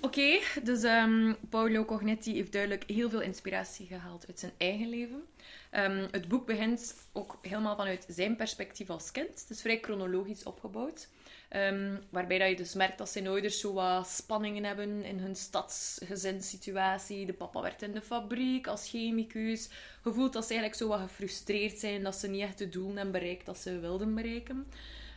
Oké, 0.01 0.39
dus 0.63 0.83
ehm, 0.83 1.33
Paolo 1.49 1.85
Cognetti 1.85 2.33
heeft 2.33 2.51
duidelijk 2.51 2.83
heel 2.87 3.09
veel 3.09 3.21
inspiratie 3.21 3.85
gehaald 3.85 4.27
uit 4.27 4.39
zijn 4.39 4.51
eigen 4.57 4.89
leven. 4.89 5.25
Ehm, 5.69 6.07
het 6.11 6.27
boek 6.27 6.45
begint 6.45 6.95
ook 7.13 7.37
helemaal 7.41 7.75
vanuit 7.75 8.05
zijn 8.07 8.35
perspectief 8.35 8.89
als 8.89 9.11
kind. 9.11 9.27
Het 9.41 9.49
is 9.49 9.61
vrij 9.61 9.79
chronologisch 9.81 10.43
opgebouwd. 10.43 11.07
Ehm, 11.49 11.95
waarbij 12.09 12.37
dat 12.37 12.49
je 12.49 12.55
dus 12.55 12.73
merkt 12.73 12.97
dat 12.97 13.09
zijn 13.09 13.27
ouders 13.27 13.59
zo 13.59 13.73
wat 13.73 14.07
spanningen 14.07 14.63
hebben 14.63 15.03
in 15.03 15.19
hun 15.19 15.35
stadsgezinssituatie. 15.35 17.25
De 17.25 17.33
papa 17.33 17.61
werkt 17.61 17.81
in 17.81 17.91
de 17.91 18.01
fabriek 18.01 18.67
als 18.67 18.89
chemicus. 18.89 19.69
Je 20.03 20.13
voelt 20.13 20.33
dat 20.33 20.45
ze 20.45 20.53
eigenlijk 20.53 20.81
zo 20.81 20.87
wat 20.87 20.99
gefrustreerd 20.99 21.79
zijn, 21.79 22.03
dat 22.03 22.15
ze 22.15 22.27
niet 22.27 22.41
echt 22.41 22.57
de 22.57 22.69
doelen 22.69 22.95
hebben 22.95 23.11
bereikt 23.11 23.45
dat 23.45 23.57
ze 23.57 23.79
wilden 23.79 24.15
bereiken. 24.15 24.67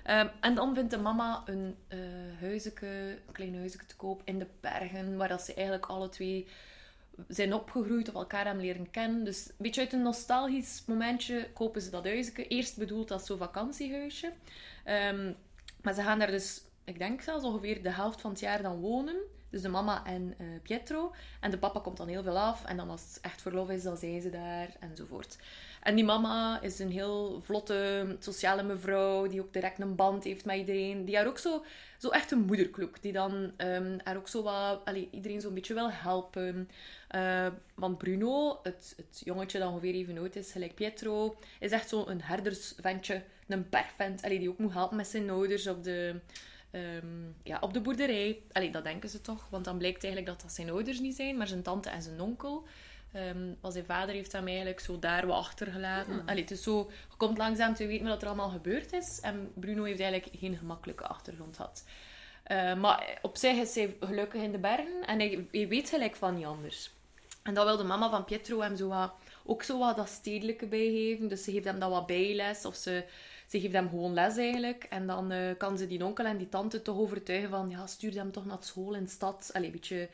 Ehm, 0.09 0.29
en 0.41 0.55
dan 0.55 0.75
vindt 0.75 0.91
de 0.91 0.99
mama 0.99 1.43
een 1.47 1.77
eh 1.89 1.99
huisje, 2.41 2.73
een 3.27 3.33
klein 3.33 3.57
huisje 3.57 3.87
te 3.87 3.97
koop 3.97 4.23
in 4.25 4.39
de 4.39 4.47
bergen, 4.61 5.17
waar 5.17 5.29
dat 5.29 5.43
ze 5.43 5.55
eigenlijk 5.55 5.87
alle 5.87 6.09
twee 6.09 6.49
zijn 7.29 7.55
opgegroeid 7.55 8.09
of 8.09 8.15
elkaar 8.15 8.45
hebben 8.45 8.65
leren 8.65 8.91
kennen. 8.91 9.25
Dus 9.25 9.49
een 9.49 9.55
beetje 9.59 9.81
uit 9.81 9.93
een 9.93 10.03
nostalgisch 10.03 10.83
momentje 10.87 11.51
kopen 11.55 11.83
ze 11.83 11.91
dat 11.91 12.05
huisje. 12.05 12.47
Eerst 12.47 12.77
bedoeld 12.77 13.11
als 13.11 13.27
zo'n 13.27 13.39
vakantiehuisje. 13.39 14.33
Ehm, 14.85 15.33
maar 15.83 15.95
ze 15.95 16.03
gaan 16.03 16.19
daar 16.19 16.31
dus, 16.31 16.63
ik 16.85 16.99
denk 16.99 17.21
zelfs 17.21 17.45
ongeveer 17.45 17.83
de 17.83 17.93
helft 17.93 18.21
van 18.21 18.31
het 18.31 18.41
jaar 18.41 18.63
dan 18.63 18.81
wonen. 18.81 19.17
Dus 19.51 19.63
de 19.63 19.69
mama 19.69 20.05
en 20.05 20.35
eh, 20.39 20.47
Pietro. 20.63 21.15
En 21.41 21.51
de 21.51 21.59
papa 21.59 21.81
komt 21.81 21.97
dan 21.97 22.09
heel 22.09 22.23
veel 22.23 22.39
af. 22.39 22.65
En 22.65 22.77
dan 22.77 22.91
als 22.91 23.03
het 23.03 23.19
echt 23.21 23.43
verlof 23.43 23.71
is, 23.71 23.83
dan 23.83 23.97
zijn 23.97 24.21
ze 24.21 24.31
daar 24.31 24.69
enzovoort. 24.81 25.39
En 25.83 25.95
die 25.95 26.05
mama 26.05 26.61
is 26.61 26.79
een 26.79 26.91
heel 26.91 27.41
vlotte, 27.43 28.17
sociale 28.19 28.63
mevrouw, 28.63 29.27
die 29.27 29.41
ook 29.41 29.53
direct 29.53 29.81
een 29.81 29.95
band 29.95 30.25
heeft 30.25 30.45
met 30.45 30.57
iedereen. 30.57 31.05
Die 31.05 31.17
haar 31.17 31.27
ook 31.27 31.39
zo, 31.39 31.65
zo 31.99 32.09
echt 32.09 32.31
een 32.31 32.45
moederkloek, 32.45 33.03
die 33.03 33.13
dan 33.13 33.53
ehm 33.57 33.99
haar 34.05 34.17
ook 34.17 34.29
zo 34.29 34.43
wat, 34.43 34.85
allee, 34.85 35.09
iedereen 35.11 35.41
zo'n 35.41 35.55
beetje 35.55 35.75
wil 35.75 35.91
helpen. 35.91 36.69
Eh, 37.09 37.47
want 37.75 37.99
Bruno, 37.99 38.59
het, 38.63 38.95
het 38.97 39.23
jongetje 39.25 39.59
dat 39.59 39.69
ongeveer 39.69 39.95
even 39.95 40.19
oud 40.19 40.37
is, 40.37 40.53
gelijk 40.53 40.75
Pietro, 40.75 41.37
is 41.61 41.71
echt 41.71 41.89
zo'n 41.89 42.21
herdersventje, 42.21 43.23
een 43.47 43.69
perfent, 43.69 44.23
allee, 44.23 44.39
die 44.39 44.49
ook 44.49 44.59
moet 44.59 44.73
helpen 44.73 44.97
met 44.97 45.07
zijn 45.07 45.31
ouders 45.31 45.67
op 45.67 45.85
de, 45.85 46.21
ehm, 46.71 47.07
ja, 47.43 47.59
op 47.61 47.73
de 47.73 47.81
boerderij. 47.81 48.43
Allee, 48.53 48.71
dat 48.71 48.85
denken 48.85 49.09
ze 49.09 49.21
toch, 49.21 49.47
want 49.51 49.65
dan 49.65 49.79
blijkt 49.79 50.05
eigenlijk 50.05 50.33
dat 50.33 50.43
dat 50.43 50.53
zijn 50.53 50.71
ouders 50.71 51.01
niet 51.01 51.17
zijn, 51.17 51.37
maar 51.37 51.47
zijn 51.47 51.63
tante 51.63 51.91
en 51.91 52.03
zijn 52.03 52.21
onkel. 52.21 52.67
Ehm 53.13 53.55
want 53.61 53.75
zijn 53.75 53.87
vader 53.87 54.15
heeft 54.15 54.33
hem 54.33 54.47
eigenlijk 54.47 54.81
zo 54.81 54.99
daar 54.99 55.27
wat 55.27 55.37
achtergelaten. 55.37 56.23
Allee, 56.27 56.41
het 56.41 56.51
is 56.51 56.63
zo, 56.63 56.91
je 57.11 57.17
komt 57.17 57.39
langzaam 57.39 57.75
te 57.75 57.87
weten 57.87 58.07
wat 58.07 58.23
er 58.23 58.29
allemaal 58.29 58.51
gebeurd 58.51 58.93
is. 58.93 59.21
En 59.23 59.53
Bruno 59.55 59.85
heeft 59.85 60.01
eigenlijk 60.01 60.33
geen 60.39 60.57
gemakkelijke 60.57 61.07
achtergrond 61.07 61.57
gehad. 61.57 61.85
Eh, 62.43 62.75
maar 62.75 63.19
op 63.23 63.37
zich 63.37 63.57
is 63.57 63.75
hij 63.75 63.97
gelukkig 64.01 64.43
in 64.43 64.53
de 64.53 64.59
bergen 64.59 65.07
en 65.07 65.19
hij, 65.19 65.47
hij 65.51 65.69
weet 65.69 65.89
gelijk 65.89 66.17
van 66.17 66.35
niet 66.35 66.45
anders. 66.45 66.91
En 67.43 67.55
dat 67.55 67.65
wil 67.65 67.77
de 67.77 67.85
mama 67.85 68.11
van 68.11 68.25
Pietro 68.25 68.61
hem 68.61 68.77
zo 68.77 68.89
wat, 68.89 69.13
ook 69.45 69.63
zo 69.63 69.79
wat 69.79 69.97
dat 69.97 70.09
stedelijke 70.09 70.67
bijgeven. 70.67 71.29
Dus 71.29 71.45
ze 71.45 71.53
geeft 71.53 71.65
hem 71.65 71.79
dat 71.79 71.91
wat 71.91 72.07
bijles 72.07 72.65
of 72.65 72.75
ze, 72.75 73.05
ze 73.49 73.61
geeft 73.61 73.73
hem 73.73 73.89
gewoon 73.89 74.15
les 74.15 74.37
eigenlijk. 74.37 74.85
En 74.85 75.07
dan 75.07 75.31
eh, 75.33 75.57
kan 75.59 75.79
ze 75.79 75.87
die 75.87 76.05
onkel 76.05 76.25
en 76.25 76.37
die 76.37 76.49
tante 76.49 76.83
toch 76.83 76.99
overtuigen 76.99 77.51
van 77.51 77.71
ja, 77.71 77.87
stuur 77.87 78.15
hem 78.15 78.33
toch 78.33 78.47
naar 78.47 78.57
school 78.61 78.95
in 78.95 79.05
de 79.05 79.11
stad. 79.11 79.51
Allee, 79.53 79.67
een 79.67 79.73
beetje, 79.73 80.09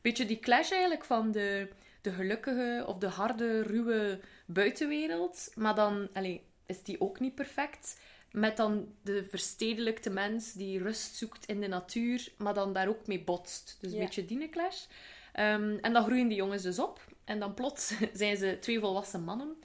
beetje 0.00 0.26
die 0.26 0.38
clash 0.38 0.70
eigenlijk 0.70 1.04
van 1.04 1.30
de, 1.32 1.68
de 2.00 2.10
gelukkige 2.12 2.84
of 2.86 2.98
de 2.98 3.06
harde, 3.08 3.62
ruwe 3.62 4.20
buitenwereld. 4.46 5.52
Maar 5.54 5.74
dan 5.74 6.08
allee, 6.12 6.42
is 6.66 6.82
die 6.82 7.00
ook 7.00 7.20
niet 7.20 7.34
perfect. 7.34 7.98
Met 8.30 8.56
dan 8.56 8.88
de 9.02 9.24
verstedelijkte 9.24 10.10
mens 10.10 10.52
die 10.52 10.78
rust 10.82 11.14
zoekt 11.16 11.46
in 11.46 11.60
de 11.60 11.68
natuur, 11.68 12.28
maar 12.38 12.54
dan 12.54 12.72
daar 12.72 12.88
ook 12.88 13.06
mee 13.06 13.20
botst. 13.20 13.76
Dus 13.80 13.90
een 13.90 13.98
Ja. 13.98 14.04
beetje 14.04 14.24
die 14.26 14.48
clash. 14.48 14.84
Ehm, 15.32 15.76
en 15.80 15.92
dan 15.92 16.04
groeien 16.04 16.28
die 16.28 16.36
jongens 16.36 16.62
dus 16.62 16.78
op. 16.78 17.00
En 17.24 17.38
dan 17.38 17.54
plots 17.54 17.94
zijn 18.12 18.36
ze 18.36 18.56
twee 18.60 18.80
volwassen 18.80 19.24
mannen. 19.24 19.56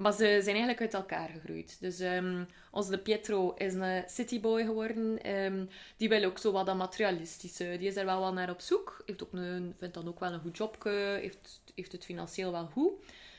Maar 0.00 0.12
ze 0.12 0.40
zijn 0.42 0.56
eigenlijk 0.56 0.80
uit 0.80 0.94
elkaar 0.94 1.28
gegroeid. 1.28 1.76
Dus 1.80 1.98
ehm, 1.98 2.44
onze 2.70 2.98
Pietro 2.98 3.54
is 3.54 3.74
een 3.74 4.02
cityboy 4.06 4.64
geworden. 4.64 5.22
Ehm, 5.22 5.64
die 5.96 6.08
wil 6.08 6.24
ook 6.24 6.38
zo 6.38 6.52
wat 6.52 6.66
dat 6.66 6.76
materialistische. 6.76 7.76
Die 7.78 7.88
is 7.88 7.96
er 7.96 8.04
wel 8.04 8.20
wat 8.20 8.34
naar 8.34 8.50
op 8.50 8.60
zoek. 8.60 9.02
Heeft 9.06 9.22
ook 9.22 9.32
een, 9.32 9.74
vindt 9.78 9.94
dan 9.94 10.08
ook 10.08 10.20
wel 10.20 10.32
een 10.32 10.40
goed 10.40 10.56
jobje. 10.56 10.90
Heeft, 11.20 11.62
heeft 11.74 11.92
het 11.92 12.04
financieel 12.04 12.52
wel 12.52 12.66
goed. 12.66 12.92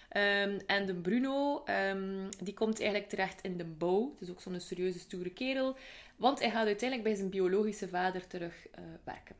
Ehm, 0.09 0.59
en 0.65 0.85
de 0.85 0.93
Bruno, 0.93 1.63
die 2.43 2.53
komt 2.53 2.79
eigenlijk 2.79 3.09
terecht 3.09 3.41
in 3.41 3.57
de 3.57 3.65
bouw. 3.65 4.11
Het 4.11 4.21
is 4.21 4.29
ook 4.29 4.41
zo'n 4.41 4.59
serieuze, 4.59 4.99
stoere 4.99 5.33
kerel. 5.33 5.77
Want 6.15 6.39
hij 6.39 6.51
gaat 6.51 6.65
uiteindelijk 6.65 7.09
bij 7.09 7.17
zijn 7.17 7.29
biologische 7.29 7.87
vader 7.87 8.27
terug 8.27 8.67
eh, 8.71 8.83
werken. 9.03 9.35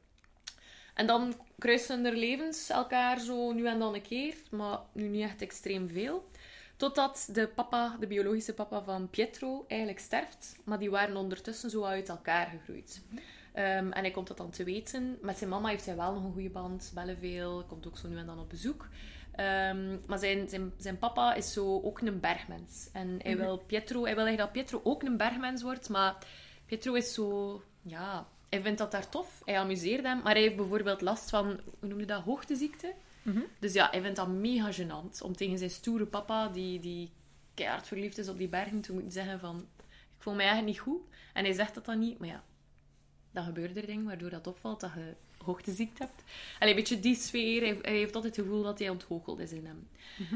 En 0.94 1.08
dan 1.08 1.34
kruisen 1.58 2.06
er 2.06 2.16
levens 2.16 2.70
elkaar 2.70 3.20
zo 3.20 3.52
nu 3.52 3.68
en 3.68 3.80
dan 3.80 3.94
een 3.94 4.02
keer, 4.02 4.36
maar 4.52 4.80
nu 4.92 5.08
niet 5.08 5.24
echt 5.24 5.42
extreem 5.42 5.90
veel. 5.90 6.30
Totdat 6.82 7.30
de 7.32 7.48
papa, 7.48 7.96
de 8.00 8.08
biologische 8.08 8.54
papa 8.54 8.84
van 8.84 9.10
Pietro, 9.10 9.66
eigenlijk 9.68 10.00
sterft. 10.00 10.56
Maar 10.64 10.80
die 10.80 10.90
waren 10.90 11.16
ondertussen 11.16 11.70
zo 11.70 11.84
uit 11.84 12.10
elkaar 12.10 12.48
gegroeid. 12.48 13.02
Ehm, 13.54 13.92
en 13.92 14.02
hij 14.02 14.12
komt 14.12 14.28
dat 14.28 14.38
dan 14.38 14.50
te 14.50 14.64
weten. 14.64 15.18
Met 15.22 15.38
zijn 15.38 15.50
mama 15.50 15.70
heeft 15.70 15.86
hij 15.86 15.96
wel 15.96 16.14
nog 16.14 16.24
een 16.24 16.32
goede 16.32 16.50
band, 16.50 16.92
bellen 16.94 17.18
veel, 17.18 17.64
komt 17.68 17.88
ook 17.88 17.98
zo 17.98 18.08
nu 18.08 18.18
en 18.18 18.26
dan 18.26 18.40
op 18.40 18.50
bezoek. 18.50 18.88
Ehm, 19.32 19.98
maar 20.08 20.18
zijn, 20.20 20.50
zijn, 20.50 20.74
zijn 20.78 20.98
papa 20.98 21.34
is 21.34 21.54
zo 21.54 21.82
ook 21.82 22.02
een 22.02 22.20
bergmens. 22.20 22.90
En 22.94 23.20
hij 23.24 23.38
wil 23.38 23.58
Pietro, 23.58 24.04
hij 24.04 24.16
wil 24.16 24.26
eigenlijk 24.26 24.38
dat 24.38 24.52
Pietro 24.52 24.82
ook 24.84 25.04
een 25.04 25.18
bergmens 25.18 25.62
wordt, 25.62 25.90
maar 25.90 26.18
Pietro 26.66 26.94
is 26.94 27.14
zo, 27.14 27.62
ja, 27.82 28.28
hij 28.50 28.62
vindt 28.62 28.78
dat 28.78 28.92
daar 28.92 29.10
tof. 29.10 29.42
Hij 29.46 29.60
amuseert 29.60 30.04
hem, 30.04 30.22
maar 30.22 30.34
hij 30.34 30.42
heeft 30.42 30.56
bijvoorbeeld 30.56 31.02
last 31.02 31.30
van, 31.30 31.46
hoe 31.80 31.90
noem 31.90 32.00
je 32.00 32.06
dat, 32.06 32.24
hoogteziekte. 32.24 32.94
Dus 33.60 33.74
ja, 33.74 33.88
hij 33.92 34.02
vindt 34.02 34.16
dat 34.16 34.28
mega 34.28 34.72
gênant 34.74 35.22
om 35.22 35.36
tegen 35.36 35.58
zijn 35.58 35.70
stoere 35.70 36.06
papa, 36.06 36.48
die, 36.48 36.80
die 36.80 37.12
keihard 37.54 37.88
verliefd 37.88 38.18
is 38.18 38.30
op 38.30 38.38
die 38.38 38.48
bergen, 38.48 38.82
te 38.82 38.94
moeten 38.94 39.12
zeggen 39.12 39.40
van, 39.40 39.68
ik 39.88 40.24
voel 40.24 40.36
mij 40.36 40.46
eigenlijk 40.46 40.76
niet 40.78 40.88
goed. 40.88 41.02
En 41.34 41.44
hij 41.44 41.54
zegt 41.54 41.74
dat 41.74 41.86
dan 41.86 42.00
niet, 42.00 42.20
maar 42.20 42.28
ja, 42.28 42.44
dan 43.32 43.44
gebeurt 43.44 43.78
er 43.78 43.86
dingen 43.86 44.06
waardoor 44.06 44.30
dat 44.30 44.48
opvalt 44.48 44.80
dat 44.80 44.92
je 44.94 45.16
hoogteziekte 45.44 46.04
hebt. 46.04 46.24
Allee, 46.60 46.74
een 46.74 46.80
beetje 46.80 47.00
die 47.00 47.16
sfeer. 47.16 47.62
Hij, 47.62 47.78
hij 47.82 47.98
heeft 47.98 48.16
altijd 48.16 48.36
het 48.36 48.46
gevoel 48.46 48.64
dat 48.64 48.80
hij 48.80 48.90
ontgoocheld 48.90 49.40
is 49.40 49.52
in 49.52 49.66
hem. 49.66 49.88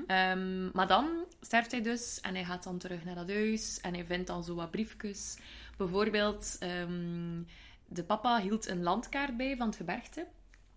Ehm, 0.07 0.69
maar 0.73 0.87
dan 0.87 1.25
sterft 1.41 1.71
hij 1.71 1.81
dus 1.81 2.19
en 2.21 2.35
hij 2.35 2.45
gaat 2.45 2.63
dan 2.63 2.77
terug 2.77 3.03
naar 3.03 3.15
dat 3.15 3.29
huis 3.29 3.79
en 3.81 3.93
hij 3.93 4.05
vindt 4.05 4.27
dan 4.27 4.43
zo 4.43 4.55
wat 4.55 4.71
briefjes. 4.71 5.37
Bijvoorbeeld, 5.77 6.55
ehm, 6.59 7.41
de 7.85 8.03
papa 8.03 8.41
hield 8.41 8.67
een 8.67 8.83
landkaart 8.83 9.37
bij 9.37 9.57
van 9.57 9.67
het 9.67 9.75
gebergte. 9.75 10.27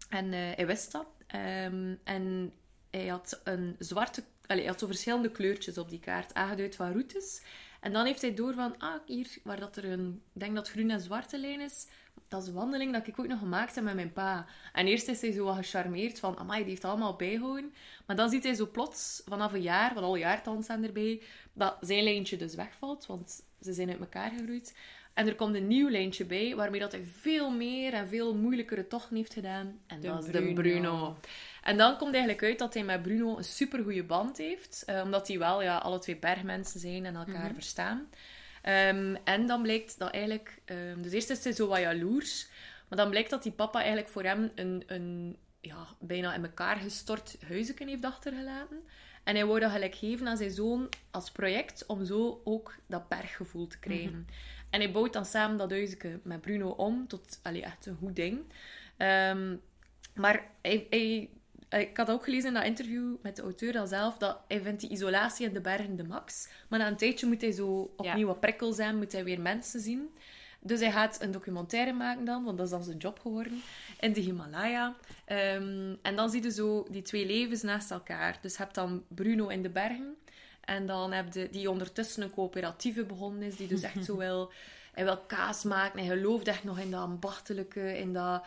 En 0.09 0.33
eh, 0.33 0.55
hij 0.55 0.66
wist 0.66 0.92
dat. 0.92 1.07
Ehm, 1.29 1.95
en 2.05 2.53
hij 2.91 3.07
had 3.07 3.41
een 3.45 3.77
zwarte... 3.79 4.23
Hij 4.47 4.64
had 4.64 4.79
zo 4.79 4.87
verschillende 4.87 5.31
kleurtjes 5.31 5.79
op 5.79 5.88
die 5.88 6.01
kaart, 6.01 6.35
aangeduid 6.35 6.77
van 6.77 6.91
routes. 6.93 7.43
En 7.81 7.93
dan 7.93 8.07
heeft 8.07 8.23
hij 8.23 8.35
door 8.35 8.55
van, 8.55 8.79
ah, 8.79 8.95
hier, 9.07 9.29
waar 9.43 9.61
dat 9.61 9.77
er 9.77 9.85
een... 9.85 10.23
Ik 10.33 10.41
denk 10.41 10.55
dat 10.55 10.71
groen 10.71 10.91
en 10.91 11.01
zwarte 11.01 11.38
lijn 11.38 11.61
is. 11.61 11.87
Dat 12.29 12.43
is 12.43 12.49
een 12.49 12.55
wandeling 12.55 12.93
dat 12.93 13.07
ik 13.07 13.19
ook 13.19 13.27
nog 13.27 13.38
gemaakt 13.38 13.75
heb 13.75 13.85
met 13.85 13.95
mijn 13.95 14.12
pa. 14.12 14.47
En 14.73 14.87
eerst 14.87 15.09
is 15.09 15.21
hij 15.21 15.33
zo 15.33 15.45
wat 15.45 15.57
gecharmeerd 15.57 16.19
van, 16.19 16.38
amai, 16.38 16.61
die 16.61 16.71
heeft 16.71 16.85
allemaal 16.85 17.17
bijgehouden. 17.17 17.73
Maar 18.07 18.17
dan 18.17 18.31
ziet 18.31 18.45
hij 18.45 18.55
zo 18.55 18.67
plots, 18.67 19.23
vanaf 19.27 19.53
een 19.53 19.62
jaar, 19.62 19.95
want 19.95 20.07
al 20.07 20.17
jaartallen 20.17 20.62
staan 20.62 20.85
erbij, 20.85 21.23
dat 21.53 21.77
zijn 21.81 22.05
lijntje 22.05 22.37
dus 22.37 22.55
wegvalt, 22.55 23.07
want 23.07 23.43
ze 23.61 23.73
zijn 23.73 23.91
uit 23.91 24.01
elkaar 24.01 24.31
gegroeid. 24.31 24.77
En 25.19 25.27
er 25.27 25.35
komt 25.35 25.55
een 25.55 25.67
nieuw 25.67 25.89
lijntje 25.89 26.25
bij, 26.25 26.55
waarmee 26.57 26.81
dat 26.81 26.93
hij 26.93 27.05
veel 27.21 27.51
meer 27.51 27.93
en 27.93 28.09
veel 28.09 28.35
moeilijkere 28.35 28.87
tochten 28.87 29.17
heeft 29.17 29.33
gedaan. 29.33 29.79
En 29.87 30.01
De 30.01 30.07
dat 30.07 30.19
is 30.25 30.33
de 30.33 30.39
Bruno. 30.39 30.55
Bruno. 30.55 31.17
En 31.63 31.77
dan 31.77 31.97
komt 31.97 32.13
eigenlijk 32.13 32.43
uit 32.43 32.59
dat 32.59 32.75
hij 32.75 32.85
met 32.85 33.03
Bruno 33.03 33.37
een 33.37 33.45
supergoeie 33.45 34.05
band 34.05 34.39
heeft. 34.39 34.83
eh, 34.87 35.01
omdat 35.03 35.27
die 35.27 35.39
wel 35.39 35.63
ja, 35.63 35.77
alle 35.77 35.99
twee 35.99 36.17
bergmensen 36.17 36.81
zijn 36.81 37.07
en 37.07 37.17
elkaar 37.17 37.51
verstaan. 37.55 38.09
Ehm, 38.63 39.17
en 39.25 39.47
dan 39.47 39.63
blijkt 39.63 39.99
dat 39.99 40.11
eigenlijk... 40.11 40.59
ehm, 40.65 41.03
dus 41.03 41.13
eerst 41.13 41.31
is 41.31 41.45
hij 41.45 41.53
zo 41.53 41.67
wat 41.67 41.79
jaloers. 41.79 42.49
Maar 42.89 42.99
dan 42.99 43.11
blijkt 43.11 43.31
dat 43.31 43.43
die 43.43 43.53
papa 43.53 43.79
eigenlijk 43.79 44.09
voor 44.09 44.25
hem 44.25 44.51
een, 44.55 44.83
een 44.87 45.37
ja, 45.61 45.87
bijna 46.01 46.35
in 46.35 46.45
elkaar 46.45 46.77
gestort 46.77 47.37
huisje 47.49 47.75
heeft 47.77 48.05
achtergelaten. 48.05 48.83
En 49.29 49.35
hij 49.35 49.47
wou 49.47 49.61
dat 49.61 49.71
gelijk 49.71 49.95
geven 49.95 50.29
aan 50.29 50.37
zijn 50.37 50.51
zoon 50.51 50.88
als 51.11 51.31
project 51.31 51.87
om 51.87 52.05
zo 52.05 52.41
ook 52.45 52.75
dat 52.87 53.09
berggevoel 53.09 53.67
te 53.67 53.79
krijgen. 53.79 54.27
En 54.71 54.81
hij 54.81 54.93
bouwt 54.93 55.12
dan 55.12 55.25
samen 55.25 55.57
dat 55.57 55.71
huisje 55.71 56.21
met 56.23 56.41
Bruno 56.41 56.69
om 56.69 57.09
tot 57.09 57.41
allee, 57.43 57.62
echt 57.62 57.87
een 57.87 57.97
goed 57.97 58.17
ding. 58.17 58.41
Ehm, 58.97 59.57
maar 60.14 60.51
hij, 60.62 60.87
hij, 60.91 61.31
ik 61.81 61.97
had 61.97 62.11
ook 62.11 62.25
gelezen 62.25 62.49
in 62.49 62.55
dat 62.55 62.64
interview 62.64 63.14
met 63.23 63.37
de 63.37 63.43
auteur 63.43 63.79
al 63.79 63.87
zelf 63.87 64.19
dat 64.19 64.41
hij 64.49 64.61
vindt 64.61 64.81
die 64.81 64.91
isolatie 64.91 65.47
in 65.47 65.55
de 65.55 65.61
bergen 65.61 65.97
de 65.97 66.05
max. 66.05 66.49
Maar 66.69 66.79
na 66.79 66.87
een 66.87 66.97
tijdje 66.97 67.27
moet 67.27 67.41
hij 67.41 67.53
zo 67.53 67.93
opnieuw 67.97 68.27
wat 68.27 68.41
prikkel 68.41 68.73
zijn, 68.73 68.97
moet 68.97 69.12
hij 69.12 69.25
weer 69.25 69.41
mensen 69.41 69.81
zien. 69.81 70.11
Dus 70.69 70.81
hij 70.81 70.93
gaat 70.93 71.23
een 71.23 71.31
documentaire 71.31 71.93
maken 71.93 72.25
dan, 72.25 72.45
want 72.45 72.57
dat 72.57 72.67
is 72.67 72.73
dan 72.73 72.83
zijn 72.83 72.97
job 72.97 73.19
geworden, 73.19 73.63
in 74.01 74.13
de 74.13 74.21
Himalaya. 74.21 74.95
Ehm, 75.25 75.95
en 76.03 76.17
dan 76.17 76.31
zie 76.31 76.43
je 76.43 76.51
zo 76.51 76.87
die 76.91 77.03
twee 77.03 77.27
levens 77.27 77.63
naast 77.63 77.91
elkaar. 77.91 78.39
Dus 78.41 78.53
je 78.53 78.63
hebt 78.63 78.75
dan 78.75 79.05
Bruno 79.09 79.49
in 79.49 79.63
de 79.63 79.69
bergen. 79.69 80.17
En 80.61 80.87
dan 80.87 81.13
heb 81.13 81.35
je 81.35 81.49
die 81.51 81.71
ondertussen 81.71 82.23
een 82.23 82.31
coöperatieve 82.31 83.05
begonnen 83.05 83.43
is, 83.43 83.57
die 83.57 83.69
dus 83.69 83.83
echt 83.83 84.05
zo 84.05 84.17
wil... 84.17 84.53
Hij 84.93 85.05
wil 85.07 85.19
kaas 85.19 85.65
maken, 85.65 85.99
hij 85.99 86.17
gelooft 86.17 86.49
echt 86.49 86.65
nog 86.65 86.79
in 86.79 86.91
dat 86.91 87.01
ambachtelijke, 87.01 87.99
in 87.99 88.13
dat, 88.13 88.45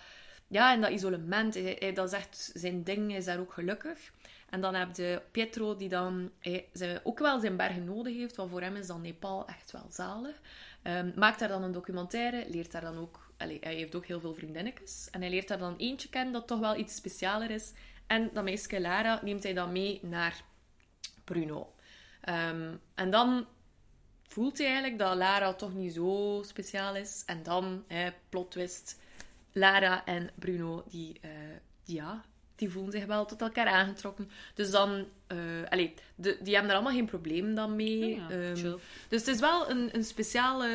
ja, 0.47 0.73
in 0.73 0.81
dat 0.81 0.89
isolement. 0.89 1.53
Hij, 1.53 1.91
dat 1.93 2.07
is 2.07 2.17
echt 2.17 2.51
zijn 2.53 2.83
ding, 2.83 3.07
hij 3.07 3.17
is 3.17 3.25
daar 3.25 3.39
ook 3.39 3.53
gelukkig. 3.53 4.11
En 4.49 4.61
dan 4.61 4.75
heb 4.75 4.95
je 4.95 5.21
Pietro, 5.31 5.75
die 5.75 5.89
dan 5.89 6.31
hij, 6.39 6.67
ook 7.03 7.19
wel 7.19 7.39
zijn 7.39 7.57
bergen 7.57 7.83
nodig 7.83 8.15
heeft, 8.15 8.35
want 8.35 8.49
voor 8.49 8.61
hem 8.61 8.75
is 8.75 8.87
dan 8.87 9.01
Nepal 9.01 9.47
echt 9.47 9.71
wel 9.71 9.85
zalig. 9.89 10.35
Ehm, 10.81 11.11
maakt 11.15 11.39
daar 11.39 11.49
dan 11.49 11.63
een 11.63 11.71
documentaire, 11.71 12.45
leert 12.49 12.71
daar 12.71 12.81
dan 12.81 12.97
ook... 12.97 13.29
Allee, 13.37 13.57
hij 13.61 13.75
heeft 13.75 13.95
ook 13.95 14.05
heel 14.05 14.19
veel 14.19 14.33
vriendinnetjes. 14.33 15.07
En 15.11 15.21
hij 15.21 15.29
leert 15.29 15.47
daar 15.47 15.57
dan 15.57 15.77
eentje 15.77 16.09
kennen 16.09 16.33
dat 16.33 16.47
toch 16.47 16.59
wel 16.59 16.77
iets 16.77 16.95
specialer 16.95 17.49
is. 17.51 17.73
En 18.07 18.29
dat 18.33 18.43
meisje 18.43 18.81
Lara 18.81 19.19
neemt 19.23 19.43
hij 19.43 19.53
dan 19.53 19.71
mee 19.71 19.99
naar 20.01 20.43
Bruno. 21.23 21.73
Ehm, 22.21 22.75
en 22.95 23.11
dan 23.11 23.47
voelt 24.27 24.57
hij 24.57 24.67
eigenlijk 24.67 24.99
dat 24.99 25.15
Lara 25.15 25.53
toch 25.53 25.73
niet 25.73 25.93
zo 25.93 26.41
speciaal 26.45 26.95
is. 26.95 27.23
En 27.25 27.43
dan, 27.43 27.83
hè, 27.87 28.09
plot 28.29 28.51
twist, 28.51 28.99
Lara 29.51 30.05
en 30.05 30.29
Bruno, 30.35 30.83
die, 30.87 31.19
eh, 31.21 31.29
die, 31.83 31.95
ja, 31.95 32.23
die 32.61 32.69
voelen 32.71 32.91
zich 32.91 33.05
wel 33.05 33.25
tot 33.25 33.41
elkaar 33.41 33.67
aangetrokken. 33.67 34.29
Dus 34.53 34.71
dan, 34.71 35.05
eh 35.27 35.37
allee, 35.69 35.93
de, 36.15 36.37
die 36.41 36.53
hebben 36.53 36.71
er 36.71 36.77
allemaal 36.77 36.95
geen 36.95 37.05
probleem 37.05 37.55
dan 37.55 37.75
mee. 37.75 38.15
Ja, 38.15 38.29
Ehm, 38.29 38.77
dus 39.09 39.19
het 39.19 39.27
is 39.27 39.39
wel 39.39 39.69
een, 39.69 39.95
een 39.95 40.03
speciale... 40.03 40.67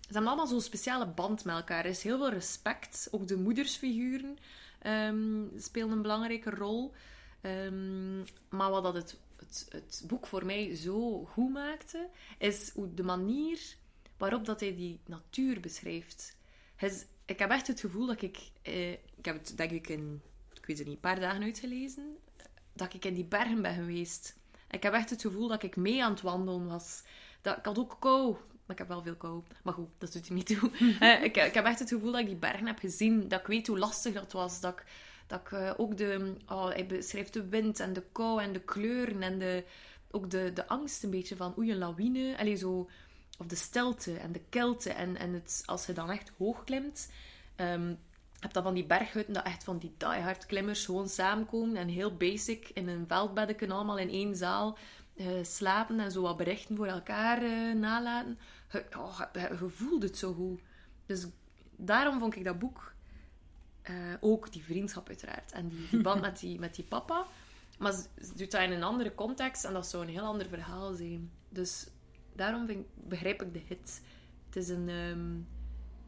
Ze 0.00 0.16
hebben 0.16 0.26
allemaal 0.26 0.46
zo'n 0.46 0.60
speciale 0.60 1.06
band 1.06 1.44
met 1.44 1.54
elkaar. 1.54 1.84
Er 1.84 1.90
is 1.90 2.02
heel 2.02 2.18
veel 2.18 2.30
respect. 2.30 3.08
Ook 3.10 3.28
de 3.28 3.36
moedersfiguren 3.36 4.36
ehm, 4.78 5.42
spelen 5.56 5.90
een 5.90 6.02
belangrijke 6.02 6.50
rol. 6.50 6.92
Ehm, 7.40 8.18
maar 8.48 8.70
wat 8.70 8.82
dat 8.82 8.94
het, 8.94 9.18
het, 9.36 9.66
het 9.68 10.04
boek 10.06 10.26
voor 10.26 10.46
mij 10.46 10.76
zo 10.76 11.24
goed 11.24 11.52
maakte, 11.52 12.08
is 12.38 12.70
hoe 12.74 12.94
de 12.94 13.02
manier 13.02 13.58
waarop 14.16 14.44
dat 14.44 14.60
hij 14.60 14.74
die 14.76 15.00
natuur 15.06 15.60
beschrijft. 15.60 16.36
Hij 16.76 16.92
ik 17.24 17.38
heb 17.38 17.50
echt 17.50 17.66
het 17.66 17.80
gevoel 17.80 18.06
dat 18.06 18.22
ik... 18.22 18.38
eh, 18.62 18.90
ik 18.92 19.24
heb 19.24 19.34
het 19.34 19.56
denk 19.56 19.70
ik 19.70 19.88
in, 19.88 20.22
weet 20.70 20.78
het 20.78 20.88
niet, 20.88 20.96
een 20.96 21.10
paar 21.10 21.20
dagen 21.20 21.42
uitgelezen. 21.42 22.16
Dat 22.72 22.94
ik 22.94 23.04
in 23.04 23.14
die 23.14 23.24
bergen 23.24 23.62
ben 23.62 23.74
geweest. 23.74 24.36
Ik 24.70 24.82
heb 24.82 24.92
echt 24.92 25.10
het 25.10 25.20
gevoel 25.20 25.48
dat 25.48 25.62
ik 25.62 25.76
mee 25.76 26.04
aan 26.04 26.10
het 26.10 26.20
wandelen 26.20 26.66
was. 26.66 27.02
Dat, 27.42 27.56
ik 27.56 27.64
had 27.64 27.78
ook 27.78 27.96
kou. 28.00 28.30
Maar 28.30 28.78
ik 28.78 28.78
heb 28.78 28.88
wel 28.88 29.02
veel 29.02 29.16
kou. 29.16 29.42
Maar 29.62 29.74
goed, 29.74 29.88
dat 29.98 30.12
doet 30.12 30.28
er 30.28 30.34
niet 30.34 30.46
toe. 30.46 30.70
Eh, 31.00 31.22
ik, 31.22 31.36
ik 31.36 31.54
heb 31.54 31.64
echt 31.64 31.78
het 31.78 31.88
gevoel 31.88 32.12
dat 32.12 32.20
ik 32.20 32.26
die 32.26 32.36
bergen 32.36 32.66
heb 32.66 32.78
gezien. 32.78 33.28
Dat 33.28 33.40
ik 33.40 33.46
weet 33.46 33.66
hoe 33.66 33.78
lastig 33.78 34.12
dat 34.14 34.32
was. 34.32 34.60
Dat 34.60 34.72
ik, 34.72 34.84
dat 35.26 35.40
ik 35.40 35.52
eh, 35.52 35.72
ook 35.76 35.96
de... 35.96 36.34
Oh, 36.48 36.68
hij 36.68 36.86
beschrijft 36.86 37.32
de 37.32 37.48
wind 37.48 37.80
en 37.80 37.92
de 37.92 38.02
kou 38.12 38.42
en 38.42 38.52
de 38.52 38.60
kleuren. 38.60 39.22
En 39.22 39.38
de, 39.38 39.64
ook 40.10 40.30
de, 40.30 40.52
de 40.52 40.68
angst 40.68 41.02
een 41.02 41.10
beetje 41.10 41.36
van 41.36 41.54
oei, 41.58 41.70
een 41.70 41.78
lawine. 41.78 42.38
Allee, 42.38 42.56
zo... 42.56 42.88
Of 43.38 43.46
de 43.46 43.56
stilte 43.56 44.16
en 44.16 44.32
de 44.32 44.40
kilte. 44.48 44.92
En, 44.92 45.16
en 45.16 45.32
het, 45.32 45.62
als 45.66 45.86
je 45.86 45.92
dan 45.92 46.10
echt 46.10 46.32
hoog 46.38 46.64
klimt... 46.64 47.10
ehm, 47.56 47.94
heb 48.40 48.52
dan 48.52 48.62
van 48.62 48.74
die 48.74 48.86
berghutten 48.86 49.34
dat 49.34 49.44
echt 49.44 49.64
van 49.64 49.78
die 49.78 49.94
diehard 49.96 50.46
klimmers 50.46 50.84
gewoon 50.84 51.08
samenkomen 51.08 51.76
en 51.76 51.88
heel 51.88 52.16
basic 52.16 52.68
in 52.74 52.88
een 52.88 53.04
veldbeddeken 53.06 53.70
allemaal 53.70 53.98
in 53.98 54.08
één 54.10 54.36
zaal 54.36 54.78
eh, 55.16 55.26
slapen 55.42 56.00
en 56.00 56.10
zo 56.12 56.22
wat 56.22 56.36
berichten 56.36 56.76
voor 56.76 56.86
elkaar 56.86 57.42
eh, 57.42 57.74
nalaten. 57.74 58.38
Je, 58.72 58.84
oh, 58.98 59.20
je, 59.32 59.40
je 59.60 59.68
voelt 59.68 60.02
het 60.02 60.18
zo 60.18 60.32
goed. 60.32 60.60
Dus 61.06 61.26
daarom 61.76 62.18
vond 62.18 62.36
ik 62.36 62.44
dat 62.44 62.58
boek 62.58 62.94
eh, 63.82 63.94
ook 64.20 64.52
die 64.52 64.64
vriendschap 64.64 65.08
uiteraard 65.08 65.52
en 65.52 65.68
die, 65.68 65.88
die 65.90 66.02
band 66.02 66.20
met 66.30 66.38
die, 66.38 66.58
met 66.58 66.74
die 66.74 66.84
papa. 66.84 67.26
Maar 67.78 67.92
ze, 67.92 68.02
ze 68.24 68.34
doet 68.36 68.50
dat 68.50 68.62
in 68.62 68.72
een 68.72 68.82
andere 68.82 69.14
context 69.14 69.64
en 69.64 69.72
dat 69.72 69.86
zou 69.86 70.02
een 70.02 70.08
heel 70.12 70.24
ander 70.24 70.48
verhaal 70.48 70.92
zijn. 70.94 71.30
Dus 71.48 71.86
daarom 72.34 72.66
vind, 72.66 72.78
ik- 72.80 73.08
begrijp 73.08 73.42
ik 73.42 73.52
de 73.52 73.62
hit. 73.68 74.02
Het 74.46 74.56
is 74.56 74.68
een... 74.68 74.88
ehm, 74.88 75.38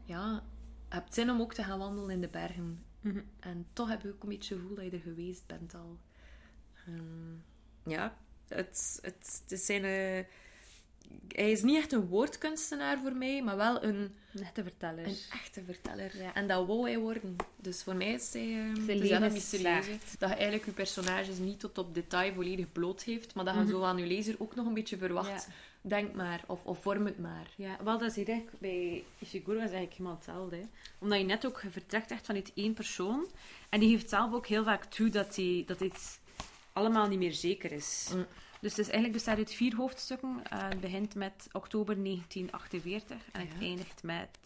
ja, 0.05 0.43
hebt 0.93 1.13
zin 1.13 1.29
om 1.29 1.41
ook 1.41 1.53
te 1.53 1.63
gaan 1.63 1.79
wandelen 1.79 2.09
in 2.09 2.21
de 2.21 2.27
bergen. 2.27 2.83
Mhm. 2.99 3.21
En 3.39 3.65
toch 3.73 3.89
heb 3.89 4.01
je 4.01 4.13
ook 4.13 4.23
een 4.23 4.29
beetje 4.29 4.53
het 4.53 4.61
gevoel 4.61 4.77
dat 4.77 4.85
je 4.85 4.91
er 4.91 5.03
geweest 5.03 5.47
bent 5.47 5.73
al. 5.73 5.99
Ehm, 6.87 7.33
ja, 7.83 8.17
het, 8.47 8.99
het, 9.01 9.43
het 9.47 9.59
zijn... 9.59 10.25
hij 11.27 11.51
is 11.51 11.61
niet 11.61 11.77
echt 11.77 11.91
een 11.91 12.07
woordkunstenaar 12.07 12.99
voor 12.99 13.15
mij, 13.15 13.43
maar 13.43 13.57
wel 13.57 13.83
een, 13.83 14.11
Een 14.33 14.41
echte 14.41 14.63
verteller. 14.63 15.05
een 15.05 15.17
echte 15.31 15.63
verteller. 15.65 16.11
En 16.33 16.47
dat 16.47 16.67
wou 16.67 16.89
hij 16.89 16.97
worden. 16.97 17.35
Dus 17.55 17.83
voor 17.83 17.95
mij 17.95 18.13
is 18.13 18.33
hij... 18.33 18.41
is 18.41 18.85
leven 18.85 19.09
wel 19.09 19.23
is 19.23 19.33
mysterieus. 19.33 19.85
Dat 20.19 20.29
je 20.29 20.35
eigenlijk 20.35 20.65
je 20.65 20.71
personages 20.71 21.37
niet 21.37 21.59
tot 21.59 21.77
op 21.77 21.93
detail 21.93 22.33
volledig 22.33 22.71
bloot 22.71 23.03
heeft, 23.03 23.35
maar 23.35 23.45
dat 23.45 23.55
je 23.55 23.67
zo 23.67 23.83
aan 23.83 23.97
je 23.97 24.05
lezer 24.05 24.35
ook 24.37 24.55
nog 24.55 24.65
een 24.65 24.73
beetje 24.73 24.97
verwacht. 24.97 25.47
Ja. 25.47 25.53
Denk 25.85 26.13
maar, 26.13 26.43
of, 26.47 26.65
of 26.65 26.81
vorm 26.81 27.05
het 27.05 27.19
maar. 27.19 27.47
Ja, 27.55 27.77
wel, 27.83 27.97
dat 27.97 28.09
is 28.09 28.15
hier 28.15 28.27
eigenlijk 28.27 28.59
bij 28.59 29.03
Ishiguro 29.19 29.55
is 29.57 29.61
eigenlijk 29.61 29.91
helemaal 29.91 30.15
hetzelfde. 30.15 30.55
Hè. 30.55 30.63
Omdat 30.99 31.19
je 31.19 31.25
net 31.25 31.45
ook 31.45 31.63
vertrekt 31.69 32.11
echt 32.11 32.25
vanuit 32.25 32.51
één 32.55 32.73
persoon. 32.73 33.27
En 33.69 33.79
die 33.79 33.89
geeft 33.89 34.09
zelf 34.09 34.33
ook 34.33 34.47
heel 34.47 34.63
vaak 34.63 34.85
toe 34.85 35.09
dat, 35.09 35.35
die, 35.35 35.65
dat 35.65 35.79
dit 35.79 36.19
allemaal 36.73 37.07
niet 37.07 37.19
meer 37.19 37.33
zeker 37.33 37.71
is. 37.71 38.09
Mm. 38.15 38.25
Dus 38.63 38.71
het 38.71 38.79
is 38.79 38.91
eigenlijk 38.91 39.13
bestaat 39.13 39.37
uit 39.37 39.53
vier 39.53 39.75
hoofdstukken. 39.75 40.41
Eh, 40.49 40.69
het 40.69 40.79
begint 40.79 41.15
met 41.15 41.47
oktober 41.51 41.95
1948 41.97 43.17
en 43.31 43.41
het 43.41 43.51
Ja. 43.59 43.65
eindigt 43.65 44.03
met 44.03 44.37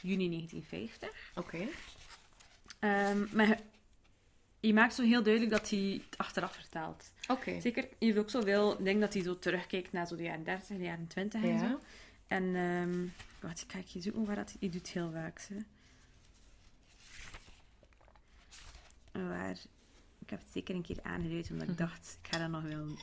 juni 0.00 0.28
1950. 0.28 1.30
Oké. 1.34 1.66
Ehm, 2.78 3.24
maar 3.36 3.60
je, 4.60 4.72
maakt 4.74 4.94
zo 4.94 5.02
heel 5.02 5.22
duidelijk 5.22 5.52
dat 5.52 5.70
hij 5.70 6.00
het 6.08 6.18
achteraf 6.18 6.54
vertelt. 6.54 7.12
Oké. 7.28 7.60
Zeker, 7.60 7.82
je 7.98 8.06
heeft 8.06 8.18
ook 8.18 8.30
zoveel, 8.30 8.78
ik 8.78 8.84
denk 8.84 9.00
dat 9.00 9.14
hij 9.14 9.22
zo 9.22 9.38
terugkijkt 9.38 9.92
naar 9.92 10.06
zo 10.06 10.16
de 10.16 10.22
jaren 10.22 10.44
30, 10.44 10.66
de 10.76 10.82
jaren 10.82 11.06
20 11.06 11.42
en 11.42 11.48
Ja. 11.48 11.68
zo. 11.68 11.80
En, 12.26 12.54
ehm 12.54 13.06
wat, 13.48 13.60
ik 13.60 13.72
ga 13.72 13.78
je 13.86 14.00
zoeken 14.00 14.24
waar 14.24 14.36
dat 14.36 14.56
hij 14.60 14.68
doet 14.70 14.88
heel 14.88 15.10
vaak. 15.12 15.46
Waar, 19.12 19.56
ik 20.18 20.30
heb 20.30 20.38
het 20.40 20.48
zeker 20.52 20.74
een 20.74 20.82
keer 20.82 20.98
aangeduid, 21.02 21.50
omdat 21.50 21.68
ik 21.68 21.78
dacht, 21.78 22.18
ik 22.22 22.28
ga 22.30 22.38
dat 22.38 22.50
nog 22.50 22.62
wel 22.62 22.96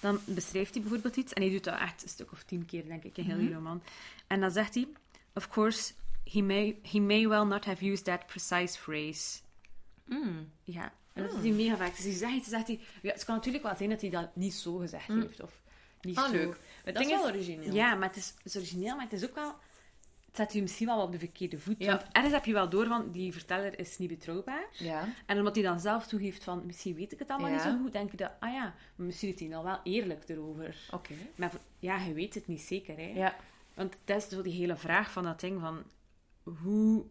Dan 0.00 0.20
beschrijft 0.24 0.72
hij 0.74 0.82
bijvoorbeeld 0.82 1.16
iets, 1.16 1.32
en 1.32 1.42
hij 1.42 1.50
doet 1.50 1.64
dat 1.64 1.78
echt 1.78 2.02
een 2.02 2.08
stuk 2.08 2.32
of 2.32 2.42
tien 2.42 2.66
keer, 2.66 2.86
denk 2.86 3.04
ik, 3.04 3.16
in 3.16 3.24
heel 3.24 3.38
die 3.38 3.52
roman. 3.54 3.82
En 4.26 4.40
dan 4.40 4.50
zegt 4.50 4.74
hij, 4.74 4.88
of 5.34 5.48
course, 5.48 5.92
he 6.24 6.40
may, 6.40 6.78
he 6.82 6.98
may 6.98 7.28
well 7.28 7.44
not 7.44 7.64
have 7.64 7.90
used 7.90 8.04
that 8.04 8.26
precise 8.26 8.78
phrase. 8.78 9.38
Mm. 10.04 10.50
Ja, 10.62 10.92
en 11.12 11.22
dat 11.22 11.32
is 11.32 11.40
hij 11.42 11.50
mega 11.50 11.76
vaak. 11.76 11.96
Dus 11.96 12.04
hij 12.04 12.14
zegt, 12.14 12.44
zegt 12.44 12.66
hij, 12.66 12.80
ja, 13.02 13.12
het 13.12 13.24
kan 13.24 13.34
natuurlijk 13.34 13.64
wel 13.64 13.76
zijn 13.76 13.90
dat 13.90 14.00
hij 14.00 14.10
dat 14.10 14.36
niet 14.36 14.54
zo 14.54 14.76
gezegd 14.76 15.06
heeft. 15.08 15.40
Of 15.42 15.52
niet 16.00 16.16
Ah, 16.16 16.24
zo. 16.24 16.32
leuk. 16.32 16.56
Het 16.84 16.94
Dat 16.94 17.02
is 17.04 17.10
wel 17.10 17.24
origineel. 17.24 17.74
Ja, 17.74 17.94
maar 17.94 18.08
het 18.08 18.16
is, 18.16 18.28
het 18.36 18.44
is 18.44 18.56
origineel, 18.56 18.94
maar 18.96 19.04
het 19.04 19.12
is 19.12 19.24
ook 19.24 19.34
wel... 19.34 19.54
Zet 20.38 20.52
je 20.52 20.62
misschien 20.62 20.86
wel 20.86 21.02
op 21.02 21.12
de 21.12 21.18
verkeerde 21.18 21.58
voet. 21.58 21.74
Ja. 21.78 21.86
Want 21.86 22.02
ergens 22.12 22.34
heb 22.34 22.44
je 22.44 22.52
wel 22.52 22.68
door 22.68 22.86
van, 22.86 23.10
die 23.10 23.32
verteller 23.32 23.78
is 23.78 23.98
niet 23.98 24.08
betrouwbaar. 24.08 24.66
Ja. 24.72 25.08
En 25.26 25.38
omdat 25.38 25.54
hij 25.54 25.64
dan 25.64 25.80
zelf 25.80 26.06
toegeeft 26.06 26.44
van, 26.44 26.66
misschien 26.66 26.94
weet 26.94 27.12
ik 27.12 27.18
het 27.18 27.28
allemaal 27.28 27.48
Ja. 27.48 27.54
niet 27.54 27.64
zo 27.64 27.78
goed, 27.82 27.92
denk 27.92 28.10
je 28.10 28.16
dat, 28.16 28.30
ah 28.40 28.52
ja, 28.52 28.74
maar 28.96 29.06
misschien 29.06 29.32
is 29.34 29.40
hij 29.40 29.48
nou 29.48 29.64
wel 29.64 29.80
eerlijk 29.82 30.28
erover. 30.28 30.76
Oké. 30.90 31.14
Maar 31.34 31.50
ja, 31.78 31.96
je 31.96 32.12
weet 32.12 32.34
het 32.34 32.46
niet 32.46 32.60
zeker, 32.60 32.96
hè. 32.96 33.12
Ja. 33.14 33.36
Want 33.74 33.96
dat 34.04 34.22
is 34.22 34.28
zo 34.28 34.42
die 34.42 34.52
hele 34.60 34.76
vraag 34.76 35.10
van 35.12 35.22
dat 35.24 35.40
ding 35.40 35.60
van, 35.60 35.82
hoe 36.62 37.04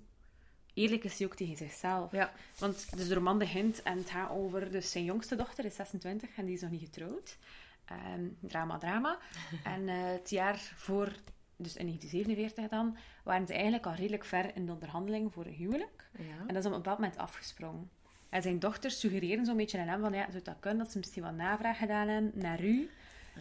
eerlijk 0.74 1.04
is 1.04 1.18
hij 1.18 1.28
ook 1.28 1.36
tegen 1.36 1.58
zichzelf? 1.58 2.12
Ja. 2.12 2.34
Want 2.58 2.98
dus 2.98 3.08
de 3.08 3.13
roman 3.13 3.38
begint 3.38 3.84
en 3.84 3.98
het 3.98 4.10
gaat 4.10 4.30
over... 4.30 4.72
Dus 4.72 4.92
zijn 4.92 5.04
jongste 5.04 5.36
dochter 5.36 5.66
is 5.66 5.76
26 5.76 6.30
en 6.36 6.46
die 6.46 6.56
is 6.56 6.62
nog 6.62 6.72
niet 6.72 6.82
getrouwd. 6.82 7.38
Ehm, 7.86 8.26
drama, 8.40 8.78
drama. 8.78 9.20
en 9.63 9.90
eh, 9.90 9.96
het 10.04 10.30
jaar 10.30 10.74
voor... 10.76 11.12
Dus 11.58 11.76
in 11.76 11.86
1947 11.86 12.67
dan, 12.67 12.98
waren 13.24 13.48
ze 13.48 13.54
eigenlijk 13.54 13.86
al 13.86 13.93
redelijk 13.93 14.26
ver 14.26 14.56
in 14.56 14.65
de 14.65 14.72
onderhandeling 14.72 15.34
voor 15.34 15.46
een 15.46 15.54
huwelijk. 15.54 16.10
Ja. 16.17 16.39
En 16.48 16.54
dat 16.54 16.58
is 16.58 16.65
op 16.65 16.72
een 16.72 16.78
bepaald 16.78 17.00
moment 17.00 17.17
afgesprongen. 17.17 17.89
En 18.30 18.41
zijn 18.41 18.60
dochters 18.60 19.00
suggereren 19.00 19.46
zo'n 19.46 19.58
beetje 19.58 19.80
aan 19.80 19.88
hem 19.88 20.02
van, 20.02 20.13
ja, 20.13 20.32
zou 20.32 20.43
dat 20.43 20.56
kunnen 20.60 20.84
dat 20.84 20.91
ze 20.91 20.98
misschien 20.98 21.24
wat 21.24 21.36
navraag 21.36 21.78
gedaan 21.78 22.08
hebben 22.08 22.32
naar 22.36 22.63
u? 22.63 22.89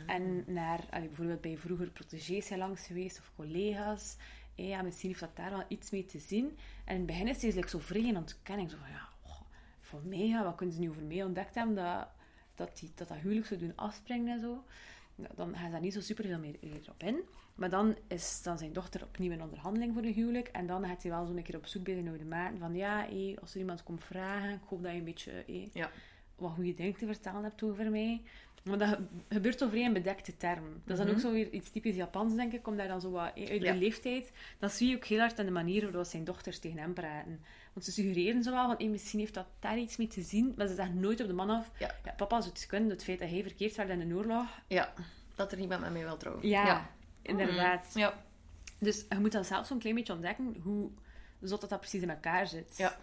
En 0.06 0.44
naar, 0.46 0.80
allee, 0.90 1.06
bijvoorbeeld 1.06 1.40
bij 1.40 1.56
vroeger 1.56 1.90
protégés 1.90 2.46
zijn 2.46 2.58
langs 2.58 2.86
geweest, 2.86 3.18
of 3.18 3.32
collega's. 3.36 4.16
Eh, 4.54 4.68
ja, 4.68 4.82
misschien 4.82 5.08
heeft 5.08 5.20
dat 5.20 5.36
daar 5.36 5.50
wel 5.50 5.64
iets 5.68 5.90
mee 5.90 6.04
te 6.04 6.18
zien. 6.18 6.58
En 6.84 6.92
in 6.92 6.96
het 6.96 7.06
begin 7.06 7.28
is 7.28 7.42
hij 7.42 7.52
like, 7.52 7.68
zo 7.68 7.78
vrij 7.78 8.02
in 8.02 8.16
ontkenning. 8.16 8.70
Zo 8.70 8.76
van, 8.76 8.90
ja, 8.90 9.08
oh, 9.22 9.40
voor 9.80 10.00
mij, 10.04 10.26
ja, 10.26 10.44
wat 10.44 10.54
kunnen 10.54 10.74
ze 10.74 10.80
nu 10.80 10.88
over 10.88 11.02
mij 11.02 11.22
ontdekt 11.22 11.54
hebben, 11.54 11.74
dat 11.74 12.08
dat, 12.56 12.78
die, 12.78 12.90
dat, 12.94 13.08
dat 13.08 13.16
huwelijk 13.16 13.46
zou 13.46 13.60
doen 13.60 13.76
afspringen 13.76 14.34
en 14.34 14.40
zo. 14.40 14.64
Nou, 15.14 15.34
Dan 15.34 15.56
gaat 15.56 15.70
daar 15.70 15.80
niet 15.80 15.92
zo 15.92 16.00
super 16.00 16.24
veel 16.24 16.38
meer, 16.38 16.56
meer 16.60 16.90
op 16.90 17.02
in. 17.02 17.20
Maar 17.56 17.70
dan 17.70 17.96
is 18.08 18.42
dan 18.42 18.58
zijn 18.58 18.72
dochter 18.72 19.02
opnieuw 19.02 19.32
in 19.32 19.42
onderhandeling 19.42 19.94
voor 19.94 20.02
een 20.02 20.12
huwelijk. 20.12 20.48
En 20.48 20.66
dan 20.66 20.84
gaat 20.86 21.02
hij 21.02 21.10
wel 21.10 21.26
zo'n 21.26 21.42
keer 21.42 21.56
op 21.56 21.66
zoek 21.66 21.84
bij 21.84 21.94
zijn 21.94 22.08
oude 22.08 22.24
maat. 22.24 22.52
Van 22.58 22.74
ja, 22.74 23.06
hé, 23.10 23.34
als 23.40 23.54
er 23.54 23.60
iemand 23.60 23.82
komt 23.82 24.04
vragen, 24.04 24.50
ik 24.52 24.60
hoop 24.68 24.82
dat 24.82 24.92
je 24.92 24.98
een 24.98 25.04
beetje 25.04 25.30
hé, 25.46 25.68
Ja. 25.72 25.90
wat 26.36 26.50
goede 26.50 26.74
dingen 26.74 26.96
te 26.96 27.06
vertellen 27.06 27.42
hebt 27.42 27.62
over 27.62 27.90
mij. 27.90 28.22
Maar 28.64 28.78
dat 28.78 28.88
ge- 28.88 29.04
gebeurt 29.28 29.64
vrij 29.68 29.80
in 29.80 29.92
bedekte 29.92 30.36
term. 30.36 30.82
Dat 30.84 30.98
is 30.98 31.04
dan 31.04 31.14
ook 31.14 31.20
zo 31.20 31.32
weer 31.32 31.50
iets 31.50 31.70
typisch 31.70 31.96
Japans, 31.96 32.34
denk 32.34 32.52
ik, 32.52 32.66
om 32.66 32.76
daar 32.76 32.88
dan 32.88 33.00
zo 33.00 33.10
wat 33.10 33.32
uit 33.34 33.48
Ja. 33.62 33.72
de 33.72 33.78
leeftijd. 33.78 34.32
Dat 34.58 34.72
zie 34.72 34.88
je 34.88 34.96
ook 34.96 35.04
heel 35.04 35.18
hard 35.18 35.38
aan 35.38 35.44
de 35.46 35.52
manier 35.52 35.82
waarop 35.84 36.04
zijn 36.04 36.24
dochters 36.24 36.58
tegen 36.58 36.78
hem 36.78 36.94
praten. 36.94 37.40
Want 37.72 37.84
ze 37.86 37.92
suggereren 37.92 38.42
zo 38.42 38.50
wel, 38.50 38.76
van 38.76 38.90
misschien 38.90 39.18
heeft 39.18 39.34
dat 39.34 39.46
daar 39.60 39.78
iets 39.78 39.96
mee 39.96 40.06
te 40.06 40.22
zien, 40.22 40.54
maar 40.56 40.66
ze 40.66 40.74
zeggen 40.74 41.00
nooit 41.00 41.20
op 41.20 41.26
de 41.26 41.32
man 41.32 41.50
af. 41.50 41.70
Ja. 41.78 41.94
Papa 42.16 42.40
zou 42.40 42.52
het 42.52 42.66
kunnen, 42.66 42.90
het 42.90 43.04
feit 43.04 43.18
dat 43.18 43.28
hij 43.30 43.42
verkeerd 43.42 43.76
werd 43.76 43.88
in 43.90 44.08
de 44.08 44.14
oorlog. 44.14 44.46
Ja, 44.66 44.92
dat 45.34 45.52
er 45.52 45.58
niemand 45.58 45.80
met 45.80 45.92
mij 45.92 46.02
wil 46.04 46.16
trouwen. 46.16 46.48
Ja, 46.48 46.90
inderdaad. 47.26 47.90
Ja. 47.94 48.24
Dus 48.78 49.04
je 49.08 49.18
moet 49.18 49.32
dan 49.32 49.44
zelf 49.44 49.66
zo'n 49.66 49.78
klein 49.78 49.94
beetje 49.94 50.12
ontdekken 50.12 50.56
hoe 50.62 50.90
zot 51.40 51.60
dat, 51.60 51.70
dat 51.70 51.80
precies 51.80 52.02
in 52.02 52.10
elkaar 52.10 52.46
zit. 52.46 52.76
Ja. 52.76 52.98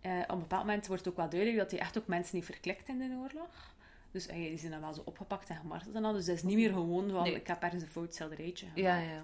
Eh, 0.00 0.18
op 0.22 0.30
een 0.30 0.38
bepaald 0.38 0.64
moment 0.66 0.86
wordt 0.86 1.08
ook 1.08 1.16
wel 1.16 1.28
duidelijk 1.28 1.58
dat 1.60 1.70
hij 1.70 1.80
echt 1.80 1.98
ook 1.98 2.06
mensen 2.06 2.34
heeft 2.34 2.46
verklikt 2.50 2.88
in 2.88 2.98
de 2.98 3.16
oorlog. 3.22 3.74
Dus 4.10 4.26
eh, 4.26 4.36
die 4.36 4.58
zijn 4.58 4.72
dan 4.72 4.80
wel 4.80 4.94
zo 4.94 5.02
opgepakt 5.04 5.48
en 5.48 5.56
gemarteld 5.56 5.94
en 5.94 6.04
al. 6.04 6.12
Dus 6.12 6.24
dat 6.24 6.34
is 6.36 6.42
niet 6.42 6.56
meer 6.56 6.72
gewoon 6.72 7.10
van, 7.10 7.22
Nee. 7.22 7.34
ik 7.34 7.46
heb 7.46 7.62
ergens 7.62 7.82
een 7.82 7.88
fout 7.88 8.14
schilderijtje 8.14 8.66
gemaakt. 8.66 8.80
Ja, 8.84 8.98
ja. 8.98 9.22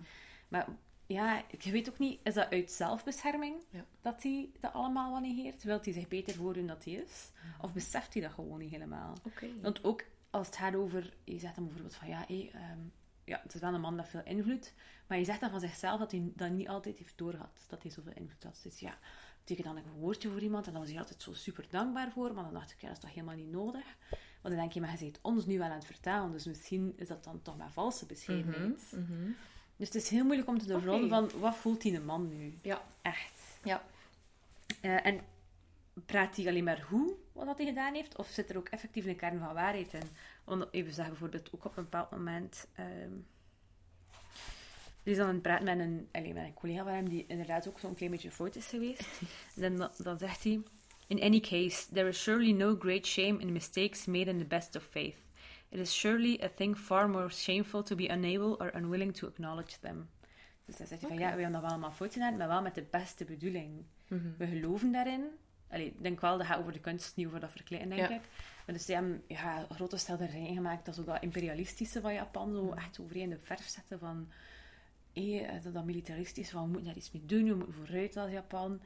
Maar 0.48 0.66
ja, 1.06 1.42
je 1.58 1.70
weet 1.70 1.88
ook 1.88 1.98
niet, 1.98 2.20
is 2.22 2.34
dat 2.34 2.50
uit 2.50 2.70
zelfbescherming 2.72 3.54
Ja. 3.70 3.84
dat 4.00 4.22
hij 4.22 4.50
dat 4.60 4.72
allemaal 4.72 5.10
wel 5.10 5.20
negeert? 5.20 5.62
Wilt 5.62 5.84
hij 5.84 5.94
zich 5.94 6.08
beter 6.08 6.34
voordoen 6.34 6.66
dat 6.66 6.84
hij 6.84 6.92
is? 6.94 7.30
Of 7.60 7.72
beseft 7.72 8.12
hij 8.12 8.22
dat 8.22 8.32
gewoon 8.32 8.58
niet 8.58 8.70
helemaal? 8.70 9.14
Want 9.60 9.84
ook 9.84 10.04
als 10.30 10.46
het 10.46 10.56
gaat 10.56 10.74
over... 10.74 11.12
Je 11.24 11.38
zegt 11.38 11.54
dan 11.54 11.64
bijvoorbeeld 11.64 11.94
van, 11.94 12.08
ja, 12.08 12.24
hé, 12.28 12.50
ehm, 12.52 12.78
ja, 13.24 13.40
het 13.42 13.54
is 13.54 13.60
wel 13.60 13.74
een 13.74 13.80
man 13.80 13.94
met 13.94 14.08
veel 14.08 14.22
invloed. 14.24 14.74
Maar 15.06 15.18
je 15.18 15.24
zegt 15.24 15.40
dan 15.40 15.50
van 15.50 15.60
zichzelf 15.60 15.98
dat 15.98 16.10
hij 16.10 16.32
dat 16.34 16.50
niet 16.50 16.68
altijd 16.68 16.98
heeft 16.98 17.18
doorgehad. 17.18 17.64
Dat 17.68 17.82
hij 17.82 17.90
zoveel 17.90 18.12
invloed 18.14 18.42
had. 18.42 18.60
Dus 18.62 18.78
ja, 18.78 18.98
betekent 19.38 19.66
dan 19.66 19.76
een 19.76 20.00
woordje 20.00 20.30
voor 20.30 20.40
iemand. 20.40 20.66
En 20.66 20.72
dan 20.72 20.80
was 20.80 20.90
hij 20.90 21.00
altijd 21.00 21.22
zo 21.22 21.32
super 21.32 21.66
dankbaar 21.70 22.10
voor. 22.12 22.34
Maar 22.34 22.44
dan 22.44 22.52
dacht 22.52 22.70
ik, 22.70 22.80
ja, 22.80 22.86
dat 22.86 22.96
is 22.96 23.02
toch 23.02 23.14
helemaal 23.14 23.36
niet 23.36 23.50
nodig. 23.50 23.84
Want 24.10 24.54
dan 24.54 24.56
denk 24.56 24.72
je, 24.72 24.80
maar 24.80 24.92
je 24.92 24.98
bent 24.98 25.18
ons 25.22 25.46
nu 25.46 25.58
wel 25.58 25.68
aan 25.68 25.74
het 25.74 25.84
vertellen. 25.84 26.32
Dus 26.32 26.44
misschien 26.44 26.92
is 26.96 27.08
dat 27.08 27.24
dan 27.24 27.42
toch 27.42 27.56
maar 27.56 27.72
valse 27.72 28.06
bescheidenheid. 28.06 28.92
Mhm. 28.92 29.30
Dus 29.76 29.86
het 29.86 30.02
is 30.02 30.08
heel 30.08 30.24
moeilijk 30.24 30.48
om 30.48 30.58
te 30.58 30.66
doorgronden 30.66 31.22
Oké. 31.22 31.30
van, 31.30 31.40
wat 31.40 31.56
voelt 31.56 31.82
die 31.82 32.00
man 32.00 32.28
nu? 32.28 32.58
Ja. 32.62 32.82
Echt. 33.02 33.58
Ja. 33.62 33.84
Eh, 34.80 35.06
en 35.06 35.20
praat 36.06 36.36
hij 36.36 36.48
alleen 36.48 36.64
maar 36.64 36.80
hoe 36.80 37.14
wat 37.32 37.56
hij 37.56 37.66
gedaan 37.66 37.94
heeft? 37.94 38.16
Of 38.16 38.28
zit 38.28 38.50
er 38.50 38.56
ook 38.56 38.68
effectief 38.68 39.06
een 39.06 39.16
kern 39.16 39.38
van 39.38 39.54
waarheid 39.54 39.92
in? 39.92 40.08
Want 40.44 40.66
even 40.70 40.92
zeggen 40.92 41.12
bijvoorbeeld 41.12 41.50
ook 41.54 41.64
op 41.64 41.76
een 41.76 41.82
bepaald 41.82 42.10
moment... 42.10 42.66
er 42.74 43.08
is 45.02 45.16
dan 45.16 45.26
aan 45.26 45.32
het 45.32 45.42
praten 45.42 45.64
met 45.64 45.78
een, 45.78 46.08
met 46.12 46.44
een 46.44 46.54
collega 46.54 46.84
van 46.84 46.92
hem 46.92 47.08
die 47.08 47.24
inderdaad 47.28 47.68
ook 47.68 47.78
zo'n 47.78 47.94
klein 47.94 48.10
beetje 48.10 48.30
fout 48.30 48.56
is 48.56 48.66
geweest. 48.66 49.20
En 49.56 49.76
dan, 49.76 49.90
dan 49.96 50.18
zegt 50.18 50.44
hij... 50.44 50.62
In 51.06 51.20
any 51.20 51.40
case, 51.40 51.92
there 51.92 52.08
is 52.08 52.22
surely 52.22 52.52
no 52.52 52.76
great 52.78 53.06
shame 53.06 53.38
in 53.38 53.52
mistakes 53.52 54.06
made 54.06 54.30
in 54.30 54.38
the 54.38 54.44
best 54.44 54.76
of 54.76 54.82
faith. 54.90 55.16
It 55.68 55.78
is 55.78 55.98
surely 55.98 56.40
a 56.42 56.48
thing 56.48 56.76
far 56.76 57.08
more 57.08 57.30
shameful 57.30 57.82
to 57.82 57.96
be 57.96 58.08
unable 58.08 58.58
or 58.58 58.74
unwilling 58.74 59.14
to 59.14 59.26
acknowledge 59.26 59.78
them. 59.80 60.08
Dus 60.64 60.76
dan 60.76 60.86
zegt 60.86 61.00
hij 61.00 61.10
van, 61.10 61.18
ja, 61.18 61.34
we 61.34 61.42
hebben 61.42 61.52
dat 61.52 61.60
wel 61.60 61.70
allemaal 61.70 61.92
fout 61.92 62.12
gedaan, 62.12 62.36
maar 62.36 62.48
wel 62.48 62.62
met 62.62 62.74
de 62.74 62.84
beste 62.90 63.24
bedoeling. 63.24 63.84
Mhm. 64.08 64.28
We 64.38 64.46
geloven 64.46 64.92
daarin. 64.92 65.24
Allee, 65.72 65.86
ik 65.86 66.02
denk 66.02 66.20
wel, 66.20 66.38
dat 66.38 66.46
gaat 66.46 66.58
over 66.58 66.72
de 66.72 66.80
kunst, 66.80 67.16
niet 67.16 67.26
over 67.26 67.40
dat 67.40 67.50
verkleinen, 67.50 67.96
denk 67.96 68.08
Ja. 68.08 68.14
ik. 68.16 68.22
Maar 68.66 68.74
dus 68.74 68.84
die 68.86 68.94
hebben 68.94 69.22
ja, 69.28 69.66
grote 69.70 69.96
schilderijen 69.96 70.54
gemaakt, 70.54 70.84
dat 70.84 70.94
is 70.94 71.00
ook 71.00 71.06
dat 71.06 71.22
imperialistische 71.22 72.00
van 72.00 72.14
Japan, 72.14 72.52
zo 72.52 72.72
echt 72.72 73.00
over 73.00 73.16
in 73.16 73.30
de 73.30 73.38
verf 73.42 73.66
zetten 73.68 73.98
van... 73.98 74.28
hé, 75.12 75.38
eh, 75.38 75.62
dat, 75.62 75.74
dat 75.74 75.84
militaristische, 75.84 76.52
van 76.52 76.62
we 76.62 76.68
moeten 76.68 76.86
daar 76.86 76.96
iets 76.96 77.10
mee 77.12 77.26
doen, 77.26 77.44
we 77.48 77.54
moeten 77.54 77.74
vooruit 77.74 78.16
als 78.16 78.30
Japan. 78.30 78.80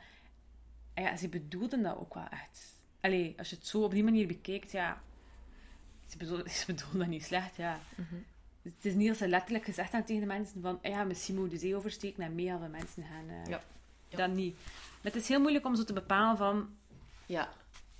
En 0.94 1.02
ja, 1.02 1.16
ze 1.16 1.28
bedoelden 1.28 1.82
dat 1.82 1.96
ook 1.96 2.14
wel 2.14 2.28
echt. 2.28 2.78
Allee, 3.00 3.34
als 3.38 3.50
je 3.50 3.56
het 3.56 3.66
zo 3.66 3.82
op 3.82 3.90
die 3.90 4.04
manier 4.04 4.26
bekijkt, 4.26 4.70
ja... 4.72 5.02
Ze 6.06 6.16
bedoelden, 6.16 6.50
ze 6.60 6.66
bedoelden 6.66 6.98
dat 6.98 7.08
niet 7.08 7.24
slecht, 7.24 7.56
ja. 7.56 7.80
Mhm. 7.96 8.14
Het 8.62 8.84
is 8.84 8.94
niet 8.94 9.08
als 9.08 9.18
ze 9.18 9.28
letterlijk 9.28 9.64
gezegd 9.64 9.90
hebben 9.92 10.08
tegen 10.08 10.28
de 10.28 10.34
mensen 10.34 10.62
van 10.62 10.78
ja, 10.82 11.04
misschien 11.04 11.34
moet 11.34 11.44
je 11.44 11.50
de 11.50 11.58
zee 11.58 11.76
oversteken 11.76 12.22
en 12.22 12.34
mega 12.34 12.58
veel 12.58 12.68
mensen 12.68 13.02
gaan. 13.04 13.28
eh, 13.28 13.44
Ja. 13.46 13.62
Dat 14.16 14.30
niet. 14.30 14.54
Maar 15.02 15.12
het 15.12 15.14
is 15.22 15.28
heel 15.28 15.40
moeilijk 15.40 15.64
om 15.66 15.76
zo 15.76 15.84
te 15.84 15.92
bepalen 15.92 16.36
van... 16.36 16.76
Ja. 17.26 17.48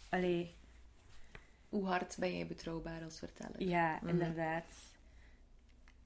Allee, 0.08 0.54
Hoe 1.68 1.86
hard 1.86 2.16
ben 2.18 2.36
jij 2.36 2.46
betrouwbaar 2.46 3.02
als 3.04 3.18
verteller? 3.18 3.62
ja, 3.62 3.94
Mhm. 4.00 4.08
inderdaad. 4.08 4.64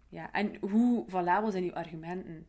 Ja, 0.09 0.33
en 0.33 0.57
hoe 0.61 1.05
valabel 1.09 1.51
zijn 1.51 1.65
uw 1.65 1.73
argumenten? 1.75 2.47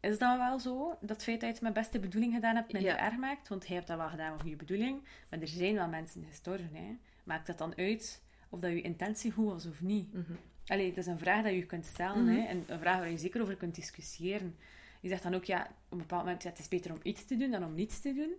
Is 0.00 0.18
dat 0.18 0.38
wel 0.38 0.58
zo? 0.58 0.98
Dat 1.00 1.22
feit 1.22 1.40
dat 1.40 1.48
je 1.48 1.54
het 1.54 1.62
met 1.64 1.72
beste 1.72 1.98
bedoeling 1.98 2.34
gedaan 2.34 2.54
hebt, 2.54 2.72
minder 2.72 2.90
Ja. 2.90 2.98
erg 3.04 3.16
maakt? 3.16 3.48
Want 3.48 3.66
jij 3.66 3.76
hebt 3.76 3.88
dat 3.88 3.98
wel 3.98 4.08
gedaan 4.08 4.32
met 4.32 4.40
goede 4.40 4.56
bedoeling. 4.56 5.02
Maar 5.30 5.40
er 5.40 5.48
zijn 5.48 5.74
wel 5.74 5.88
mensen 5.88 6.24
gestorven, 6.28 6.70
hè. 6.74 6.96
Maakt 7.24 7.46
dat 7.46 7.58
dan 7.58 7.76
uit 7.76 8.22
of 8.48 8.60
dat 8.60 8.70
je 8.70 8.80
intentie 8.82 9.30
goed 9.32 9.46
was 9.52 9.66
of 9.66 9.80
niet? 9.80 10.12
Mhm. 10.12 10.32
Allee, 10.66 10.86
het 10.88 10.96
is 10.96 11.06
een 11.06 11.18
vraag 11.18 11.42
dat 11.42 11.52
je 11.52 11.66
kunt 11.66 11.86
stellen, 11.86 12.24
Mhm. 12.24 12.34
hè, 12.34 12.42
en 12.46 12.64
een 12.66 12.78
vraag 12.78 12.98
waar 12.98 13.10
je 13.10 13.18
zeker 13.18 13.42
over 13.42 13.56
kunt 13.56 13.74
discussiëren. 13.74 14.56
Je 15.04 15.10
zegt 15.10 15.22
dan 15.22 15.34
ook, 15.34 15.44
ja, 15.44 15.62
op 15.62 15.92
een 15.92 15.98
bepaald 15.98 16.24
moment, 16.24 16.42
ja, 16.42 16.48
het 16.48 16.58
is 16.58 16.68
beter 16.68 16.92
om 16.92 17.00
iets 17.02 17.24
te 17.24 17.36
doen 17.36 17.50
dan 17.50 17.64
om 17.64 17.74
niets 17.74 18.00
te 18.00 18.14
doen. 18.14 18.32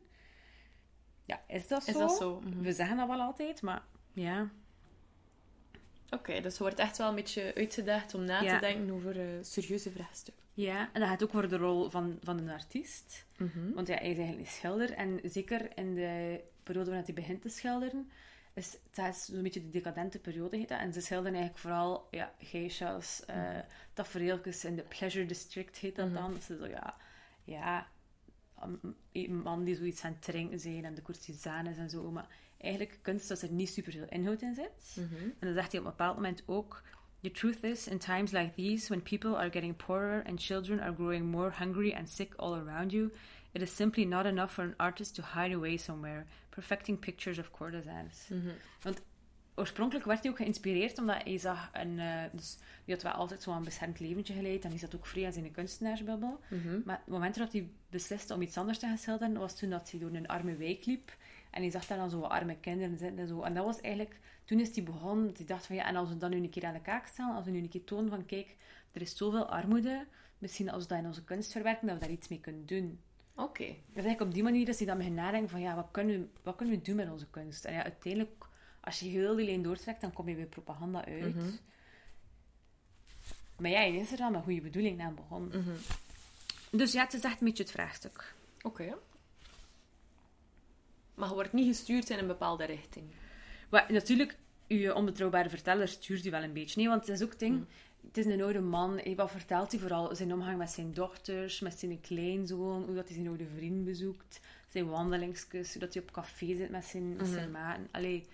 Ja, 1.26 1.42
is 1.48 1.68
dat 1.68 1.84
zo? 1.84 1.92
Is 1.92 1.98
dat 1.98 2.18
zo? 2.18 2.42
Mhm. 2.42 2.62
We 2.62 2.72
zeggen 2.74 2.98
dat 2.98 3.08
wel 3.08 3.20
altijd, 3.20 3.62
maar 3.62 3.84
ja. 4.14 4.50
Oké, 6.10 6.42
dus 6.42 6.58
je 6.58 6.64
wordt 6.64 6.80
echt 6.80 6.98
wel 6.98 7.10
een 7.10 7.16
beetje 7.16 7.56
uitgedaagd 7.56 8.14
om 8.14 8.24
na 8.24 8.42
Ja. 8.42 8.54
te 8.54 8.66
denken 8.66 8.94
over 8.94 9.20
eh, 9.20 9.28
serieuze 9.42 9.92
vraagstukken. 9.92 10.44
Ja, 10.54 10.90
en 10.94 11.00
dat 11.00 11.10
gaat 11.10 11.24
ook 11.24 11.32
voor 11.32 11.48
de 11.48 11.58
rol 11.58 11.90
van, 11.90 12.18
van 12.24 12.38
een 12.38 12.50
artiest. 12.50 13.26
Mhm. 13.38 13.74
Want 13.74 13.88
ja, 13.88 13.96
hij 13.96 14.10
is 14.10 14.18
eigenlijk 14.18 14.48
een 14.48 14.54
schilder. 14.54 14.92
En 14.92 15.20
zeker 15.24 15.78
in 15.78 15.96
de 15.96 16.42
periode 16.64 16.90
waarin 16.90 17.06
hij 17.06 17.16
begint 17.16 17.42
te 17.42 17.50
schilderen, 17.50 18.12
is 18.56 18.78
dat 18.94 19.08
is 19.08 19.26
zo'n 19.26 19.42
beetje 19.44 19.62
de 19.62 19.70
decadente 19.70 20.20
periode. 20.20 20.58
Heet 20.58 20.70
dat. 20.70 20.80
En 20.80 20.94
ze 20.94 21.02
schilderen 21.02 21.34
eigenlijk 21.34 21.62
vooral 21.62 22.08
ja, 22.12 22.34
geisha's, 22.40 23.26
eh 23.26 23.60
tafereeltjes 23.94 24.66
in 24.66 24.76
de 24.76 24.82
Pleasure 24.82 25.26
District 25.26 25.78
heet 25.78 25.96
dat 25.96 26.06
Mhm. 26.10 26.16
dan. 26.16 26.42
Ze 26.42 26.58
zo, 26.58 26.68
ja, 26.68 26.96
ja, 27.44 27.88
een- 29.12 29.42
man 29.42 29.64
die 29.64 29.76
zoiets 29.76 30.04
aan 30.04 30.12
het 30.12 30.22
drinken 30.22 30.60
zijn 30.60 30.86
en 30.86 30.96
de 30.96 31.02
courtisanes 31.02 31.78
en 31.78 31.90
zo. 31.90 32.12
Maar 32.12 32.28
eigenlijk 32.58 33.00
kunst 33.02 33.28
dat 33.28 33.42
er 33.42 33.52
niet 33.52 33.70
super 33.70 33.92
veel 33.92 34.08
inhoud 34.10 34.42
in 34.42 34.56
zit. 34.56 34.96
Mhm. 34.96 35.24
En 35.24 35.36
dan 35.40 35.54
zegt 35.54 35.72
hij 35.72 35.80
op 35.80 35.86
een 35.86 35.92
bepaald 35.92 36.16
moment 36.16 36.44
ook: 36.46 36.82
The 37.22 37.32
truth 37.32 37.64
is, 37.64 37.88
in 37.88 37.98
times 37.98 38.32
like 38.32 38.52
these, 38.56 38.88
when 38.88 39.02
people 39.02 39.38
are 39.38 39.52
getting 39.52 39.76
poorer 39.86 40.24
and 40.26 40.42
children 40.44 40.80
are 40.80 40.94
growing 40.96 41.26
more 41.32 41.52
hungry 41.58 41.94
and 41.94 42.10
sick 42.10 42.34
all 42.36 42.54
around 42.54 42.92
you, 42.92 43.12
it 43.56 43.62
is 43.62 43.76
simply 43.76 44.04
not 44.04 44.26
enough 44.26 44.52
for 44.54 44.64
an 44.64 44.74
artist 44.78 45.16
to 45.16 45.24
hide 45.34 45.56
away 45.56 45.78
somewhere, 45.78 46.26
perfecting 46.50 47.00
pictures 47.00 47.40
of 47.40 47.52
courtesans. 47.52 48.28
Mhm. 48.30 48.50
Want 48.82 49.02
oorspronkelijk 49.56 50.06
werd 50.06 50.22
hij 50.22 50.32
ook 50.32 50.38
geïnspireerd 50.38 50.98
omdat 50.98 51.24
hij 51.24 51.38
zag 51.38 51.70
een. 51.74 52.00
eh, 52.00 52.24
dus 52.32 52.58
die 52.86 52.94
had 52.94 53.04
wel 53.04 53.12
altijd 53.12 53.42
zo'n 53.42 53.64
beschermd 53.64 54.00
leventje 54.00 54.34
geleid 54.34 54.64
en 54.64 54.70
die 54.70 54.80
zat 54.80 54.96
ook 54.96 55.06
vrij 55.06 55.26
aan 55.26 55.34
zijn 55.34 55.52
kunstenaarsbubbel. 55.52 56.40
Mhm. 56.50 56.80
Maar 56.86 56.98
het 56.98 57.08
moment 57.08 57.36
dat 57.36 57.52
hij 57.52 57.70
besliste 57.90 58.34
om 58.34 58.42
iets 58.42 58.58
anders 58.58 58.80
te 58.80 58.86
gaan 58.86 58.98
schilderen, 58.98 59.38
was 59.38 59.58
toen 59.58 59.70
dat 59.70 59.92
hij 59.92 60.00
door 60.00 60.14
een 60.14 60.28
arme 60.28 60.56
wijk 60.56 60.86
liep. 60.86 61.16
En 61.52 61.62
hij 61.62 61.72
zag 61.72 61.86
daar 61.86 61.98
dan 61.98 62.10
zo 62.10 62.20
wat 62.20 62.30
arme 62.32 62.58
kinderen 62.60 62.98
zitten 62.98 63.20
en 63.20 63.28
zo. 63.28 63.42
En 63.42 63.54
dat 63.54 63.66
was 63.66 63.82
eigenlijk... 63.82 64.20
Toen 64.46 64.60
is 64.60 64.76
hij 64.76 64.84
begonnen, 64.84 65.26
dat 65.28 65.38
hij 65.38 65.46
dacht 65.46 65.66
van 65.66 65.76
ja, 65.76 65.86
en 65.86 65.96
als 65.96 66.10
we 66.10 66.18
dat 66.18 66.30
nu 66.30 66.38
een 66.38 66.50
keer 66.50 66.66
aan 66.66 66.74
de 66.74 66.82
kaak 66.82 67.08
stellen, 67.08 67.36
als 67.36 67.46
we 67.46 67.52
nu 67.52 67.60
een 67.60 67.70
keer 67.70 67.84
tonen 67.84 68.10
van 68.10 68.26
kijk, 68.26 68.56
er 68.92 69.02
is 69.02 69.18
zoveel 69.18 69.50
armoede, 69.50 70.06
misschien 70.38 70.70
als 70.70 70.84
we 70.84 70.90
dat 70.90 70.98
in 70.98 71.06
onze 71.06 71.24
kunst 71.24 71.52
verwerken, 71.52 71.88
dat 71.88 71.96
we 71.96 72.02
daar 72.02 72.12
iets 72.12 72.28
mee 72.28 72.40
kunnen 72.40 72.66
doen. 72.66 73.00
Oké. 73.36 73.66
Dus 73.66 74.04
eigenlijk 74.04 74.22
op 74.22 74.34
die 74.34 74.44
manier 74.44 74.68
is 74.68 74.78
hij 74.78 74.88
dan 74.88 74.98
beginnen 74.98 75.24
nadenken 75.24 75.50
van 75.50 75.62
ja, 75.62 75.76
wat 75.76 75.88
kunnen, 75.92 76.20
we, 76.20 76.28
wat 76.44 76.56
kunnen 76.56 76.76
we 76.76 76.82
doen 76.82 76.96
met 76.96 77.12
onze 77.12 77.28
kunst? 77.30 77.66
En 77.66 77.74
ja, 77.74 77.84
uiteindelijk, 77.84 78.46
als 78.82 79.00
je 79.00 79.10
heel 79.10 79.36
die 79.36 79.46
lijn 79.46 79.62
doortrekt, 79.62 80.02
dan 80.02 80.14
kom 80.14 80.30
je 80.30 80.36
bij 80.36 80.46
propaganda 80.46 81.06
uit. 81.06 81.36
Mhm. 81.36 81.50
Maar 83.58 83.72
ja, 83.72 83.86
er 83.86 84.18
dan 84.18 84.32
met 84.32 84.44
goede 84.44 84.62
bedoeling 84.62 85.02
aan 85.02 85.16
begonnen. 85.16 85.60
Mhm. 85.60 85.76
Dus 86.72 86.92
ja, 86.92 87.04
het 87.04 87.14
is 87.14 87.24
echt 87.24 87.40
een 87.40 87.48
beetje 87.48 87.64
het 87.64 87.72
vraagstuk. 87.72 88.36
Oké. 88.62 88.96
Maar 91.14 91.28
je 91.28 91.34
wordt 91.34 91.54
niet 91.54 91.68
gestuurd 91.68 92.10
in 92.10 92.18
een 92.18 92.28
bepaalde 92.28 92.66
richting. 92.66 93.06
Maar 93.70 93.86
natuurlijk, 93.92 94.38
je 94.68 94.96
onbetrouwbare 94.96 95.50
verteller 95.50 95.88
stuurt 95.88 96.26
u 96.26 96.30
wel 96.30 96.44
een 96.44 96.54
beetje. 96.54 96.80
Nee, 96.80 96.90
want 96.90 97.08
het 97.08 97.20
is 97.20 97.24
ook 97.24 97.40
ding... 97.40 97.56
Mm. 97.56 97.68
Het 98.08 98.18
is 98.18 98.26
een 98.26 98.42
oude 98.42 98.62
man. 98.62 99.00
Hé, 99.04 99.16
wat 99.16 99.32
vertelt 99.32 99.72
hij 99.72 99.80
vooral? 99.80 100.16
Zijn 100.16 100.34
omgang 100.34 100.58
met 100.58 100.70
zijn 100.70 100.94
dochters, 100.94 101.60
met 101.60 101.80
zijn 101.80 102.02
kleinzoon, 102.02 102.84
hoe 102.84 102.96
dat 102.96 103.06
hij 103.06 103.16
zijn 103.16 103.28
oude 103.28 103.46
vriend 103.56 103.86
bezoekt, 103.86 104.40
zijn 104.70 104.90
wandelingskus, 104.90 105.72
hoe 105.72 105.82
dat 105.82 105.94
hij 105.94 106.04
op 106.04 106.12
café 106.12 106.56
zit 106.56 106.70
met 106.70 106.86
zijn, 106.86 107.16
met 107.16 107.28
zijn 107.28 107.52
maten. 107.52 107.88
Allee, 107.92 108.26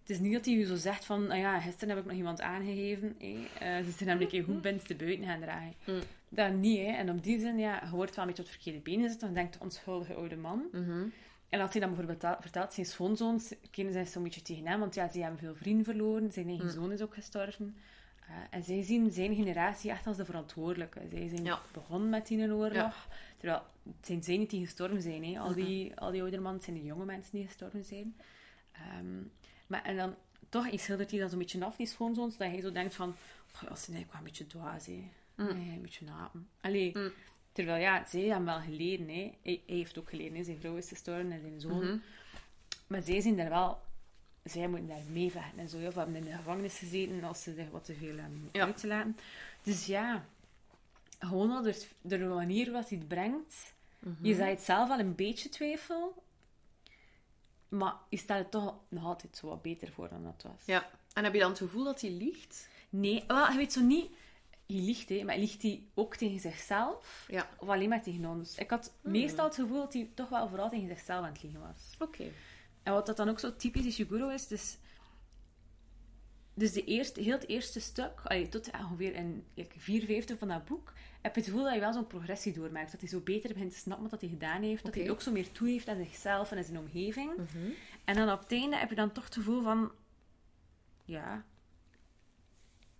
het 0.00 0.10
is 0.10 0.18
niet 0.18 0.32
dat 0.32 0.44
hij 0.44 0.54
u 0.54 0.64
zo 0.64 0.76
zegt 0.76 1.04
van, 1.04 1.30
ah 1.30 1.38
ja, 1.38 1.60
gisteren 1.60 1.88
heb 1.88 1.98
ik 1.98 2.04
nog 2.04 2.16
iemand 2.16 2.40
aangegeven. 2.40 3.16
Eh, 3.18 3.76
ze 3.84 3.90
zijn 3.90 4.08
namelijk 4.08 4.32
een 4.32 4.44
goed 4.44 4.62
bent 4.62 4.86
te 4.86 4.94
buiten 4.94 5.24
gaan 5.24 5.40
draaien. 5.40 5.74
Mm. 5.86 6.00
Dat 6.28 6.52
niet, 6.52 6.78
hè. 6.78 6.92
En 6.92 7.10
op 7.10 7.22
die 7.22 7.40
zin, 7.40 7.58
ja, 7.58 7.82
je 7.84 7.90
wordt 7.90 8.14
wel 8.14 8.24
een 8.24 8.30
beetje 8.30 8.42
op 8.42 8.48
het 8.48 8.62
verkeerde 8.62 8.90
benen 8.90 9.10
zitten, 9.10 9.26
dan 9.26 9.36
denkt 9.36 9.58
onschuldige 9.58 10.14
oude 10.14 10.36
man. 10.36 10.62
Mhm. 10.72 11.06
En 11.48 11.60
als 11.60 11.72
hij 11.72 11.80
dan 11.80 11.94
bijvoorbeeld 11.94 12.36
vertelt, 12.40 12.72
zijn 12.72 12.86
schoonzoons 12.86 13.54
kennen 13.70 13.92
zij 13.92 14.06
zo'n 14.06 14.22
beetje 14.22 14.42
tegen 14.42 14.66
hem, 14.66 14.80
want 14.80 14.94
ja, 14.94 15.08
ze 15.08 15.20
hebben 15.20 15.38
veel 15.38 15.54
vrienden 15.54 15.84
verloren, 15.84 16.32
zijn 16.32 16.48
eigen 16.48 16.66
Mm. 16.66 16.72
zoon 16.72 16.92
is 16.92 17.02
ook 17.02 17.14
gestorven. 17.14 17.76
En 18.50 18.62
zij 18.62 18.82
zien 18.82 19.10
zijn 19.10 19.34
generatie 19.34 19.90
echt 19.90 20.06
als 20.06 20.16
de 20.16 20.24
verantwoordelijke. 20.24 21.00
Zij 21.10 21.28
zijn 21.28 21.44
Ja. 21.44 21.60
begonnen 21.72 22.08
met 22.08 22.26
die 22.26 22.52
oorlog, 22.52 22.72
Ja. 22.72 22.94
terwijl 23.36 23.62
het 23.82 24.06
zijn 24.06 24.22
zij 24.22 24.36
niet 24.36 24.50
die 24.50 24.64
gestorven 24.64 25.02
zijn. 25.02 25.24
Hè. 25.24 25.38
Al, 25.40 25.50
Mhm. 25.50 25.54
die, 25.64 25.96
al 25.96 26.10
die 26.10 26.20
oude 26.22 26.36
mannen, 26.36 26.54
het 26.54 26.64
zijn 26.64 26.76
de 26.76 26.84
jonge 26.84 27.04
mensen 27.04 27.32
die 27.36 27.46
gestorven 27.46 27.84
zijn. 27.84 28.16
Ehm, 28.72 29.22
Maar, 29.66 29.82
en 29.82 29.96
dan 29.96 30.14
toch, 30.48 30.68
je 30.68 30.78
schildert 30.78 31.10
die 31.10 31.20
dan 31.20 31.28
zo'n 31.28 31.38
beetje 31.38 31.64
af, 31.64 31.76
die 31.76 31.86
schoonzoon, 31.86 32.30
zodat 32.30 32.54
je 32.54 32.60
zo 32.60 32.72
denkt 32.72 32.94
van, 32.94 33.08
oh, 33.54 33.62
dat 33.62 33.78
is 33.78 33.88
eigenlijk 33.88 34.08
wel 34.10 34.18
een 34.18 34.24
beetje 34.26 34.46
dwaas, 34.46 34.86
hè. 34.86 35.10
Nee, 35.36 35.74
een 35.74 35.82
beetje 35.82 36.04
napen. 36.04 36.48
Allee, 36.60 36.98
Mm. 36.98 37.10
terwijl 37.52 37.80
ja, 37.82 38.04
zij 38.06 38.20
hebben 38.22 38.44
wel 38.44 38.60
geleden, 38.60 39.08
hè. 39.08 39.14
Hij, 39.42 39.62
hij 39.66 39.76
heeft 39.76 39.98
ook 39.98 40.08
geleden, 40.08 40.36
hè. 40.36 40.44
Zijn 40.44 40.58
vrouw 40.58 40.76
is 40.76 40.88
gestorven 40.88 41.32
en 41.32 41.40
zijn 41.40 41.60
zoon. 41.60 41.84
Mhm. 41.84 41.96
Maar 42.86 43.02
zij 43.02 43.20
zien 43.20 43.36
daar 43.36 43.48
wel... 43.48 43.78
Zij 44.48 44.68
moeten 44.68 44.88
daar 44.88 45.02
meevechten 45.12 45.58
en 45.58 45.68
zo. 45.68 45.86
Of 45.86 45.94
hebben 45.94 46.14
in 46.16 46.24
de 46.24 46.32
gevangenis 46.32 46.78
gezeten 46.78 47.24
als 47.24 47.42
ze 47.42 47.54
zich 47.54 47.70
wat 47.70 47.84
te 47.84 47.94
veel 47.94 48.16
hebben 48.16 48.48
Ja. 48.52 48.64
uit 48.64 48.76
te 48.76 48.86
laten. 48.86 49.16
Dus 49.62 49.86
ja, 49.86 50.24
gewoon 51.18 51.50
al 51.50 51.62
door, 51.62 51.74
door 52.00 52.18
de 52.18 52.24
manier 52.24 52.72
wat 52.72 52.88
hij 52.88 52.98
het 52.98 53.08
brengt. 53.08 53.74
Mhm. 53.98 54.26
Je 54.26 54.34
zaait 54.34 54.60
zelf 54.60 54.90
al 54.90 54.98
een 54.98 55.14
beetje 55.14 55.48
twijfel. 55.48 56.22
Maar 57.68 57.94
je 58.08 58.16
stelt 58.16 58.38
het 58.38 58.50
toch 58.50 58.74
nog 58.88 59.04
altijd 59.04 59.36
zo 59.36 59.46
wat 59.48 59.62
beter 59.62 59.92
voor 59.92 60.08
dan 60.08 60.22
dat 60.24 60.42
was. 60.42 60.64
Ja. 60.66 60.90
En 61.12 61.24
heb 61.24 61.32
je 61.32 61.38
dan 61.40 61.48
het 61.50 61.58
gevoel 61.58 61.84
dat 61.84 62.00
hij 62.00 62.10
liegt? 62.10 62.68
Nee, 62.90 63.24
wel, 63.26 63.50
je 63.50 63.56
weet 63.56 63.72
zo 63.72 63.80
niet... 63.80 64.10
Je 64.66 64.80
liegt, 64.80 65.08
hè, 65.08 65.24
maar 65.24 65.38
liegt 65.38 65.62
hij 65.62 65.82
ook 65.94 66.16
tegen 66.16 66.40
zichzelf? 66.40 67.24
Ja. 67.30 67.48
Of 67.58 67.68
alleen 67.68 67.88
maar 67.88 68.02
tegen 68.02 68.24
ons? 68.26 68.54
Ik 68.58 68.70
had 68.70 68.92
Hmm. 69.02 69.10
meestal 69.12 69.44
het 69.44 69.54
gevoel 69.54 69.78
dat 69.80 69.92
hij 69.92 70.08
toch 70.14 70.28
wel 70.28 70.48
vooral 70.48 70.68
tegen 70.70 70.88
zichzelf 70.88 71.24
aan 71.24 71.32
het 71.32 71.42
liegen 71.42 71.60
was. 71.60 71.94
Oké. 72.08 72.24
En 72.88 72.94
wat 72.94 73.06
dat 73.06 73.16
dan 73.16 73.28
ook 73.28 73.38
zo 73.38 73.56
typisch 73.56 73.84
Ishiguro 73.86 74.28
is, 74.28 74.46
dus, 74.46 74.78
dus 76.54 76.72
de 76.72 76.84
eerste, 76.84 77.20
heel 77.20 77.32
het 77.32 77.48
eerste 77.48 77.80
stuk, 77.80 78.20
allee, 78.24 78.48
tot 78.48 78.70
ongeveer 78.70 79.14
in 79.14 79.44
like, 79.54 79.80
vier 79.80 80.04
vijfde 80.04 80.36
van 80.36 80.48
dat 80.48 80.64
boek, 80.64 80.92
heb 81.20 81.34
je 81.34 81.40
het 81.40 81.50
gevoel 81.50 81.64
dat 81.64 81.74
je 81.74 81.80
wel 81.80 81.92
zo'n 81.92 82.06
progressie 82.06 82.52
doormaakt. 82.52 82.90
Dat 82.90 83.00
hij 83.00 83.08
zo 83.08 83.20
beter 83.20 83.52
begint 83.52 83.72
te 83.72 83.78
snappen 83.78 84.10
wat 84.10 84.20
hij 84.20 84.30
gedaan 84.30 84.62
heeft. 84.62 84.84
Dat 84.84 84.94
hij 84.94 85.10
ook 85.10 85.20
zo 85.20 85.32
meer 85.32 85.52
toe 85.52 85.68
heeft 85.68 85.88
aan 85.88 86.04
zichzelf 86.04 86.50
en 86.50 86.56
aan 86.56 86.64
zijn 86.64 86.78
omgeving. 86.78 87.36
Mhm. 87.36 87.70
En 88.04 88.14
dan 88.14 88.32
op 88.32 88.40
het 88.40 88.52
einde 88.52 88.76
heb 88.76 88.88
je 88.88 88.94
dan 88.94 89.12
toch 89.12 89.24
het 89.24 89.34
gevoel 89.34 89.62
van... 89.62 89.92
Ja... 91.04 91.44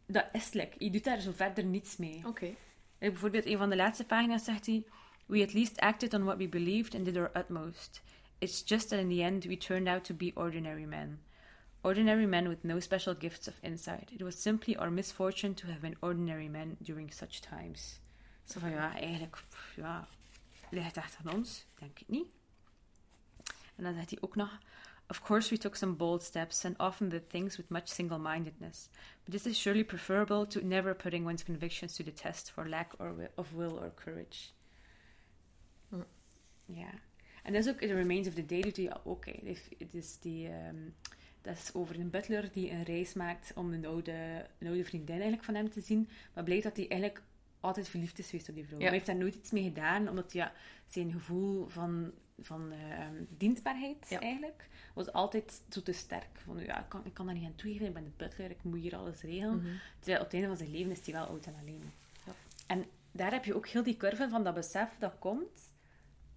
Dat 0.07 0.29
is 0.33 0.53
like. 0.53 0.85
Je 0.85 0.90
doet 0.90 1.05
daar 1.05 1.20
zo 1.20 1.33
verder 1.33 1.64
niets 1.64 1.96
mee. 1.96 2.22
Oké. 2.27 2.44
Like, 2.44 2.57
bijvoorbeeld, 2.98 3.46
een 3.46 3.59
van 3.59 3.70
de 3.70 3.77
laatste 3.77 4.05
pagina's 4.05 4.44
zegt 4.44 4.66
hij... 4.66 4.85
We 5.27 5.42
at 5.42 5.53
least 5.53 5.81
acted 5.81 6.14
on 6.14 6.24
what 6.24 6.37
we 6.37 6.48
believed 6.48 6.94
and 6.94 7.05
did 7.05 7.16
our 7.16 7.31
utmost. 7.37 8.03
It's 8.40 8.62
just 8.62 8.90
that 8.90 9.01
in 9.01 9.09
the 9.09 9.22
end 9.22 9.46
we 9.46 9.57
turned 9.57 9.88
out 9.88 10.05
to 10.05 10.14
be 10.14 10.33
ordinary 10.35 10.87
men. 10.87 11.18
Ordinary 11.83 12.27
men 12.27 12.48
with 12.48 12.64
no 12.64 12.81
special 12.81 13.14
gifts 13.14 13.48
of 13.48 13.55
insight. 13.62 14.11
It 14.12 14.22
was 14.22 14.42
simply 14.42 14.77
our 14.77 14.90
misfortune 14.90 15.55
to 15.55 15.66
have 15.66 15.81
been 15.81 15.96
ordinary 16.01 16.48
men 16.48 16.77
during 16.81 17.11
such 17.11 17.40
times. 17.40 18.01
Zo 18.44 18.61
van, 18.61 18.70
ja, 18.70 18.94
eigenlijk... 18.94 19.37
pff, 19.37 19.77
Ja, 19.77 20.09
ligt 20.70 20.87
het 20.87 20.96
echt 20.96 21.16
aan 21.24 21.35
ons? 21.35 21.64
Denk 21.79 21.98
ik 21.98 22.09
niet. 22.09 22.27
En 23.77 23.85
dan 23.85 23.94
zegt 23.94 24.11
hij 24.11 24.18
ook 24.20 24.37
nog... 24.37 24.59
Of 25.11 25.22
course 25.22 25.51
we 25.51 25.59
took 25.59 25.77
some 25.77 25.92
bold 25.92 26.22
steps 26.22 26.64
and 26.64 26.79
often 26.79 27.09
did 27.09 27.31
things 27.31 27.57
with 27.57 27.70
much 27.70 27.88
single-mindedness. 27.88 28.88
But 29.24 29.33
this 29.33 29.46
is 29.46 29.61
surely 29.61 29.85
preferable 29.85 30.46
to 30.46 30.61
never 30.61 30.94
putting 30.94 31.24
one's 31.24 31.44
convictions 31.44 31.94
to 31.96 32.05
the 32.05 32.12
test 32.12 32.51
for 32.51 32.68
lack 32.68 32.92
or 32.98 33.31
of 33.35 33.55
will 33.55 33.79
or 33.79 33.90
courage. 33.94 34.53
Mm. 35.90 36.05
Hm. 36.66 36.74
Ja. 36.79 36.90
En 37.49 37.55
dat 37.55 37.65
is 37.67 37.73
ook 37.73 37.81
in 37.81 37.89
The 37.89 37.95
Remains 37.95 38.29
of 38.29 38.35
the 38.35 38.47
Day 38.47 38.61
doet 38.61 38.77
hij 38.77 38.97
ook. 39.05 39.25
hè. 39.27 39.33
Het 39.79 39.95
is- 39.95 40.19
die... 40.21 40.49
ehm, 40.49 40.77
dat 41.43 41.57
is 41.57 41.75
over 41.75 42.01
een 42.01 42.11
butler 42.11 42.51
die 42.53 42.71
een 42.71 42.83
reis 42.83 43.13
maakt 43.15 43.53
om 43.55 43.73
een 43.73 43.87
oude, 43.87 44.47
een 44.59 44.67
oude 44.67 44.85
vriendin 44.85 45.15
eigenlijk 45.15 45.45
van 45.45 45.55
hem 45.55 45.71
te 45.71 45.81
zien. 45.81 46.09
Maar 46.35 46.45
blijkt 46.45 46.63
dat 46.63 46.77
hij 46.77 46.89
eigenlijk 46.89 47.23
altijd 47.61 47.89
verliefd 47.89 48.19
is 48.19 48.31
geweest 48.31 48.49
op 48.49 48.55
die 48.55 48.65
vrouw. 48.67 48.79
Ja. 48.79 48.83
Maar 48.85 48.93
hij 48.93 48.99
heeft 49.03 49.11
daar 49.11 49.21
nooit 49.25 49.35
iets 49.35 49.51
mee 49.51 49.63
gedaan, 49.63 50.09
omdat 50.09 50.33
ja, 50.33 50.53
zijn 50.87 51.13
gevoel 51.13 51.67
van, 51.69 52.13
van 52.41 52.73
ehm, 52.73 53.15
dienstbaarheid 53.29 54.07
Ja. 54.09 54.21
eigenlijk 54.21 54.69
was 54.95 55.13
altijd 55.13 55.61
zo 55.69 55.83
te 55.83 55.93
sterk. 55.93 56.39
Van 56.45 56.59
ja, 56.59 56.81
ik 56.81 56.89
kan, 56.89 57.05
ik 57.05 57.15
kan 57.15 57.27
daar 57.27 57.35
niet 57.35 57.45
aan 57.45 57.55
toegeven, 57.57 57.87
ik 57.87 57.93
ben 57.95 58.05
de 58.05 58.11
butler, 58.17 58.51
ik 58.51 58.63
moet 58.63 58.81
hier 58.81 58.97
alles 58.97 59.21
regelen. 59.23 59.57
Mhm. 59.57 59.67
Terwijl 59.99 60.19
op 60.19 60.25
het 60.25 60.33
einde 60.35 60.49
van 60.49 60.57
zijn 60.57 60.71
leven 60.71 60.91
is 60.91 61.01
hij 61.05 61.15
wel 61.15 61.27
oud 61.27 61.47
en 61.47 61.55
alleen. 61.61 61.83
Ja. 62.27 62.33
En 62.67 62.85
daar 63.13 63.33
heb 63.33 63.45
je 63.45 63.55
ook 63.55 63.69
heel 63.69 63.83
die 63.83 63.97
curve 63.97 64.29
van 64.29 64.45
dat 64.45 64.55
besef 64.55 64.89
dat 64.99 65.15
komt. 65.19 65.67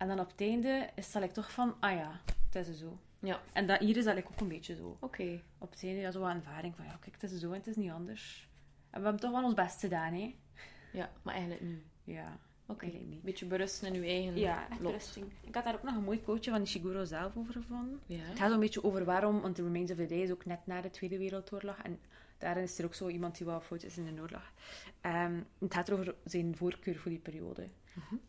En 0.01 0.07
dan 0.07 0.19
op 0.19 0.31
het 0.31 0.41
einde 0.41 0.89
is 0.95 1.11
dat 1.11 1.21
like 1.21 1.33
toch 1.33 1.51
van, 1.51 1.75
ah 1.79 1.91
ja, 1.95 2.21
het 2.49 2.67
is 2.67 2.77
zo. 2.79 2.99
Ja. 3.19 3.41
En 3.53 3.67
dat, 3.67 3.79
hier 3.79 3.97
is 3.97 4.03
dat 4.03 4.17
ook 4.17 4.39
een 4.39 4.47
beetje 4.47 4.75
zo. 4.75 4.97
Oké. 4.99 5.41
Op 5.57 5.71
het 5.71 5.83
einde 5.83 5.99
ja, 5.99 6.11
zo 6.11 6.23
een 6.23 6.35
ervaring 6.35 6.75
van, 6.75 6.85
ja, 6.85 6.97
kijk, 6.99 7.21
het 7.21 7.31
is 7.31 7.39
zo 7.39 7.47
en 7.51 7.57
het 7.57 7.67
is 7.67 7.75
niet 7.75 7.91
anders. 7.91 8.49
En 8.89 8.97
we 8.99 9.03
hebben 9.03 9.21
toch 9.21 9.31
wel 9.31 9.43
ons 9.43 9.53
best 9.53 9.79
gedaan, 9.79 10.13
hè. 10.13 10.35
Ja, 10.91 11.09
maar 11.21 11.33
eigenlijk 11.33 11.63
nu. 11.63 11.83
Ja, 12.03 12.37
Oké. 12.65 12.81
eigenlijk 12.81 13.11
niet. 13.11 13.21
Beetje 13.21 13.45
berusten 13.45 13.87
in 13.87 14.01
uw 14.01 14.07
eigen 14.07 14.37
Ja, 14.37 14.69
echt 14.69 14.79
lot. 14.79 14.91
rusting. 14.91 15.25
Ik 15.41 15.55
had 15.55 15.63
daar 15.63 15.75
ook 15.75 15.83
nog 15.83 15.95
een 15.95 16.03
mooi 16.03 16.21
quoteje 16.21 16.51
van 16.51 16.61
Ishiguro 16.61 17.03
zelf 17.03 17.37
over 17.37 17.53
gevonden. 17.53 17.99
Ja. 18.05 18.23
Het 18.23 18.37
gaat 18.39 18.51
een 18.51 18.59
beetje 18.59 18.83
over 18.83 19.05
waarom, 19.05 19.41
want 19.41 19.55
The 19.55 19.63
Remains 19.63 19.91
of 19.91 19.97
the 19.97 20.05
Day 20.05 20.21
is 20.21 20.31
ook 20.31 20.45
net 20.45 20.59
na 20.65 20.81
de 20.81 20.89
Tweede 20.89 21.17
Wereldoorlog. 21.17 21.77
En 21.77 21.99
daarin 22.37 22.63
is 22.63 22.79
er 22.79 22.85
ook 22.85 22.93
zo 22.93 23.07
iemand 23.07 23.37
die 23.37 23.45
wel 23.45 23.61
fout 23.61 23.83
is 23.83 23.97
in 23.97 24.15
de 24.15 24.21
oorlog. 24.21 24.51
Ehm, 25.01 25.39
het 25.59 25.73
gaat 25.73 25.91
over 25.91 26.15
zijn 26.25 26.55
voorkeur 26.57 26.95
voor 26.95 27.11
die 27.11 27.19
periode. 27.19 27.67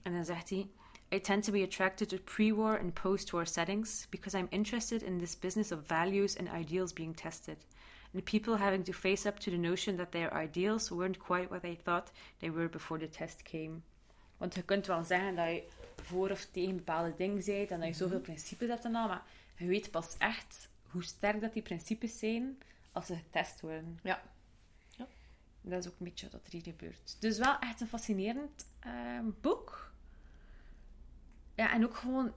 En 0.02 0.12
dan 0.12 0.24
zegt 0.24 0.50
hij... 0.50 0.66
I 1.12 1.18
tend 1.18 1.44
to 1.44 1.52
be 1.52 1.62
attracted 1.62 2.08
to 2.08 2.18
pre-war 2.18 2.76
and 2.76 2.94
post-war 2.94 3.44
settings 3.44 4.06
because 4.10 4.34
I'm 4.34 4.48
interested 4.50 5.02
in 5.02 5.18
this 5.18 5.34
business 5.34 5.70
of 5.70 5.86
values 5.86 6.36
and 6.36 6.48
ideals 6.48 6.92
being 6.94 7.14
tested. 7.14 7.58
And 8.14 8.24
people 8.24 8.56
having 8.56 8.82
to 8.84 8.92
face 8.92 9.26
up 9.26 9.38
to 9.40 9.50
the 9.50 9.58
notion 9.58 9.96
that 9.98 10.12
their 10.12 10.32
ideals 10.32 10.90
weren't 10.90 11.18
quite 11.18 11.50
what 11.50 11.60
they 11.60 11.74
thought 11.74 12.10
they 12.40 12.48
were 12.48 12.68
before 12.68 12.98
the 12.98 13.08
test 13.08 13.44
came. 13.44 13.82
Want 14.38 14.54
je 14.54 14.62
kunt 14.62 14.86
wel 14.86 15.04
zeggen 15.04 15.36
dat 15.36 15.48
je 15.48 15.62
voor 16.02 16.30
of 16.30 16.44
tegen 16.44 16.76
bepaalde 16.76 17.14
dingen 17.16 17.44
bent 17.44 17.70
en 17.70 17.80
dat 17.80 17.88
je 17.88 17.94
zoveel 17.94 18.20
principes 18.20 18.68
hebt 18.68 18.84
en 18.84 18.94
al, 18.94 19.08
maar 19.08 19.22
je 19.56 19.66
weet 19.66 19.90
pas 19.90 20.16
echt 20.18 20.68
hoe 20.90 21.04
sterk 21.04 21.40
dat 21.40 21.52
die 21.52 21.62
principes 21.62 22.18
zijn 22.18 22.58
als 22.92 23.06
ze 23.06 23.16
getest 23.16 23.60
worden. 23.60 23.98
Ja. 24.02 24.22
Ja. 24.90 25.06
Dat 25.60 25.84
is 25.84 25.90
ook 25.90 25.98
een 25.98 26.04
beetje 26.04 26.28
wat 26.30 26.46
er 26.46 26.52
hier 26.52 26.62
gebeurt. 26.62 27.16
Dus 27.20 27.38
wel 27.38 27.58
echt 27.58 27.80
een 27.80 27.86
fascinerend 27.86 28.66
ehm, 28.80 29.24
boek. 29.40 29.91
Ja, 31.54 31.72
en 31.72 31.84
ook 31.84 31.96
gewoon... 31.96 32.32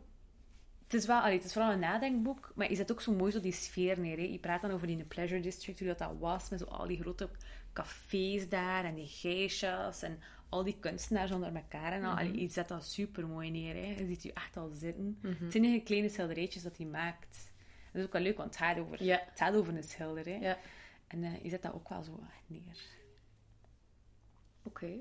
Het 0.83 0.93
is, 0.93 1.05
wel, 1.05 1.19
allee, 1.19 1.35
het 1.35 1.45
is 1.45 1.53
vooral 1.53 1.71
een 1.71 1.79
nadenkboek, 1.79 2.51
maar 2.55 2.69
je 2.69 2.75
zet 2.75 2.91
ook 2.91 3.01
zo 3.01 3.11
mooi 3.11 3.31
zo 3.31 3.39
die 3.39 3.51
sfeer 3.51 3.99
neer. 3.99 4.17
Hè. 4.17 4.23
Je 4.23 4.39
praat 4.39 4.61
dan 4.61 4.71
over 4.71 4.87
die 4.87 5.03
Pleasure 5.03 5.41
District, 5.41 5.79
hoe 5.79 5.87
dat, 5.87 5.97
dat 5.97 6.17
was, 6.19 6.49
met 6.49 6.59
zo 6.59 6.65
al 6.65 6.87
die 6.87 7.01
grote 7.01 7.29
cafés 7.73 8.49
daar 8.49 8.85
en 8.85 8.95
die 8.95 9.07
geishas 9.07 10.01
en 10.01 10.19
al 10.49 10.63
die 10.63 10.77
kunstenaars 10.79 11.31
onder 11.31 11.55
elkaar 11.55 11.91
en 11.91 12.03
al. 12.03 12.17
Allee, 12.17 12.41
je 12.41 12.49
zet 12.49 12.67
dat 12.67 12.85
super 12.85 13.27
mooi 13.27 13.51
neer. 13.51 13.73
Hè. 13.73 14.01
Je 14.01 14.05
ziet 14.05 14.23
je 14.23 14.33
echt 14.33 14.57
al 14.57 14.69
zitten. 14.69 15.17
Mhm. 15.21 15.27
Het 15.27 15.51
zijn 15.51 15.63
eigenlijk 15.63 15.85
kleine 15.85 16.09
schilderijtjes 16.09 16.63
dat 16.63 16.77
hij 16.77 16.85
maakt. 16.85 17.51
Dat 17.91 18.01
is 18.01 18.07
ook 18.07 18.13
wel 18.13 18.21
leuk, 18.21 18.37
want 18.37 18.49
het 18.49 18.57
gaat 18.57 18.79
over, 18.79 18.99
het 18.99 19.31
gaat 19.35 19.55
over 19.55 19.75
een 19.75 19.83
schilder. 19.83 20.25
Hè. 20.25 20.53
En 21.07 21.23
eh, 21.23 21.43
je 21.43 21.49
zet 21.49 21.61
dat 21.61 21.73
ook 21.73 21.89
wel 21.89 22.03
zo 22.03 22.19
echt 22.29 22.43
neer. 22.47 22.77
Oké. 24.63 24.99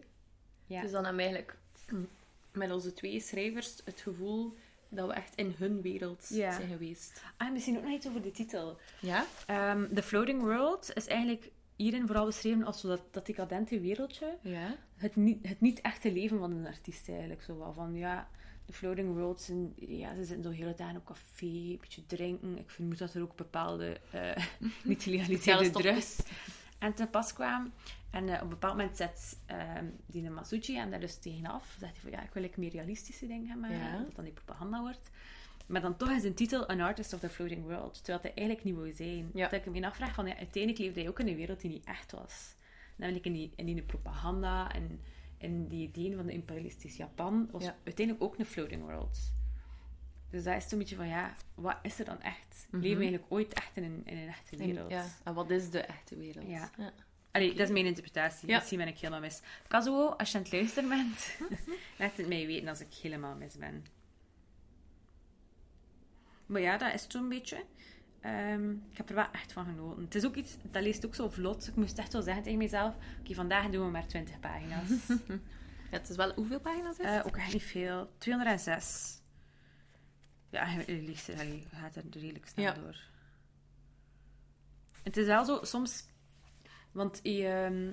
Ja. 0.66 0.80
Dus 0.80 0.90
dan 0.90 1.04
hebben 1.04 1.24
we 1.24 1.30
eigenlijk 1.30 1.58
mm, 1.90 2.08
met 2.54 2.70
onze 2.70 2.92
twee 2.92 3.20
schrijvers 3.20 3.80
het 3.84 4.00
gevoel 4.00 4.54
dat 4.88 5.06
we 5.06 5.12
echt 5.12 5.34
in 5.34 5.54
hun 5.58 5.80
wereld 5.80 6.24
zijn 6.24 6.68
geweest. 6.68 7.22
Ah, 7.36 7.52
misschien 7.52 7.76
ook 7.76 7.82
nog 7.82 7.92
iets 7.92 8.08
over 8.08 8.22
de 8.22 8.30
titel. 8.30 8.78
Ja? 9.00 9.26
Ehm, 9.46 9.94
The 9.94 10.02
Floating 10.02 10.42
World 10.42 10.90
is 10.94 11.06
eigenlijk 11.06 11.50
hierin 11.76 12.06
vooral 12.06 12.26
beschreven 12.26 12.64
als 12.64 12.80
zo 12.80 12.88
dat, 12.88 13.02
dat 13.10 13.26
decadente 13.26 13.80
wereldje. 13.80 14.36
Ja. 14.40 14.76
Het 14.96 15.16
niet, 15.16 15.48
het 15.48 15.60
niet 15.60 15.80
echte 15.80 16.12
leven 16.12 16.38
van 16.38 16.50
een 16.50 16.66
artiest 16.66 17.08
eigenlijk. 17.08 17.42
Zo 17.42 17.58
wel 17.58 17.72
van, 17.72 17.94
ja, 17.94 18.28
de 18.66 18.72
Floating 18.72 19.14
World 19.14 19.40
zijn, 19.40 19.72
ja, 19.76 20.14
ze 20.14 20.24
zitten 20.24 20.56
zo 20.56 20.64
de 20.64 20.74
tijd 20.74 20.96
op 20.96 21.04
café, 21.04 21.46
een 21.46 21.78
beetje 21.80 22.06
drinken. 22.06 22.58
Ik 22.58 22.70
vermoed 22.70 22.98
dat 22.98 23.14
er 23.14 23.22
ook 23.22 23.36
bepaalde 23.36 24.00
eh 24.10 24.36
niet 24.84 25.02
gelegaliseerde 25.02 25.64
Speciale 25.64 25.94
drugs 25.94 26.16
en 26.78 26.94
te 26.94 27.06
pas 27.06 27.32
kwamen. 27.32 27.72
En 28.10 28.28
eh, 28.28 28.34
op 28.34 28.40
een 28.42 28.48
bepaald 28.48 28.76
moment 28.76 28.96
zet 28.96 29.38
ehm 29.46 29.86
die 30.06 30.30
Masucci 30.30 30.78
en 30.78 30.90
daar 30.90 31.00
dus 31.00 31.18
tegenaf. 31.18 31.76
Zegt 31.78 31.92
hij 31.92 32.00
van, 32.00 32.10
ja, 32.10 32.22
ik 32.22 32.32
wil 32.32 32.42
like, 32.42 32.60
meer 32.60 32.70
realistische 32.70 33.26
dingen 33.26 33.48
gaan 33.48 33.60
maken. 33.60 33.78
Ja. 33.78 33.98
Dat 33.98 34.14
dan 34.14 34.24
die 34.24 34.32
propaganda 34.32 34.80
wordt. 34.80 35.10
Maar 35.66 35.80
dan 35.80 35.96
toch 35.96 36.10
is 36.10 36.24
een 36.24 36.34
titel 36.34 36.66
An 36.66 36.80
Artist 36.80 37.12
of 37.12 37.20
the 37.20 37.28
Floating 37.28 37.62
World. 37.62 37.94
Terwijl 37.94 38.18
hij 38.20 38.34
eigenlijk 38.34 38.66
niet 38.66 38.74
wou 38.74 38.92
zijn. 38.92 39.30
Ja. 39.34 39.48
Dat 39.48 39.66
ik 39.66 39.72
me 39.72 39.86
afvraag 39.86 40.14
van, 40.14 40.26
ja, 40.26 40.36
uiteindelijk 40.36 40.82
leefde 40.82 41.00
hij 41.00 41.08
ook 41.08 41.20
in 41.20 41.28
een 41.28 41.36
wereld 41.36 41.60
die 41.60 41.70
niet 41.70 41.84
echt 41.84 42.12
was. 42.12 42.54
Namelijk 42.96 43.24
in 43.24 43.32
die, 43.32 43.52
in 43.56 43.66
die 43.66 43.82
propaganda 43.82 44.72
en 44.72 45.00
in 45.38 45.68
die 45.68 45.88
ideeën 45.88 46.16
van 46.16 46.26
de 46.26 46.32
imperialistisch 46.32 46.96
Japan. 46.96 47.48
Was 47.50 47.64
Ja. 47.64 47.76
uiteindelijk 47.84 48.26
ook 48.26 48.38
een 48.38 48.46
Floating 48.46 48.82
World. 48.82 49.33
Dus 50.34 50.44
dat 50.44 50.54
is 50.64 50.72
een 50.72 50.78
beetje 50.78 50.96
van, 50.96 51.08
ja, 51.08 51.34
wat 51.54 51.76
is 51.82 51.98
er 51.98 52.04
dan 52.04 52.20
echt? 52.22 52.66
Mhm. 52.70 52.82
Leven 52.82 52.98
we 52.98 53.02
eigenlijk 53.04 53.32
ooit 53.32 53.52
echt 53.52 53.70
in 53.76 53.84
een, 53.84 54.02
in 54.04 54.16
een 54.16 54.28
echte 54.28 54.56
En, 54.56 54.66
wereld? 54.66 54.90
ja. 54.90 55.04
En 55.24 55.34
wat 55.34 55.50
is 55.50 55.70
de 55.70 55.80
echte 55.80 56.16
wereld? 56.16 56.48
Ja. 56.48 56.70
Allee, 57.30 57.50
dat 57.54 57.66
is 57.66 57.72
mijn 57.72 57.86
interpretatie. 57.86 58.48
Ja. 58.48 58.56
Misschien 58.56 58.78
ben 58.78 58.88
ik 58.88 58.98
helemaal 58.98 59.20
mis. 59.20 59.40
Kazuo, 59.68 60.06
als 60.08 60.30
je 60.32 60.36
aan 60.38 60.42
het 60.42 60.52
luisteren 60.52 60.88
bent, 60.88 61.36
laat 61.98 62.16
het 62.16 62.28
mij 62.28 62.46
weten 62.46 62.68
als 62.68 62.80
ik 62.80 62.94
helemaal 63.02 63.34
mis 63.34 63.56
ben. 63.56 63.84
Maar 66.46 66.60
ja, 66.60 66.76
dat 66.78 66.94
is 66.94 67.04
zo'n 67.08 67.28
beetje. 67.28 67.64
Ehm, 68.20 68.70
ik 68.70 68.96
heb 68.96 69.08
er 69.08 69.14
wel 69.14 69.30
echt 69.32 69.52
van 69.52 69.64
genoten. 69.64 70.02
Het 70.04 70.14
is 70.14 70.24
ook 70.24 70.34
iets, 70.34 70.56
dat 70.62 70.82
leest 70.82 71.06
ook 71.06 71.14
zo 71.14 71.28
vlot. 71.28 71.66
Ik 71.68 71.74
moest 71.76 71.98
echt 71.98 72.12
wel 72.12 72.22
zeggen 72.22 72.42
tegen 72.42 72.58
mezelf, 72.58 72.94
oké, 73.20 73.34
vandaag 73.34 73.70
doen 73.70 73.84
we 73.84 73.90
maar 73.90 74.06
20 74.06 74.40
pagina's. 74.40 74.88
Ja, 75.90 76.00
het 76.00 76.08
is 76.08 76.16
wel... 76.16 76.32
Hoeveel 76.34 76.60
pagina's 76.60 76.98
is 76.98 77.04
Eh, 77.06 77.14
het? 77.16 77.24
ook 77.26 77.36
echt 77.36 77.52
niet 77.52 77.62
veel. 77.62 78.10
206. 78.18 79.20
Ja, 80.54 80.68
er, 80.78 80.78
allee, 81.38 81.58
je 81.70 81.76
gaat 81.76 81.96
er 81.96 82.02
redelijk 82.10 82.46
snel 82.46 82.64
Ja. 82.64 82.72
door. 82.72 82.96
Het 85.02 85.16
is 85.16 85.26
wel 85.26 85.44
zo, 85.44 85.58
soms... 85.62 86.04
Want 86.92 87.20
je, 87.22 87.46
ehm, 87.46 87.90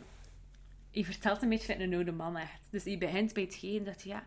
je 0.92 1.06
vertelt 1.06 1.42
een 1.42 1.50
beetje 1.50 1.68
like 1.74 1.84
een 1.84 1.94
oude 1.94 2.12
man, 2.12 2.38
echt. 2.38 2.60
Dus 2.70 2.84
je 2.84 2.98
begint 2.98 3.34
bij 3.34 3.44
het 3.44 3.56
geven 3.56 3.86
dat 3.86 4.02
ja... 4.04 4.24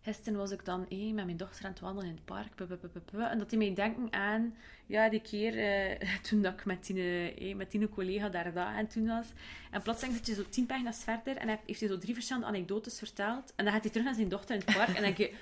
Gisteren 0.00 0.38
was 0.38 0.50
ik 0.50 0.64
dan 0.64 0.88
eh, 0.88 1.12
met 1.12 1.24
mijn 1.24 1.36
dochter 1.36 1.64
aan 1.64 1.70
het 1.70 1.80
wandelen 1.80 2.08
in 2.08 2.14
het 2.14 2.24
park. 2.24 2.60
En 3.30 3.38
dat 3.38 3.50
hij 3.50 3.58
mij 3.58 3.74
denken 3.74 4.12
aan... 4.12 4.54
Ja, 4.86 5.08
die 5.08 5.20
keer 5.20 5.58
eh, 5.58 6.08
toen 6.28 6.42
dat 6.42 6.52
ik 6.52 6.64
met 6.64 6.86
die, 6.86 7.34
eh, 7.34 7.54
met 7.54 7.70
die 7.70 7.88
collega 7.88 8.28
daar 8.28 8.52
dat 8.52 8.68
en 8.74 8.86
toen 8.86 9.06
was. 9.06 9.26
En 9.70 9.82
plotseling 9.82 10.16
zit 10.16 10.26
je 10.26 10.34
zo 10.34 10.48
tien 10.48 10.66
pagina's 10.66 11.04
verder 11.04 11.36
en 11.36 11.48
hij- 11.48 11.60
heeft 11.66 11.80
hij 11.80 11.88
zo 11.88 11.98
drie 11.98 12.14
verschillende 12.14 12.46
anekdotes 12.48 12.98
verteld. 12.98 13.52
En 13.56 13.64
dan 13.64 13.72
gaat 13.74 13.82
hij 13.82 13.90
terug 13.90 14.06
naar 14.06 14.14
zijn 14.16 14.28
dochter 14.28 14.54
in 14.54 14.62
het 14.66 14.74
park 14.76 14.88
en 14.88 14.94
dan 14.94 15.02
denk 15.14 15.16
je... 15.16 15.34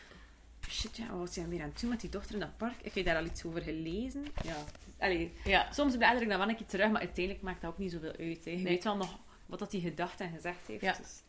Shit, 0.68 0.96
ja, 0.96 1.06
wat 1.10 1.18
was 1.18 1.36
hij 1.36 1.48
weer 1.48 1.62
aan 1.62 1.68
het 1.68 1.80
doen 1.80 1.90
met 1.90 2.00
die 2.00 2.10
dochter 2.10 2.34
in 2.34 2.40
dat 2.40 2.56
park? 2.56 2.82
Heb 2.84 2.94
je 2.94 3.04
daar 3.04 3.16
al 3.16 3.24
iets 3.24 3.44
over 3.44 3.62
gelezen? 3.62 4.24
Ja. 4.44 4.56
Allee, 4.98 5.32
Ja. 5.44 5.72
soms 5.72 5.96
blader 5.96 6.22
ik 6.22 6.28
dan 6.28 6.38
wel 6.38 6.48
een 6.48 6.56
keer 6.56 6.66
terug, 6.66 6.90
maar 6.90 7.00
uiteindelijk 7.00 7.44
maakt 7.44 7.60
dat 7.60 7.70
ook 7.70 7.78
niet 7.78 7.92
zoveel 7.92 8.12
uit. 8.18 8.44
Hè. 8.44 8.50
Je 8.50 8.56
Nee. 8.56 8.64
weet 8.64 8.84
wel 8.84 8.96
nog 8.96 9.18
wat 9.46 9.58
dat 9.58 9.72
hij 9.72 9.80
gedacht 9.80 10.20
en 10.20 10.30
gezegd 10.34 10.66
heeft. 10.66 10.82
Ja. 10.82 10.92
Dus, 10.96 11.22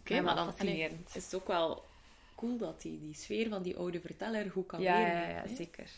Oké, 0.00 0.14
Ja, 0.14 0.22
maar 0.22 0.34
dan 0.34 0.52
allee, 0.58 0.90
is 1.14 1.24
het 1.24 1.34
ook 1.34 1.46
wel 1.46 1.84
cool 2.36 2.56
dat 2.58 2.82
hij 2.82 2.98
die 3.00 3.14
sfeer 3.14 3.48
van 3.48 3.62
die 3.62 3.76
oude 3.76 4.00
verteller 4.00 4.50
goed 4.50 4.66
kan 4.66 4.80
ja, 4.80 4.98
ja, 4.98 5.04
weergeven, 5.06 5.34
ja, 5.34 5.42
hè? 5.48 5.56
zeker. 5.56 5.90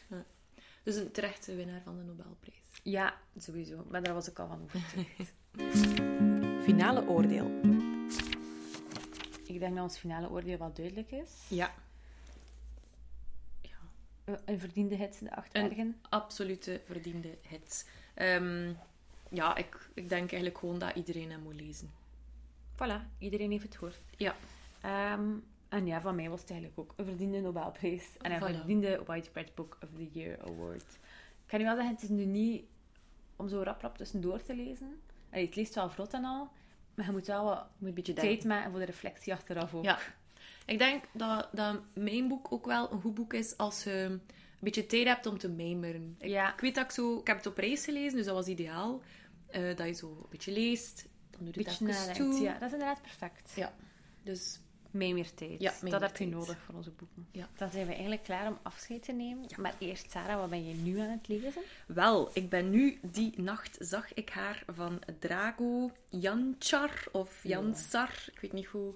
Dus 0.82 0.97
een 0.97 1.11
terechte 1.11 1.55
winnaar 1.55 1.80
van 1.84 1.97
de 1.97 2.03
Nobelprijs. 2.03 2.57
Ja, 2.82 3.14
sowieso. 3.38 3.84
Maar 3.90 4.03
daar 4.03 4.14
was 4.14 4.28
ik 4.28 4.38
al 4.38 4.47
van 4.49 4.62
overtuigd. 4.64 5.32
Finale 6.64 7.07
oordeel. 7.09 7.61
ik 9.47 9.59
denk 9.61 9.74
dat 9.74 9.82
ons 9.82 9.99
finale 9.99 10.30
oordeel 10.30 10.59
wel 10.59 10.72
duidelijk 10.72 11.11
is. 11.11 11.30
Ja. 11.49 11.74
Eh, 14.25 14.35
Een 14.45 14.59
verdiende 14.59 14.95
hit, 14.95 15.18
de 15.22 15.37
acht 15.37 15.55
Een-. 15.57 15.97
Absolute 16.09 16.81
verdiende 16.85 17.39
hit. 17.49 17.91
Ehm, 18.14 18.72
ja, 19.31 19.57
ik, 19.57 19.89
ik 19.95 20.09
denk 20.09 20.20
eigenlijk 20.31 20.59
gewoon 20.59 20.79
dat 20.79 20.95
iedereen 20.97 21.31
hem 21.31 21.41
moet 21.41 21.61
lezen. 21.61 21.91
Voilà, 22.75 23.18
iedereen 23.18 23.51
heeft 23.51 23.62
het 23.64 23.75
gehoord. 23.77 24.01
Ja. 24.16 24.35
Ehm, 24.81 25.29
en 25.68 25.87
ja, 25.87 26.01
van 26.01 26.14
mij 26.14 26.29
was 26.31 26.41
het 26.41 26.51
eigenlijk 26.51 26.81
ook 26.81 26.93
een 26.97 27.05
verdiende 27.05 27.41
Nobelprijs. 27.41 28.05
En 28.20 28.33
een 28.33 28.39
Voilà. 28.41 28.55
verdiende 28.57 29.03
Widespread 29.07 29.55
Book 29.55 29.79
of 29.83 29.89
the 29.97 30.09
Year 30.12 30.39
Award. 30.47 30.83
Ik 31.45 31.47
kan 31.51 31.59
nu 31.59 31.64
wel 31.64 31.75
zeggen, 31.75 31.95
het 31.95 32.03
is 32.03 32.09
nu 32.09 32.25
niet 32.25 32.64
om 33.37 33.49
zo 33.49 33.62
rap 33.62 33.81
rap 33.81 33.97
tussendoor 33.97 34.43
te 34.43 34.55
lezen. 34.55 35.01
Allee, 35.31 35.47
het 35.47 35.57
leest 35.57 35.75
wel 35.75 35.91
vlot 35.91 36.12
en 36.12 36.25
al, 36.25 36.49
maar 36.95 37.07
je 37.07 37.12
moet 37.12 37.27
wel 37.27 37.45
wat 37.45 37.66
Moet 37.79 37.89
een 37.89 37.95
beetje 37.95 38.12
tijd 38.12 38.27
denken. 38.29 38.49
maken 38.49 38.70
voor 38.70 38.81
de 38.81 38.87
reflectie 38.87 39.33
achteraf 39.33 39.75
ook. 39.75 39.85
Ja. 39.85 39.99
Ik 40.67 40.79
denk 40.79 41.05
dat, 41.12 41.49
dat 41.53 41.81
mijn 41.95 42.29
boek 42.29 42.53
ook 42.53 42.67
wel 42.67 42.93
een 42.93 43.01
goed 43.01 43.15
boek 43.15 43.33
is 43.35 43.57
als 43.57 43.85
je 43.85 43.91
een 43.91 44.21
beetje 44.61 44.87
tijd 44.87 45.07
hebt 45.07 45.27
om 45.27 45.39
te 45.39 45.49
mijmeren. 45.49 46.17
Ik, 46.19 46.29
Ja. 46.29 46.53
ik 46.53 46.61
weet 46.61 46.75
dat 46.75 46.85
ik 46.85 46.91
zo... 46.91 47.19
Ik 47.19 47.27
heb 47.27 47.37
het 47.37 47.47
op 47.47 47.59
reis 47.59 47.85
gelezen, 47.85 48.17
dus 48.17 48.27
dat 48.27 48.35
was 48.35 48.47
ideaal. 48.47 49.03
Eh, 49.47 49.77
dat 49.77 49.87
je 49.87 49.93
zo 49.93 50.09
een 50.09 50.27
beetje 50.31 50.53
leest, 50.53 51.07
dan 51.31 51.45
doet 51.45 51.57
Een 51.57 51.87
het 51.87 51.97
even 51.97 52.12
toe. 52.15 52.41
Ja, 52.41 52.53
dat 52.53 52.62
is 52.62 52.73
inderdaad 52.73 53.03
perfect. 53.03 53.53
Ja. 53.55 53.75
Dus 54.23 54.59
Mee 54.95 55.15
meer 55.15 55.35
tijd. 55.35 55.61
Ja, 55.61 55.73
mee 55.83 55.91
dat 55.91 56.01
meer 56.01 56.09
heb 56.09 56.19
je 56.19 56.27
nodig 56.27 56.59
voor 56.59 56.75
onze 56.75 56.91
boeken. 56.91 57.27
Ja. 57.33 57.49
Dan 57.57 57.71
zijn 57.71 57.87
we 57.87 57.93
eigenlijk 57.93 58.23
klaar 58.23 58.47
om 58.47 58.59
afscheid 58.62 59.03
te 59.03 59.12
nemen. 59.12 59.47
Maar 59.57 59.75
eerst, 59.79 60.11
Sarah, 60.11 60.41
wat 60.41 60.51
ben 60.51 60.69
je 60.69 60.75
nu 60.75 60.99
aan 60.99 61.09
het 61.11 61.29
lezen? 61.29 61.62
Wel, 61.87 62.31
ik 62.33 62.49
ben 62.49 62.71
nu 62.71 62.99
die 63.03 63.41
nacht 63.41 63.77
zag 63.81 64.15
ik 64.15 64.31
haar 64.31 64.62
van 64.67 65.03
Drago 65.19 65.91
Jančar 66.11 67.05
of 67.12 67.41
Jansar. 67.43 68.25
Ik 68.33 68.41
weet 68.41 68.53
niet 68.53 68.67
hoe, 68.67 68.95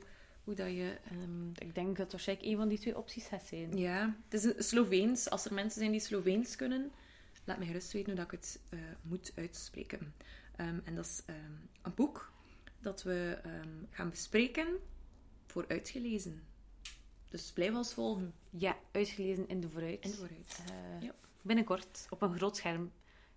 hoe 0.48 0.56
dat 0.56 0.66
je. 0.68 0.96
ehm, 1.10 1.48
Ik 1.50 1.74
denk 1.74 1.96
dat 1.96 2.10
waarschijnlijk 2.12 2.48
een 2.48 2.56
van 2.56 2.68
die 2.68 2.78
twee 2.78 2.96
opties 2.96 3.26
gaat 3.26 3.42
zijn. 3.46 3.76
ja, 3.76 4.16
het 4.28 4.34
is 4.34 4.44
een 4.44 4.62
Sloveens. 4.62 5.30
Als 5.30 5.44
er 5.44 5.54
mensen 5.54 5.78
zijn 5.80 5.90
die 5.92 6.00
Sloveens 6.00 6.56
kunnen, 6.56 6.92
laat 7.44 7.58
mij 7.58 7.66
gerust 7.66 7.92
weten 7.92 8.06
hoe 8.08 8.16
dat 8.16 8.24
ik 8.24 8.30
het 8.40 8.60
eh, 8.70 8.78
moet 9.02 9.32
uitspreken. 9.34 10.14
Ehm, 10.56 10.78
en 10.84 10.94
dat 10.94 11.04
is 11.04 11.22
ehm, 11.26 11.52
een 11.82 11.94
boek 11.94 12.32
dat 12.80 13.02
we 13.02 13.38
gaan 13.90 14.10
bespreken 14.10 14.66
voor 15.46 15.64
uitgelezen. 15.68 16.42
Dus 17.28 17.52
blijf 17.52 17.74
ons 17.74 17.94
volgen. 17.94 18.34
Ja, 18.50 18.76
uitgelezen 18.92 19.48
in 19.48 19.60
de 19.60 19.68
vooruit. 19.70 20.00
En 20.04 20.10
vooruit. 20.10 20.62
Eh, 20.70 21.02
Ja. 21.02 21.14
Binnenkort, 21.42 22.06
op 22.10 22.22
een 22.22 22.36
groot 22.36 22.56
scherm. 22.56 22.92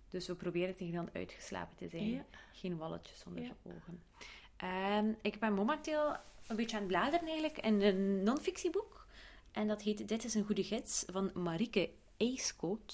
Dus 0.08 0.26
we 0.26 0.34
proberen 0.34 0.76
tegen 0.76 0.94
dan 0.94 1.08
uitgeslapen 1.12 1.76
te 1.76 1.88
zijn. 1.88 2.10
Ja. 2.10 2.24
Geen 2.52 2.76
walletjes 2.76 3.24
onder 3.26 3.42
Ja. 3.42 3.52
de 3.62 3.70
ogen. 3.76 4.02
En 4.56 5.18
ik 5.22 5.38
ben 5.40 5.52
momenteel 5.54 6.16
een 6.52 6.58
beetje 6.58 6.76
aan 6.76 6.82
het 6.82 6.90
bladeren 6.92 7.26
eigenlijk 7.26 7.58
in 7.58 7.82
een 7.82 8.22
non-fictieboek. 8.22 9.06
En 9.52 9.68
dat 9.68 9.82
heet 9.82 10.08
Dit 10.08 10.24
is 10.24 10.34
een 10.34 10.44
goede 10.44 10.64
gids 10.64 11.04
van 11.12 11.30
Marieke 11.34 11.90
Eiskoot. 12.16 12.86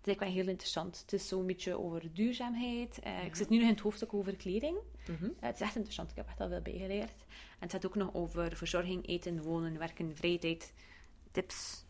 Dat 0.00 0.08
is 0.08 0.16
eigenlijk 0.16 0.20
wel 0.20 0.28
heel 0.44 0.52
interessant. 0.52 1.00
Het 1.00 1.12
is 1.12 1.28
zo'n 1.28 1.46
beetje 1.46 1.78
over 1.78 2.12
duurzaamheid. 2.14 2.98
Eh, 2.98 3.24
Ik 3.24 3.34
zit 3.36 3.48
nu 3.48 3.56
nog 3.56 3.66
in 3.66 3.72
het 3.74 3.82
hoofdstuk 3.82 4.14
over 4.14 4.36
kleding. 4.36 4.76
Mhm. 5.08 5.24
Eh, 5.24 5.30
het 5.40 5.54
is 5.54 5.60
echt 5.60 5.74
interessant. 5.74 6.10
Ik 6.10 6.16
heb 6.16 6.26
echt 6.26 6.40
al 6.40 6.48
veel 6.48 6.60
bijgeleerd. 6.60 7.24
En 7.28 7.58
het 7.58 7.72
gaat 7.72 7.86
ook 7.86 7.94
nog 7.94 8.14
over 8.14 8.56
verzorging, 8.56 9.06
eten, 9.08 9.42
wonen, 9.42 9.78
werken, 9.78 10.16
vrije 10.16 10.38
tijd, 10.38 10.72
tips. 11.30 11.84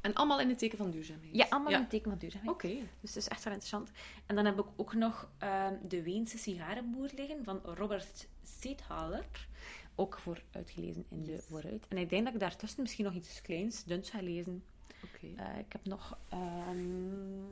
En 0.00 0.14
allemaal 0.14 0.40
in 0.40 0.48
het 0.48 0.58
teken 0.58 0.78
van 0.78 0.90
duurzaamheid. 0.90 1.34
Ja, 1.36 1.46
allemaal 1.48 1.72
in 1.72 1.78
het 1.80 1.90
teken 1.90 2.10
van 2.10 2.18
duurzaamheid. 2.18 2.52
Oké. 2.54 2.68
Dus 3.00 3.14
het 3.14 3.16
is 3.16 3.28
echt 3.28 3.44
wel 3.44 3.52
interessant. 3.52 3.90
En 4.26 4.34
dan 4.34 4.44
heb 4.44 4.58
ik 4.58 4.66
ook 4.76 4.94
nog 4.94 5.30
ehm, 5.38 5.74
De 5.88 6.02
Weense 6.02 6.38
Sigarenboer 6.38 7.10
liggen 7.16 7.44
van 7.44 7.60
Robert 7.64 8.28
Seethaler. 8.42 9.48
Ook 9.94 10.18
voor 10.18 10.42
uitgelezen 10.50 11.04
in 11.08 11.24
de 11.24 11.42
vooruit. 11.42 11.86
En 11.88 11.98
ik 11.98 12.10
denk 12.10 12.24
dat 12.24 12.34
ik 12.34 12.40
daartussen 12.40 12.82
misschien 12.82 13.04
nog 13.04 13.14
iets 13.14 13.42
kleins, 13.42 13.84
duns 13.84 14.10
ga 14.10 14.22
lezen. 14.22 14.64
Oké. 15.04 15.42
Eh, 15.42 15.58
ik 15.58 15.72
heb 15.72 15.84
nog 15.84 16.18
ehm, 16.28 17.42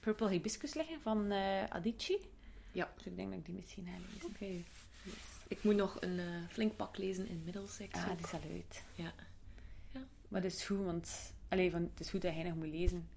Purple 0.00 0.28
Hibiscus 0.28 0.74
liggen 0.74 1.00
van 1.00 1.30
eh 1.30 1.64
Adichie. 1.64 2.20
Ja. 2.72 2.92
Dus 2.96 3.06
ik 3.06 3.16
denk 3.16 3.28
dat 3.28 3.38
ik 3.38 3.44
die 3.44 3.54
misschien 3.54 3.86
ga 3.86 3.92
lezen. 4.12 4.28
Oké. 4.28 4.64
Ik 5.48 5.64
moet 5.64 5.76
nog 5.76 5.96
een 6.00 6.18
eh, 6.18 6.48
flink 6.48 6.76
pak 6.76 6.96
lezen 6.96 7.28
in 7.28 7.42
Middlesex. 7.44 7.94
Ah, 7.94 8.08
die 8.16 8.26
is 8.26 8.32
al 8.32 8.40
uit. 8.52 8.84
Ja. 8.94 9.12
Maar 10.28 10.42
het 10.42 10.52
is 10.52 10.64
goed, 10.64 10.84
want... 10.84 11.34
Allee, 11.48 11.70
van, 11.70 11.82
het 11.82 12.00
is 12.00 12.10
goed 12.10 12.22
dat 12.22 12.34
jij 12.34 12.42
nog 12.42 12.54
moet 12.54 12.66
lezen. 12.66 13.08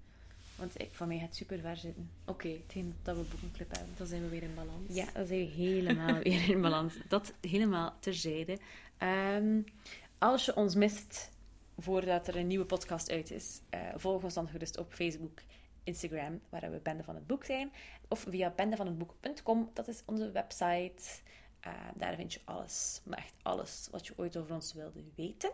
Want 0.58 0.80
ik, 0.80 0.88
van 0.92 1.08
mij 1.08 1.18
gaat 1.18 1.26
het 1.26 1.36
super 1.36 1.58
ver 1.60 1.76
zitten. 1.76 2.10
Oké, 2.24 2.56
Tegen 2.66 2.96
dat 3.02 3.16
we 3.16 3.22
boekenclub 3.22 3.70
hebben. 3.76 3.94
dan 3.96 4.06
zijn 4.06 4.22
we 4.22 4.28
weer 4.28 4.42
in 4.42 4.54
balans. 4.54 4.94
Ja, 4.94 5.04
dan 5.14 5.26
zijn 5.26 5.40
we 5.40 5.52
helemaal 5.52 6.18
weer 6.22 6.48
in 6.48 6.60
balans. 6.60 6.94
Dat 7.08 7.32
helemaal 7.40 7.96
terzijde. 8.00 8.58
Ehm, 8.98 9.60
als 10.18 10.44
je 10.44 10.56
ons 10.56 10.74
mist 10.74 11.30
voordat 11.78 12.28
er 12.28 12.36
een 12.36 12.46
nieuwe 12.46 12.64
podcast 12.64 13.10
uit 13.10 13.30
is, 13.30 13.60
eh, 13.70 13.80
volg 13.94 14.22
ons 14.22 14.34
dan 14.34 14.48
gerust 14.48 14.78
op 14.78 14.92
Facebook, 14.92 15.40
Instagram, 15.84 16.40
waar 16.48 16.70
we 16.70 16.80
Bende 16.82 17.02
van 17.04 17.14
het 17.14 17.26
Boek 17.26 17.44
zijn. 17.44 17.72
Of 18.08 18.26
via 18.28 18.52
bendevanhetboek.com, 18.56 19.70
dat 19.74 19.88
is 19.88 20.02
onze 20.06 20.30
website. 20.30 21.02
Eh, 21.60 21.72
daar 21.94 22.14
vind 22.14 22.32
je 22.32 22.40
alles, 22.44 23.00
maar 23.04 23.18
echt 23.18 23.34
alles 23.42 23.88
wat 23.90 24.06
je 24.06 24.12
ooit 24.16 24.36
over 24.36 24.54
ons 24.54 24.72
wilde 24.72 25.02
weten. 25.14 25.50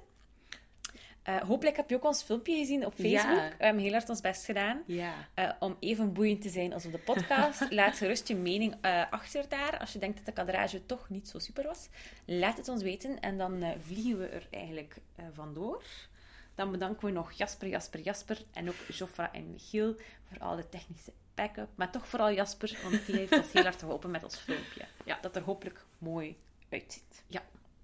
Eh, 1.25 1.37
hopelijk 1.37 1.77
heb 1.77 1.91
je 1.91 1.97
ook 1.97 2.05
ons 2.05 2.23
filmpje 2.23 2.57
gezien 2.57 2.87
op 2.87 2.93
Ja. 2.97 3.05
Facebook. 3.21 3.59
We 3.59 3.65
hebben 3.65 3.83
heel 3.83 3.93
hard 3.93 4.09
ons 4.09 4.21
best 4.21 4.45
gedaan. 4.45 4.83
Ja. 4.87 5.13
Eh, 5.35 5.51
om 5.59 5.77
even 5.81 6.13
boeiend 6.13 6.43
te 6.43 6.49
zijn 6.49 6.73
als 6.73 6.85
op 6.87 6.93
de 6.93 6.99
podcast. 6.99 7.67
Laat 7.71 7.97
gerust 7.97 8.29
je 8.29 8.35
mening 8.37 8.75
eh, 8.81 9.03
achter 9.11 9.49
daar. 9.49 9.79
Als 9.79 9.93
je 9.93 9.99
denkt 9.99 10.17
dat 10.17 10.27
de 10.27 10.33
kadrage 10.33 10.87
toch 10.87 11.09
niet 11.09 11.29
zo 11.29 11.39
super 11.39 11.65
was, 11.65 11.89
laat 12.25 12.57
het 12.57 12.69
ons 12.69 12.83
weten. 12.83 13.21
En 13.21 13.39
dan 13.39 13.65
vliegen 13.87 14.19
we 14.19 14.27
er 14.27 14.47
eigenlijk 14.51 14.97
vandoor. 15.33 15.83
Dan 16.55 16.71
bedanken 16.71 17.07
we 17.07 17.13
nog 17.13 17.33
Jasper, 17.33 17.69
Jasper, 17.69 18.01
Jasper. 18.01 18.39
En 18.53 18.69
ook 18.69 18.75
Joffra 18.93 19.33
en 19.33 19.51
Michiel 19.51 19.95
voor 20.29 20.39
al 20.39 20.57
de 20.57 20.69
technische 20.69 21.13
backup. 21.35 21.69
Maar 21.75 21.91
toch 21.91 22.09
vooral 22.09 22.33
Jasper, 22.33 22.79
want 22.83 23.07
die 23.07 23.17
heeft 23.17 23.33
ons 23.33 23.53
heel 23.53 23.63
hard 23.63 23.79
geholpen 23.81 24.11
met 24.11 24.25
ons 24.25 24.37
filmpje. 24.37 24.85
Ja. 25.05 25.19
Dat 25.21 25.37
er 25.37 25.43
hopelijk 25.43 25.85
mooi 25.99 26.37
uitziet. 26.71 27.23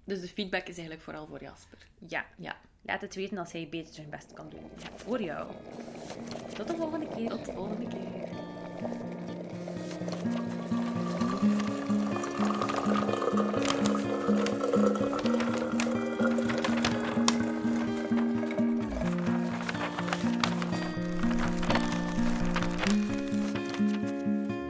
Dus 0.03 0.21
de 0.21 0.27
feedback 0.27 0.61
is 0.61 0.73
eigenlijk 0.75 1.01
vooral 1.01 1.27
voor 1.27 1.41
Jasper. 1.41 1.77
Ja, 2.07 2.25
Ja. 2.37 2.55
Laat 2.81 3.01
het 3.01 3.15
weten 3.15 3.37
als 3.37 3.51
hij 3.51 3.67
beter 3.69 3.93
zijn 3.93 4.09
best 4.09 4.33
kan 4.33 4.49
doen. 4.49 4.69
Voor 4.95 5.21
jou. 5.21 5.47
Tot 6.53 6.67
de 6.67 6.75
volgende 6.75 7.07
keer. 7.15 7.29
Tot 7.29 7.45
de 7.45 7.51
volgende 7.51 7.87
keer. 7.87 8.29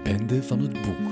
Bende 0.04 0.44
van 0.44 0.60
het 0.60 0.82
boek. 0.82 1.11